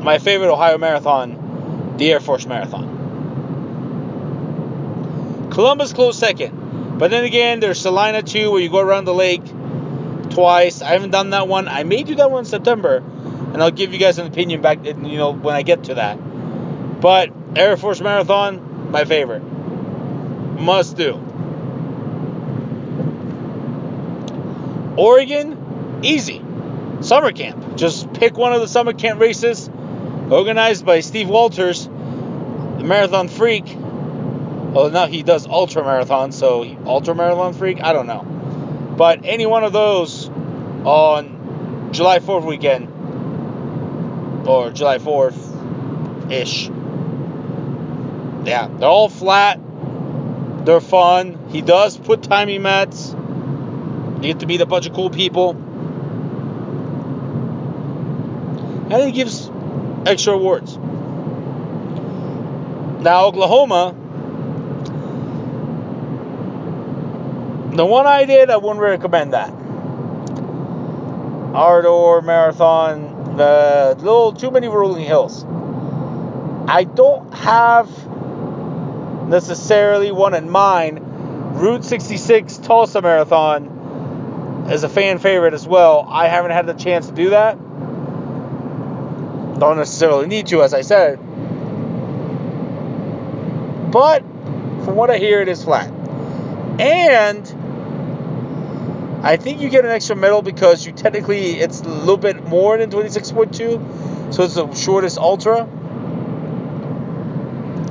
my 0.00 0.18
favorite 0.18 0.50
Ohio 0.50 0.78
marathon, 0.78 1.96
the 1.98 2.10
Air 2.12 2.20
Force 2.20 2.46
Marathon. 2.46 2.95
Columbus 5.56 5.94
close 5.94 6.18
second. 6.18 6.98
But 6.98 7.10
then 7.10 7.24
again, 7.24 7.60
there's 7.60 7.80
Celina 7.80 8.22
too, 8.22 8.50
where 8.50 8.60
you 8.60 8.68
go 8.68 8.78
around 8.78 9.06
the 9.06 9.14
lake 9.14 9.42
twice. 10.28 10.82
I 10.82 10.88
haven't 10.88 11.12
done 11.12 11.30
that 11.30 11.48
one. 11.48 11.66
I 11.66 11.82
may 11.82 12.02
do 12.02 12.14
that 12.16 12.30
one 12.30 12.40
in 12.40 12.44
September, 12.44 12.98
and 12.98 13.62
I'll 13.62 13.70
give 13.70 13.94
you 13.94 13.98
guys 13.98 14.18
an 14.18 14.26
opinion 14.26 14.60
back, 14.60 14.84
you 14.84 15.16
know, 15.16 15.32
when 15.32 15.54
I 15.54 15.62
get 15.62 15.84
to 15.84 15.94
that. 15.94 16.16
But 17.00 17.30
Air 17.56 17.78
Force 17.78 18.02
Marathon, 18.02 18.90
my 18.90 19.06
favorite. 19.06 19.40
Must 19.40 20.94
do. 20.94 21.14
Oregon, 24.98 26.00
easy. 26.02 26.42
Summer 27.00 27.32
camp. 27.32 27.76
Just 27.76 28.12
pick 28.12 28.36
one 28.36 28.52
of 28.52 28.60
the 28.60 28.68
summer 28.68 28.92
camp 28.92 29.22
races 29.22 29.70
organized 30.30 30.84
by 30.84 31.00
Steve 31.00 31.30
Walters, 31.30 31.86
the 31.86 32.84
marathon 32.84 33.28
freak. 33.28 33.64
Well, 34.76 34.90
now 34.90 35.06
he 35.06 35.22
does 35.22 35.46
ultra 35.46 35.82
marathon, 35.82 36.32
so 36.32 36.62
ultra 36.84 37.14
marathon 37.14 37.54
freak. 37.54 37.82
I 37.82 37.94
don't 37.94 38.06
know, 38.06 38.20
but 38.98 39.20
any 39.24 39.46
one 39.46 39.64
of 39.64 39.72
those 39.72 40.28
on 40.84 41.88
July 41.92 42.18
4th 42.18 42.44
weekend 42.44 42.88
or 44.46 44.70
July 44.72 44.98
4th 44.98 46.30
ish. 46.30 46.68
Yeah, 48.46 48.68
they're 48.68 48.86
all 48.86 49.08
flat. 49.08 49.58
They're 50.66 50.82
fun. 50.82 51.48
He 51.48 51.62
does 51.62 51.96
put 51.96 52.22
timing 52.22 52.60
mats. 52.60 53.14
You 54.16 54.20
get 54.20 54.40
to 54.40 54.46
meet 54.46 54.60
a 54.60 54.66
bunch 54.66 54.86
of 54.86 54.92
cool 54.92 55.08
people. 55.08 55.52
And 58.90 59.04
he 59.04 59.12
gives 59.12 59.50
extra 60.04 60.34
awards. 60.34 60.76
Now, 63.02 63.24
Oklahoma, 63.24 63.94
the 67.76 67.86
one 67.86 68.06
I 68.06 68.24
did, 68.24 68.50
I 68.50 68.56
wouldn't 68.56 68.80
recommend 68.80 69.32
that. 69.34 69.50
Ardor 71.54 72.22
Marathon, 72.22 73.36
the 73.36 73.96
little 73.98 74.32
too 74.32 74.50
many 74.50 74.68
rolling 74.68 75.04
hills. 75.04 75.44
I 76.68 76.84
don't 76.84 77.32
have 77.32 77.88
necessarily 79.28 80.10
one 80.12 80.34
in 80.34 80.50
mind. 80.50 81.00
Route 81.60 81.84
66 81.84 82.58
Tulsa 82.58 83.00
Marathon 83.00 84.66
is 84.70 84.82
a 84.84 84.88
fan 84.88 85.18
favorite 85.18 85.54
as 85.54 85.66
well. 85.66 86.06
I 86.08 86.28
haven't 86.28 86.50
had 86.50 86.66
the 86.66 86.74
chance 86.74 87.06
to 87.06 87.14
do 87.14 87.30
that. 87.30 87.58
Don't 89.58 89.78
necessarily 89.78 90.26
need 90.26 90.48
to, 90.48 90.62
as 90.62 90.74
I 90.74 90.82
said. 90.82 91.16
But 93.90 94.20
from 94.84 94.96
what 94.96 95.10
I 95.10 95.16
hear, 95.16 95.40
it 95.40 95.48
is 95.48 95.64
flat. 95.64 95.90
And 96.78 97.46
I 99.26 99.36
think 99.36 99.60
you 99.60 99.68
get 99.70 99.84
an 99.84 99.90
extra 99.90 100.14
medal 100.14 100.40
because 100.40 100.86
you 100.86 100.92
technically, 100.92 101.54
it's 101.58 101.80
a 101.80 101.88
little 101.88 102.16
bit 102.16 102.44
more 102.44 102.78
than 102.78 102.90
26.2. 102.90 104.32
So 104.32 104.44
it's 104.44 104.54
the 104.54 104.72
shortest 104.72 105.18
ultra. 105.18 105.66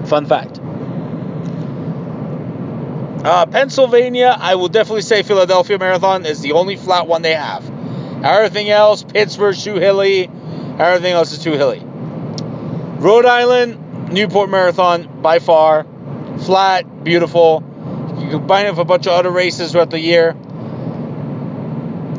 Fun 0.05 0.27
fact. 0.27 0.61
Uh, 3.25 3.45
Pennsylvania, 3.47 4.33
I 4.39 4.55
will 4.55 4.69
definitely 4.69 5.01
say 5.01 5.23
Philadelphia 5.23 5.77
Marathon 5.77 6.25
is 6.25 6.39
the 6.39 6.53
only 6.53 6.77
flat 6.77 7.05
one 7.05 7.21
they 7.21 7.35
have. 7.35 7.69
Everything 8.23 8.69
else, 8.69 9.03
Pittsburgh, 9.03 9.57
too 9.57 9.75
hilly. 9.75 10.29
Everything 10.79 11.11
else 11.11 11.33
is 11.33 11.39
too 11.39 11.51
hilly. 11.51 11.81
Rhode 11.83 13.25
Island, 13.25 14.13
Newport 14.13 14.49
Marathon, 14.49 15.21
by 15.21 15.39
far. 15.39 15.85
Flat, 16.45 17.03
beautiful. 17.03 17.61
You 18.19 18.29
combine 18.29 18.67
it 18.67 18.69
with 18.69 18.79
a 18.79 18.85
bunch 18.85 19.05
of 19.05 19.11
other 19.11 19.31
races 19.31 19.73
throughout 19.73 19.89
the 19.89 19.99
year. 19.99 20.33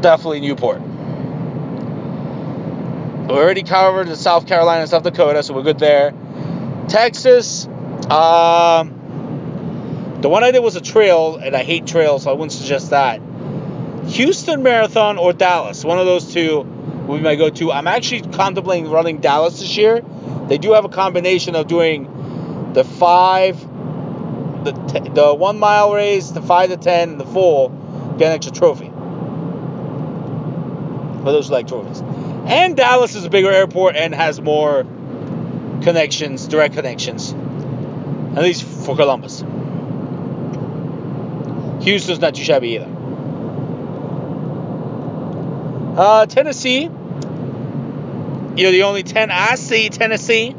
Definitely 0.07 0.39
Newport. 0.39 0.81
We 3.27 3.35
already 3.35 3.65
covered 3.65 4.07
the 4.07 4.15
South 4.15 4.47
Carolina 4.47 4.83
and 4.83 4.89
South 4.89 5.03
Dakota, 5.03 5.43
so 5.43 5.53
we're 5.53 5.65
good 5.65 5.81
there. 5.81 6.15
Texas, 6.87 7.67
um, 8.09 8.91
the 10.21 10.29
one 10.29 10.45
I 10.45 10.53
did 10.53 10.61
was 10.61 10.77
a 10.77 10.81
trail, 10.81 11.39
and 11.39 11.57
I 11.57 11.65
hate 11.65 11.89
trails, 11.89 12.23
so 12.23 12.31
I 12.31 12.35
wouldn't 12.35 12.53
suggest 12.53 12.91
that. 12.91 13.21
Houston 14.07 14.63
Marathon 14.63 15.19
or 15.19 15.33
Dallas, 15.33 15.85
one 15.85 15.99
of 15.99 16.07
those 16.07 16.33
two 16.33 16.61
would 16.61 17.17
be 17.17 17.25
my 17.25 17.35
go-to. 17.35 17.73
I'm 17.73 17.89
actually 17.89 18.21
contemplating 18.31 18.89
running 18.89 19.19
Dallas 19.19 19.59
this 19.59 19.77
year. 19.77 20.03
They 20.47 20.59
do 20.59 20.75
have 20.75 20.85
a 20.85 20.89
combination 20.89 21.57
of 21.57 21.67
doing 21.67 22.71
the 22.75 22.85
five, 22.85 23.59
the 24.63 24.71
t- 24.71 25.11
the 25.11 25.35
one 25.35 25.59
mile 25.59 25.93
race, 25.93 26.31
the 26.31 26.43
five 26.43 26.71
to 26.71 26.77
ten, 26.77 27.11
and 27.11 27.21
the 27.21 27.27
full. 27.27 27.71
get 28.19 28.29
an 28.29 28.35
extra 28.35 28.55
trophy. 28.55 28.93
For 31.27 31.33
those 31.33 31.49
who 31.49 31.55
like 31.55 31.67
trophies. 31.67 32.03
And 32.47 32.77
Dallas 32.77 33.17
is 33.17 33.25
a 33.25 33.31
bigger 33.31 33.51
airport 33.51 33.97
and 33.97 34.15
has 34.15 34.41
more 34.41 34.85
connections, 35.83 36.47
direct 36.47 36.75
connections. 36.75 37.33
At 38.37 38.45
least 38.45 38.63
for 38.63 38.95
Columbus. 38.95 39.41
Houston's 41.85 42.21
not 42.21 42.37
too 42.37 42.45
shabby 42.45 42.77
either. 42.77 42.87
Uh, 46.01 46.27
Tennessee. 46.27 46.83
You're 48.57 48.71
the 48.71 48.85
only 48.85 49.03
10 49.03 49.33
I 49.33 49.57
see, 49.57 49.89
Tennessee. 49.89 50.55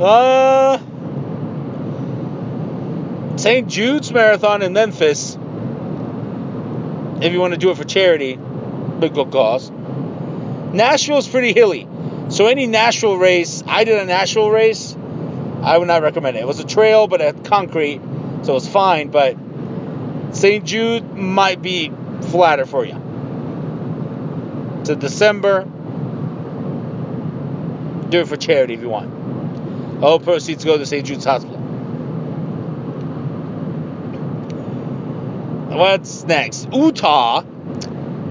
Uh, 0.00 0.78
St. 3.36 3.68
Jude's 3.68 4.10
Marathon 4.10 4.62
in 4.62 4.72
Memphis. 4.72 5.38
If 7.20 7.32
you 7.32 7.38
want 7.38 7.52
to 7.52 7.58
do 7.60 7.70
it 7.70 7.76
for 7.76 7.84
charity, 7.84 8.40
cause. 9.10 9.70
Nashville's 10.72 11.28
pretty 11.28 11.52
hilly. 11.52 11.88
So 12.28 12.46
any 12.46 12.66
Nashville 12.66 13.18
race, 13.18 13.62
I 13.66 13.84
did 13.84 13.98
a 13.98 14.04
Nashville 14.04 14.50
race. 14.50 14.96
I 15.62 15.78
would 15.78 15.88
not 15.88 16.02
recommend 16.02 16.36
it. 16.36 16.40
It 16.40 16.46
was 16.46 16.60
a 16.60 16.66
trail, 16.66 17.06
but 17.06 17.20
at 17.20 17.44
concrete, 17.44 18.00
so 18.42 18.52
it 18.52 18.54
was 18.54 18.68
fine. 18.68 19.10
But 19.10 19.36
St. 20.32 20.64
Jude 20.64 21.14
might 21.14 21.60
be 21.60 21.92
flatter 22.30 22.66
for 22.66 22.84
you. 22.84 22.94
To 24.84 24.96
December, 24.96 25.64
do 28.08 28.20
it 28.20 28.28
for 28.28 28.36
charity 28.36 28.74
if 28.74 28.80
you 28.80 28.88
want. 28.88 30.02
All 30.02 30.18
proceeds 30.18 30.64
go 30.64 30.76
to 30.76 30.84
St. 30.84 31.06
Jude's 31.06 31.24
Hospital. 31.24 31.58
What's 35.68 36.24
next? 36.24 36.68
Utah. 36.72 37.42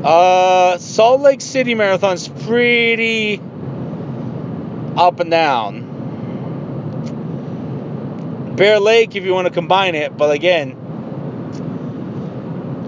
Uh, 0.04 0.78
Salt 0.80 1.22
Lake 1.22 1.42
City 1.42 1.76
Marathon's 1.76 2.28
pretty 2.28 3.40
up 4.98 5.20
and 5.20 5.30
down. 5.30 5.90
Bear 8.56 8.80
Lake, 8.80 9.16
if 9.16 9.24
you 9.24 9.34
want 9.34 9.48
to 9.48 9.54
combine 9.54 9.96
it, 9.96 10.18
but 10.18 10.32
again, 10.32 10.78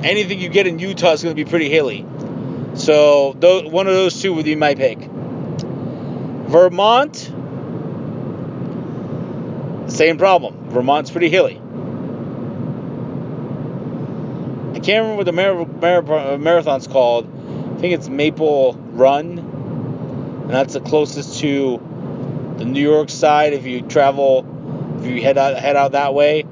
anything 0.04 0.40
you 0.40 0.50
get 0.50 0.68
in 0.68 0.80
Utah 0.80 1.12
is 1.12 1.24
going 1.24 1.36
to 1.36 1.44
be 1.44 1.50
pretty 1.50 1.70
hilly. 1.70 2.06
So 2.76 3.34
one 3.70 3.88
of 3.88 3.94
those 3.94 4.20
two 4.20 4.34
would 4.34 4.46
be 4.46 4.56
my 4.56 4.74
pick. 4.74 4.98
Vermont, 5.00 7.16
same 9.88 10.18
problem. 10.18 10.70
Vermont's 10.70 11.12
pretty 11.12 11.30
hilly. 11.30 11.62
I 14.73 14.73
can't 14.84 15.04
remember 15.04 15.16
what 15.16 15.26
the 15.26 15.32
mar- 15.32 16.04
mar- 16.04 16.38
marathon's 16.38 16.88
called. 16.88 17.26
I 17.26 17.80
think 17.80 17.94
it's 17.94 18.10
Maple 18.10 18.74
Run, 18.74 19.40
and 19.40 20.50
that's 20.50 20.74
the 20.74 20.82
closest 20.82 21.40
to 21.40 21.82
the 22.58 22.66
New 22.66 22.82
York 22.82 23.10
side. 23.10 23.54
If 23.54 23.66
you 23.66 23.82
travel, 23.82 24.46
if 25.00 25.06
you 25.06 25.22
head 25.22 25.38
out 25.38 25.58
head 25.58 25.76
out 25.76 25.94
that 25.94 26.14
way, 26.14 26.46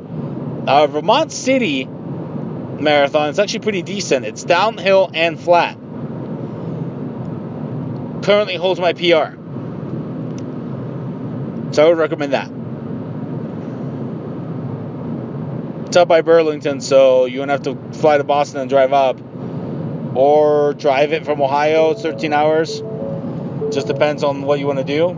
uh, 0.66 0.88
Vermont 0.88 1.32
City 1.32 1.86
marathon 1.86 3.30
is 3.30 3.40
actually 3.40 3.60
pretty 3.60 3.82
decent. 3.82 4.26
It's 4.26 4.44
downhill 4.44 5.12
and 5.14 5.40
flat. 5.40 5.76
Currently 8.24 8.56
holds 8.56 8.80
my 8.80 8.94
PR. 8.94 9.36
So 11.74 11.86
I 11.86 11.90
would 11.90 11.98
recommend 11.98 12.34
that. 12.34 12.61
It's 15.92 15.98
up 15.98 16.08
by 16.08 16.22
Burlington, 16.22 16.80
so 16.80 17.26
you 17.26 17.40
don't 17.40 17.50
have 17.50 17.64
to 17.64 17.76
fly 18.00 18.18
to 18.18 18.24
Boston 18.24 18.62
and 18.62 18.70
drive 18.70 18.94
up. 18.94 19.20
Or 20.16 20.74
drive 20.74 21.12
it 21.12 21.26
from 21.26 21.42
Ohio, 21.42 21.92
it's 21.92 22.02
13 22.02 22.32
hours. 22.32 22.82
Just 23.74 23.88
depends 23.88 24.24
on 24.24 24.44
what 24.44 24.58
you 24.58 24.68
want 24.68 24.80
to 24.80 24.86
do. 24.86 25.10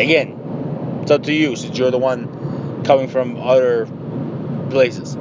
Again, 0.00 1.00
it's 1.02 1.10
up 1.10 1.24
to 1.24 1.32
you 1.32 1.56
since 1.56 1.76
you're 1.76 1.90
the 1.90 1.98
one 1.98 2.84
coming 2.84 3.08
from 3.08 3.36
other 3.36 3.86
places. 4.70 5.16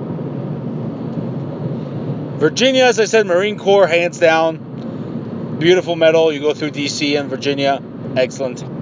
Virginia, 2.38 2.84
as 2.84 2.99
I 2.99 3.06
said, 3.06 3.26
Marine 3.26 3.58
Corps, 3.58 3.88
hands 3.88 4.20
down. 4.20 5.58
Beautiful 5.58 5.95
medal. 5.95 6.32
You 6.32 6.41
go 6.41 6.53
through 6.53 6.70
DC 6.70 7.20
and 7.20 7.28
Virginia. 7.28 7.82
Excellent. 8.16 8.75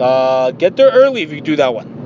Uh, 0.00 0.50
get 0.52 0.76
there 0.76 0.90
early 0.90 1.22
if 1.22 1.32
you 1.32 1.40
do 1.40 1.56
that 1.56 1.74
one. 1.74 1.96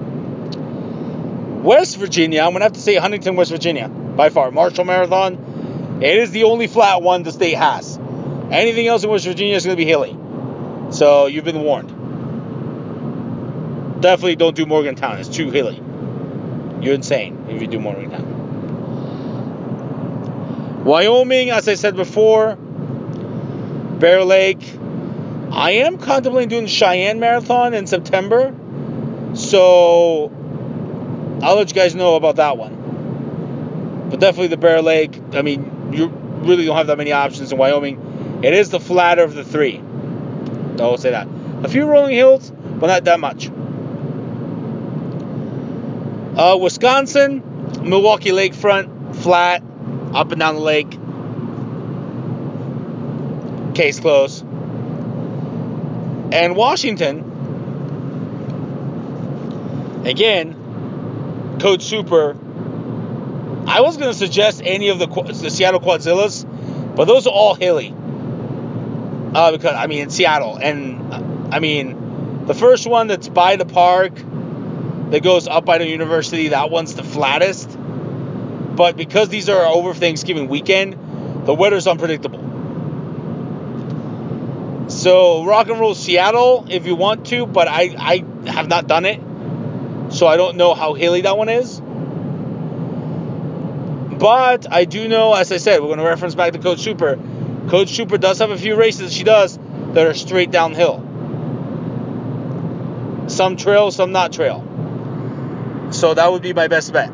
West 1.62 1.96
Virginia, 1.98 2.42
I'm 2.42 2.52
to 2.54 2.60
have 2.60 2.72
to 2.72 2.80
say 2.80 2.94
Huntington, 2.96 3.36
West 3.36 3.50
Virginia. 3.50 3.88
By 3.88 4.30
far. 4.30 4.50
Marshall 4.50 4.84
Marathon. 4.84 5.98
It 6.02 6.16
is 6.16 6.30
the 6.30 6.44
only 6.44 6.66
flat 6.66 7.02
one 7.02 7.22
the 7.22 7.32
state 7.32 7.56
has. 7.56 7.98
Anything 8.50 8.86
else 8.86 9.04
in 9.04 9.10
West 9.10 9.26
Virginia 9.26 9.56
is 9.56 9.64
to 9.64 9.76
be 9.76 9.84
hilly. 9.84 10.16
So 10.90 11.26
you've 11.26 11.44
been 11.44 11.60
warned. 11.62 11.88
Definitely 14.00 14.36
don't 14.36 14.56
do 14.56 14.64
Morgantown. 14.66 15.18
It's 15.18 15.28
too 15.28 15.50
hilly. 15.50 15.76
You're 16.80 16.94
insane 16.94 17.46
if 17.50 17.60
you 17.60 17.68
do 17.68 17.78
Morgantown. 17.78 18.38
Wyoming, 20.84 21.50
as 21.50 21.68
I 21.68 21.74
said 21.74 21.94
before, 21.96 22.56
Bear 22.56 24.24
Lake. 24.24 24.62
I 25.52 25.72
am 25.72 25.98
contemplating 25.98 26.48
doing 26.48 26.64
the 26.64 26.70
Cheyenne 26.70 27.18
Marathon 27.18 27.74
in 27.74 27.86
September. 27.86 28.54
So 29.34 30.30
I'll 31.42 31.56
let 31.56 31.68
you 31.68 31.74
guys 31.74 31.94
know 31.94 32.16
about 32.16 32.36
that 32.36 32.56
one. 32.56 34.08
But 34.10 34.20
definitely 34.20 34.48
the 34.48 34.56
Bear 34.56 34.80
Lake. 34.82 35.20
I 35.32 35.42
mean, 35.42 35.92
you 35.92 36.08
really 36.08 36.66
don't 36.66 36.76
have 36.76 36.86
that 36.86 36.98
many 36.98 37.12
options 37.12 37.52
in 37.52 37.58
Wyoming. 37.58 38.40
It 38.42 38.54
is 38.54 38.70
the 38.70 38.80
flatter 38.80 39.22
of 39.22 39.34
the 39.34 39.44
three. 39.44 39.78
I 39.78 40.82
will 40.82 40.98
say 40.98 41.10
that. 41.10 41.28
A 41.62 41.68
few 41.68 41.84
rolling 41.84 42.14
hills, 42.14 42.50
but 42.50 42.86
not 42.86 43.04
that 43.04 43.20
much. 43.20 43.50
Uh, 46.38 46.56
Wisconsin, 46.56 47.42
Milwaukee 47.82 48.30
Lakefront, 48.30 49.16
flat, 49.16 49.62
up 50.14 50.30
and 50.32 50.40
down 50.40 50.54
the 50.54 50.60
lake. 50.60 50.90
Case 53.74 54.00
closed. 54.00 54.44
And 56.32 56.56
Washington, 56.56 57.20
again, 60.04 61.58
Coach 61.60 61.82
Super. 61.82 62.36
I 63.66 63.82
was 63.82 63.96
going 63.96 64.10
to 64.10 64.18
suggest 64.18 64.62
any 64.64 64.88
of 64.88 64.98
the, 64.98 65.06
the 65.06 65.50
Seattle 65.50 65.80
Quadzillas, 65.80 66.44
but 66.96 67.04
those 67.06 67.26
are 67.26 67.32
all 67.32 67.54
hilly. 67.54 67.94
Uh, 69.34 69.52
because, 69.52 69.74
I 69.74 69.86
mean, 69.86 70.02
in 70.02 70.10
Seattle. 70.10 70.56
And, 70.56 71.54
I 71.54 71.60
mean, 71.60 72.46
the 72.46 72.54
first 72.54 72.86
one 72.86 73.06
that's 73.06 73.28
by 73.28 73.56
the 73.56 73.64
park 73.64 74.14
that 74.16 75.22
goes 75.22 75.46
up 75.46 75.64
by 75.64 75.78
the 75.78 75.86
university, 75.86 76.48
that 76.48 76.70
one's 76.70 76.94
the 76.94 77.04
flattest. 77.04 77.76
But 78.76 78.96
because 78.96 79.28
these 79.28 79.48
are 79.48 79.64
over 79.66 79.94
Thanksgiving 79.94 80.48
weekend, 80.48 81.46
the 81.46 81.54
weather's 81.54 81.86
unpredictable. 81.86 82.49
So 85.00 85.44
rock 85.46 85.68
and 85.70 85.80
roll 85.80 85.94
Seattle 85.94 86.66
if 86.68 86.86
you 86.86 86.94
want 86.94 87.28
to, 87.28 87.46
but 87.46 87.66
I, 87.68 87.94
I 87.98 88.50
have 88.50 88.68
not 88.68 88.86
done 88.86 89.06
it. 89.06 89.18
So 90.12 90.26
I 90.26 90.36
don't 90.36 90.58
know 90.58 90.74
how 90.74 90.92
hilly 90.92 91.22
that 91.22 91.38
one 91.38 91.48
is. 91.48 91.80
But 94.20 94.70
I 94.70 94.84
do 94.84 95.08
know, 95.08 95.32
as 95.32 95.50
I 95.52 95.56
said, 95.56 95.80
we're 95.80 95.86
going 95.86 96.00
to 96.00 96.04
reference 96.04 96.34
back 96.34 96.52
to 96.52 96.58
Coach 96.58 96.80
Super. 96.80 97.18
Coach 97.70 97.88
Super 97.88 98.18
does 98.18 98.40
have 98.40 98.50
a 98.50 98.58
few 98.58 98.76
races 98.76 99.14
she 99.14 99.24
does 99.24 99.58
that 99.94 100.06
are 100.06 100.12
straight 100.12 100.50
downhill. 100.50 100.98
Some 103.28 103.56
trail, 103.56 103.90
some 103.90 104.12
not 104.12 104.34
trail. 104.34 104.66
So 105.92 106.12
that 106.12 106.30
would 106.30 106.42
be 106.42 106.52
my 106.52 106.68
best 106.68 106.92
bet. 106.92 107.08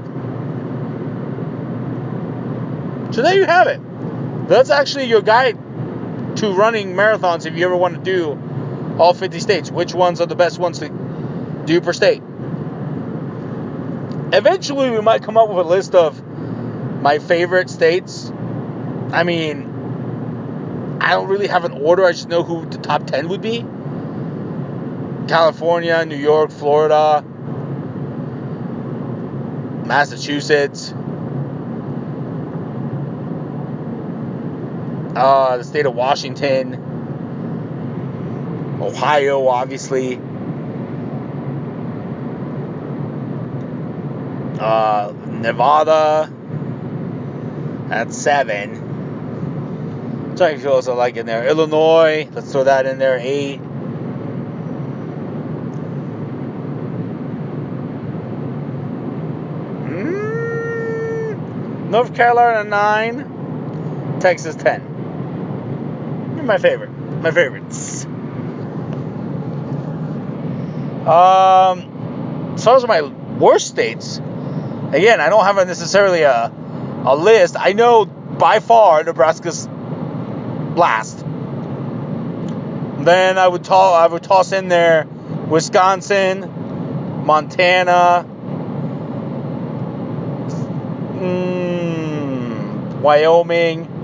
So 3.15 3.23
there 3.23 3.37
you 3.37 3.45
have 3.45 3.69
it. 3.69 3.81
That's 4.49 4.71
actually 4.71 5.05
your 5.05 5.23
guide 5.23 5.57
to 6.37 6.53
running 6.53 6.95
marathons 6.95 7.47
if 7.47 7.57
you 7.57 7.65
ever 7.65 7.77
want 7.77 7.95
to 7.95 8.01
do 8.01 8.97
all 8.99 9.15
50 9.15 9.41
states. 9.41 9.71
Which 9.71 9.95
ones 9.95 10.21
are 10.21 10.27
the 10.27 10.37
best 10.37 10.59
ones 10.59 10.79
to 10.81 10.89
do 11.65 11.81
per 11.81 11.93
state? 11.93 12.23
Eventually, 14.33 14.91
we 14.91 15.01
might 15.01 15.23
come 15.23 15.37
up 15.37 15.49
with 15.49 15.59
a 15.59 15.69
list 15.69 15.95
of 15.95 16.23
my 17.03 17.19
favorite 17.19 17.71
states. 17.71 18.31
I 19.13 19.23
mean, 19.23 20.99
I 21.01 21.11
don't 21.11 21.29
really 21.29 21.47
have 21.47 21.65
an 21.65 21.73
order. 21.73 22.05
I 22.05 22.13
just 22.13 22.29
know 22.29 22.43
who 22.43 22.67
the 22.67 22.79
top 22.79 23.07
10 23.07 23.29
would 23.29 23.43
be 23.43 23.65
California, 25.29 26.05
New 26.05 26.17
York, 26.17 26.51
Florida, 26.51 27.25
Massachusetts. 29.87 30.93
Uh, 35.17 35.57
the 35.57 35.65
state 35.65 35.87
of 35.87 35.95
Washington, 35.95 36.75
Ohio, 38.81 39.49
obviously. 39.49 40.21
Uh, 44.61 45.13
Nevada 45.27 46.33
at 47.91 48.13
seven. 48.13 48.85
Trying 50.37 50.61
to 50.61 50.71
also 50.71 50.95
like 50.95 51.17
in 51.17 51.27
there. 51.27 51.47
Illinois, 51.47 52.29
let's 52.33 52.53
throw 52.53 52.65
that 52.65 52.85
in 52.85 52.99
there. 52.99 53.19
Eight. 53.19 53.61
Mm, 59.89 61.91
North 61.91 62.15
Carolina 62.15 62.69
nine. 62.69 63.33
Texas 64.21 64.55
ten. 64.57 64.96
My 66.47 66.59
favorite. 66.59 66.91
My 66.91 67.33
favorites. 67.33 68.05
Um, 71.07 72.55
as 72.55 72.65
far 72.65 72.77
as 72.77 72.87
my 72.87 73.03
worst 73.03 73.67
states, 73.67 74.19
again, 74.19 75.21
I 75.21 75.29
don't 75.29 75.45
have 75.45 75.59
a 75.59 75.65
necessarily 75.65 76.23
a 76.23 76.53
a 77.05 77.17
list. 77.17 77.57
I 77.59 77.73
know 77.73 78.05
by 78.05 78.61
far 78.61 79.03
Nebraska's 79.05 79.69
last. 80.77 81.25
Then 83.05 83.39
I 83.39 83.47
would 83.47 83.65
toss 83.65 83.95
I 83.95 84.07
would 84.13 84.23
toss 84.23 84.53
in 84.53 84.69
there 84.69 85.07
Wisconsin, 85.49 87.25
Montana, 87.25 88.25
mm, 91.19 93.01
Wyoming, 93.01 93.96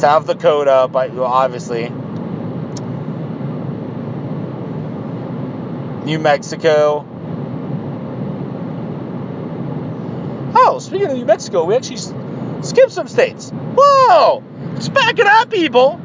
South 0.00 0.26
Dakota, 0.26 0.88
but 0.90 1.10
obviously 1.18 1.90
New 6.06 6.18
Mexico. 6.18 7.06
Oh, 10.54 10.78
speaking 10.80 11.08
of 11.08 11.16
New 11.18 11.26
Mexico, 11.26 11.64
we 11.64 11.74
actually 11.74 11.98
skipped 12.62 12.92
some 12.92 13.08
states. 13.08 13.50
Whoa! 13.50 14.42
Just 14.76 14.94
back 14.94 15.18
it 15.18 15.26
up, 15.26 15.50
people. 15.50 16.00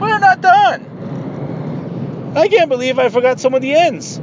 We're 0.00 0.20
not 0.20 0.40
done. 0.40 0.86
I 2.36 2.46
can't 2.46 2.68
believe 2.68 3.00
I 3.00 3.08
forgot 3.08 3.40
some 3.40 3.54
of 3.54 3.62
the 3.62 3.74
ends. 3.74 4.20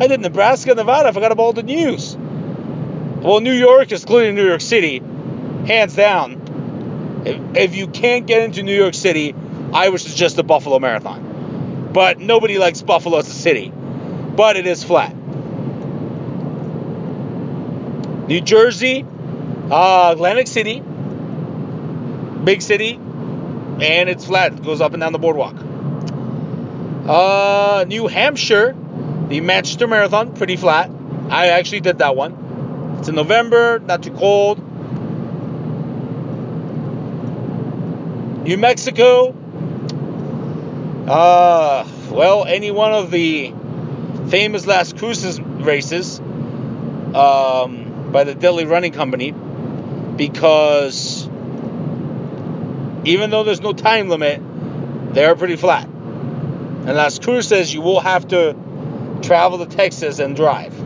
I 0.00 0.06
did 0.06 0.22
Nebraska, 0.22 0.74
Nevada. 0.74 1.10
I 1.10 1.12
forgot 1.12 1.30
about 1.30 1.42
all 1.42 1.52
the 1.52 1.62
news. 1.62 2.16
Well, 2.16 3.40
New 3.40 3.52
York, 3.52 3.92
excluding 3.92 4.34
New 4.34 4.46
York 4.46 4.62
City, 4.62 5.00
hands 5.66 5.94
down. 5.94 6.41
If, 7.24 7.74
you 7.74 7.86
can't 7.86 8.26
get 8.26 8.42
into 8.42 8.62
New 8.62 8.74
York 8.74 8.94
City, 8.94 9.34
I 9.72 9.88
would 9.88 10.00
suggest 10.00 10.36
the 10.36 10.42
Buffalo 10.42 10.78
Marathon. 10.78 11.90
But 11.92 12.18
nobody 12.18 12.58
likes 12.58 12.82
Buffalo 12.82 13.18
as 13.18 13.28
a 13.28 13.32
city. 13.32 13.70
But 13.70 14.56
it 14.56 14.66
is 14.66 14.82
flat. 14.82 15.14
New 18.26 18.40
Jersey, 18.40 19.04
uh, 19.70 20.10
Atlantic 20.12 20.46
City, 20.46 20.82
big 22.44 22.62
city, 22.62 22.94
and 22.94 24.08
it's 24.08 24.26
flat. 24.26 24.52
It 24.52 24.62
goes 24.62 24.80
up 24.80 24.94
and 24.94 25.00
down 25.00 25.12
the 25.12 25.18
boardwalk. 25.18 25.56
Uh, 27.06 27.84
New 27.86 28.06
Hampshire, 28.06 28.76
the 29.28 29.40
Manchester 29.40 29.86
Marathon, 29.86 30.34
pretty 30.34 30.56
flat. 30.56 30.90
I 31.30 31.48
actually 31.48 31.80
did 31.80 31.98
that 31.98 32.16
one. 32.16 32.96
It's 32.98 33.08
in 33.08 33.14
November, 33.14 33.80
not 33.80 34.02
too 34.02 34.12
cold. 34.12 34.62
New 38.44 38.58
Mexico, 38.58 39.28
uh, 41.06 41.86
well, 42.10 42.44
any 42.44 42.72
one 42.72 42.92
of 42.92 43.10
the 43.12 43.54
famous 44.28 44.66
Las 44.66 44.92
Cruces 44.92 45.40
races 45.40 46.18
um, 47.14 48.10
by 48.10 48.24
the 48.24 48.34
Delhi 48.34 48.64
Running 48.64 48.92
Company, 48.92 49.32
because 50.16 51.28
even 53.04 53.30
though 53.30 53.44
there's 53.44 53.60
no 53.60 53.72
time 53.72 54.08
limit, 54.08 54.42
they're 55.14 55.36
pretty 55.36 55.56
flat. 55.56 55.86
And 55.86 56.96
Las 56.96 57.20
Cruces, 57.20 57.72
you 57.72 57.80
will 57.80 58.00
have 58.00 58.26
to 58.28 58.56
travel 59.22 59.64
to 59.64 59.66
Texas 59.66 60.18
and 60.18 60.34
drive, 60.34 60.76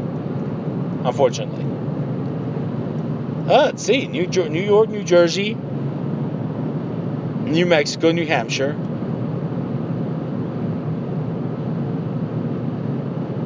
unfortunately. 1.06 1.64
Uh, 3.48 3.66
let's 3.66 3.82
see, 3.82 4.08
New, 4.08 4.26
Jer- 4.26 4.48
New 4.50 4.62
York, 4.62 4.90
New 4.90 5.04
Jersey, 5.04 5.56
New 7.46 7.64
Mexico, 7.64 8.10
New 8.12 8.26
Hampshire. 8.26 8.72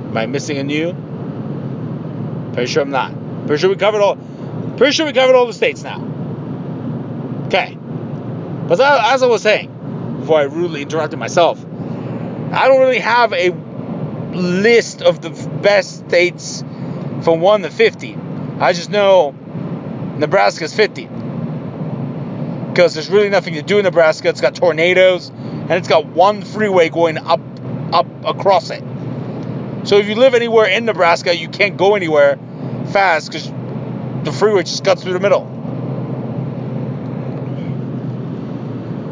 Am 0.07 0.17
I 0.17 0.27
missing 0.27 0.59
a 0.59 0.65
new? 0.65 0.93
Pretty 2.55 2.73
sure 2.73 2.83
I'm 2.83 2.91
not. 2.91 3.13
Pretty 3.47 3.61
sure 3.61 3.71
we 3.71 3.77
covered 3.77 4.01
all. 4.01 4.17
Pretty 4.77 4.93
sure 4.93 5.07
we 5.07 5.13
covered 5.13 5.37
all 5.37 5.47
the 5.47 5.53
states 5.53 5.83
now. 5.83 6.01
Okay. 7.47 7.77
But 8.67 8.81
as 8.81 9.23
I 9.23 9.27
was 9.27 9.43
saying, 9.43 9.71
before 10.21 10.39
I 10.39 10.45
rudely 10.45 10.83
interrupted 10.83 11.19
myself, 11.19 11.63
I 12.53 12.67
don't 12.69 12.81
really 12.81 12.99
have 12.99 13.33
a 13.33 13.51
list 14.33 15.03
of 15.03 15.21
the 15.21 15.31
best 15.63 16.09
states 16.09 16.65
from 17.23 17.41
1 17.41 17.63
to 17.63 17.71
50. 17.71 18.17
I 18.59 18.73
just 18.73 18.91
know 18.91 19.35
Nebraska's 20.19 20.75
50. 20.75 21.09
Because 22.81 22.95
there's 22.95 23.11
really 23.11 23.29
nothing 23.29 23.53
to 23.53 23.63
do 23.63 23.77
in 23.77 23.85
Nebraska. 23.85 24.31
It's 24.31 24.41
got 24.41 24.55
tornadoes 24.55 25.29
and 25.29 25.71
it's 25.73 25.87
got 25.87 26.07
one 26.07 26.41
freeway 26.41 26.89
going 26.89 27.19
up 27.19 27.39
up 27.93 28.07
across 28.25 28.71
it. 28.71 28.83
So 29.85 29.99
if 29.99 30.09
you 30.09 30.15
live 30.15 30.33
anywhere 30.33 30.65
in 30.65 30.87
Nebraska, 30.87 31.37
you 31.37 31.51
can't 31.51 31.77
go 31.77 31.95
anywhere 31.95 32.39
fast 32.91 33.27
because 33.27 33.53
the 34.25 34.33
freeway 34.33 34.63
just 34.63 34.83
cuts 34.83 35.03
through 35.03 35.13
the 35.13 35.21
middle. 35.21 35.43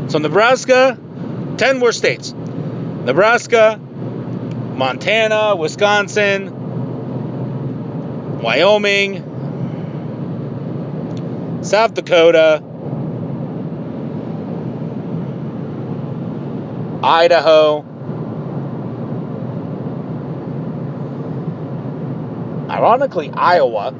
So 0.08 0.16
Nebraska, 0.16 0.98
10 1.58 1.78
more 1.78 1.92
states. 1.92 2.32
Nebraska, 2.32 3.76
Montana, 3.76 5.56
Wisconsin, 5.56 6.54
Wyoming, 8.40 9.24
South 11.62 11.92
Dakota, 11.92 12.62
Idaho, 17.02 17.84
ironically, 22.68 23.30
Iowa. 23.32 23.94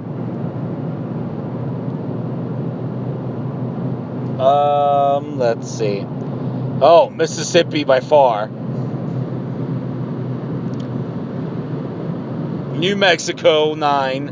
Um, 4.38 5.38
let's 5.38 5.68
see. 5.68 6.06
Oh, 6.80 7.10
Mississippi 7.10 7.82
by 7.82 7.98
far. 8.00 8.48
New 12.76 12.94
Mexico, 12.94 13.74
nine. 13.74 14.28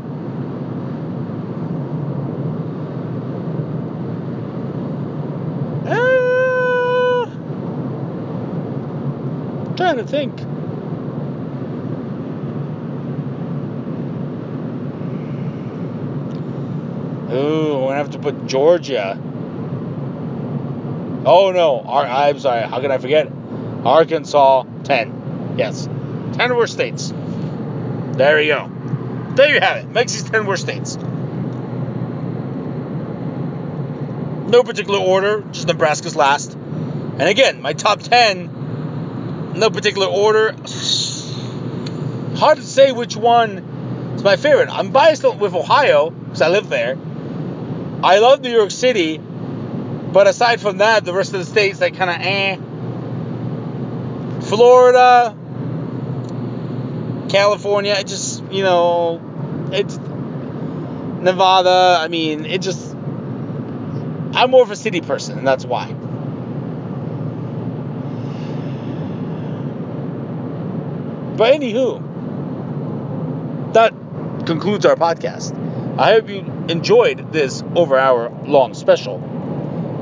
Uh, 5.85 7.25
think. 10.07 10.39
Ooh, 17.29 17.73
I'm 17.75 17.81
gonna 17.81 17.95
have 17.95 18.11
to 18.11 18.19
put 18.19 18.47
Georgia. 18.47 19.19
Oh 21.25 21.51
no, 21.51 21.81
Ar- 21.81 22.05
I'm 22.05 22.39
sorry. 22.39 22.61
How 22.61 22.79
can 22.79 22.89
I 22.91 22.97
forget? 22.99 23.29
Arkansas, 23.83 24.63
10. 24.83 25.55
Yes. 25.57 25.87
10 26.33 26.55
worst 26.55 26.73
states. 26.73 27.13
There 28.13 28.41
you 28.41 28.53
go. 28.53 28.71
There 29.35 29.53
you 29.53 29.59
have 29.59 29.77
it. 29.77 29.91
Mexi's 29.91 30.23
10 30.23 30.45
worst 30.45 30.63
states. 30.63 30.97
No 34.47 34.63
particular 34.63 34.99
order, 34.99 35.43
just 35.51 35.67
Nebraska's 35.67 36.15
last. 36.15 36.53
And 36.53 37.23
again, 37.23 37.61
my 37.61 37.73
top 37.73 37.99
10, 37.99 38.56
no 39.57 39.69
particular 39.69 40.07
order. 40.07 40.53
Hard 42.37 42.57
to 42.57 42.63
say 42.63 42.91
which 42.91 43.15
one 43.15 44.13
is 44.15 44.23
my 44.23 44.35
favorite. 44.35 44.69
I'm 44.69 44.91
biased 44.91 45.23
with 45.23 45.53
Ohio 45.53 46.11
because 46.11 46.41
I 46.41 46.49
live 46.49 46.69
there. 46.69 46.97
I 48.03 48.19
love 48.19 48.41
New 48.41 48.51
York 48.51 48.71
City, 48.71 49.17
but 49.17 50.27
aside 50.27 50.61
from 50.61 50.77
that, 50.77 51.03
the 51.03 51.13
rest 51.13 51.33
of 51.33 51.39
the 51.39 51.45
states, 51.45 51.79
they 51.79 51.91
kind 51.91 52.09
of 52.09 52.17
eh. 52.19 52.57
Florida, 54.47 55.35
California, 57.29 57.95
it 57.97 58.07
just, 58.07 58.43
you 58.51 58.63
know, 58.63 59.19
it's 59.71 59.97
Nevada. 59.97 61.97
I 61.99 62.07
mean, 62.07 62.45
it 62.45 62.61
just, 62.61 62.93
I'm 62.93 64.51
more 64.51 64.61
of 64.61 64.69
a 64.69 64.75
city 64.75 65.01
person, 65.01 65.39
and 65.39 65.47
that's 65.47 65.65
why. 65.65 65.96
But 71.37 71.53
anywho, 71.53 72.01
that 73.73 73.93
concludes 74.47 74.85
our 74.87 74.95
podcast. 74.95 75.55
I 75.99 76.13
hope 76.13 76.29
you 76.29 76.39
enjoyed 76.67 77.31
this 77.31 77.63
over 77.75 77.97
hour 77.97 78.29
long 78.45 78.73
special. 78.73 79.23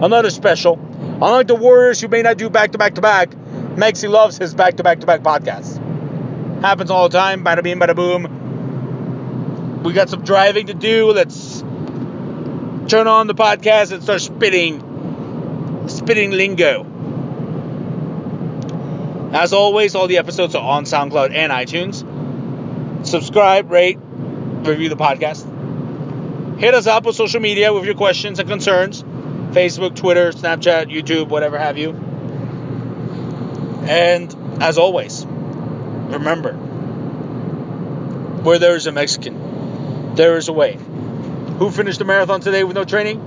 Another 0.02 0.30
special. 0.30 0.80
Unlike 1.22 1.48
the 1.48 1.56
Warriors 1.56 2.00
who 2.00 2.08
may 2.08 2.22
not 2.22 2.38
do 2.38 2.50
back 2.50 2.72
to 2.72 2.78
back 2.78 2.96
to 2.96 3.02
back, 3.02 3.32
Mexi 3.32 4.10
loves 4.10 4.38
his 4.38 4.54
back 4.54 4.78
to 4.78 4.84
back 4.84 5.02
to 5.02 5.06
back 5.06 5.22
podcasts. 5.22 5.82
Happens 6.62 6.90
all 6.90 7.10
the 7.10 7.18
time. 7.18 7.44
Bada 7.44 7.62
bing, 7.62 7.80
bada 7.80 7.96
boom. 7.96 9.84
We 9.84 9.92
got 9.94 10.10
some 10.10 10.24
driving 10.24 10.68
to 10.68 10.74
do. 10.74 11.12
Let's 11.12 11.60
turn 12.88 13.08
on 13.08 13.28
the 13.28 13.36
podcast 13.36 13.92
and 13.92 14.02
start 14.02 14.22
spitting, 14.22 15.88
spitting 15.90 16.32
lingo. 16.32 16.95
As 19.36 19.52
always, 19.52 19.96
all 19.96 20.08
the 20.08 20.18
episodes 20.18 20.56
are 20.56 20.64
on 20.64 20.86
SoundCloud 20.86 21.34
and 21.34 21.52
iTunes. 21.52 23.06
Subscribe, 23.06 23.70
rate, 23.70 24.00
review 24.00 24.88
the 24.88 24.96
podcast. 24.96 25.46
Hit 26.58 26.74
us 26.74 26.88
up 26.88 27.06
on 27.06 27.12
social 27.12 27.42
media 27.42 27.74
with 27.74 27.84
your 27.84 27.96
questions 27.96 28.40
and 28.40 28.48
concerns 28.48 29.04
Facebook, 29.04 29.94
Twitter, 29.94 30.32
Snapchat, 30.32 30.90
YouTube, 30.90 31.28
whatever 31.28 31.58
have 31.58 31.78
you. 31.78 31.92
And 33.90 34.64
as 34.64 34.78
always, 34.78 35.26
remember 35.26 36.54
where 38.44 38.58
there 38.58 38.78
is 38.78 38.88
a 38.88 38.94
Mexican, 38.94 40.16
there 40.16 40.38
is 40.38 40.48
a 40.48 40.54
way. 40.54 40.78
Who 41.60 41.72
finished 41.72 42.00
the 42.00 42.06
marathon 42.06 42.40
today 42.40 42.64
with 42.64 42.78
no 42.78 42.86
training? 42.86 43.20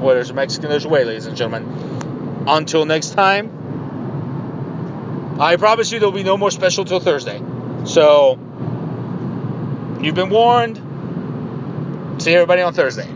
Where 0.00 0.16
there's 0.16 0.30
a 0.30 0.34
Mexican, 0.34 0.70
there's 0.70 0.86
a 0.86 0.88
way, 0.88 1.04
ladies 1.04 1.26
and 1.26 1.36
gentlemen. 1.36 2.44
Until 2.48 2.84
next 2.84 3.10
time, 3.10 3.63
I 5.38 5.56
promise 5.56 5.90
you 5.90 5.98
there'll 5.98 6.12
be 6.12 6.22
no 6.22 6.36
more 6.36 6.50
special 6.50 6.84
till 6.84 7.00
Thursday. 7.00 7.42
So, 7.84 8.38
you've 10.00 10.14
been 10.14 10.30
warned. 10.30 12.22
See 12.22 12.32
everybody 12.32 12.62
on 12.62 12.72
Thursday. 12.72 13.08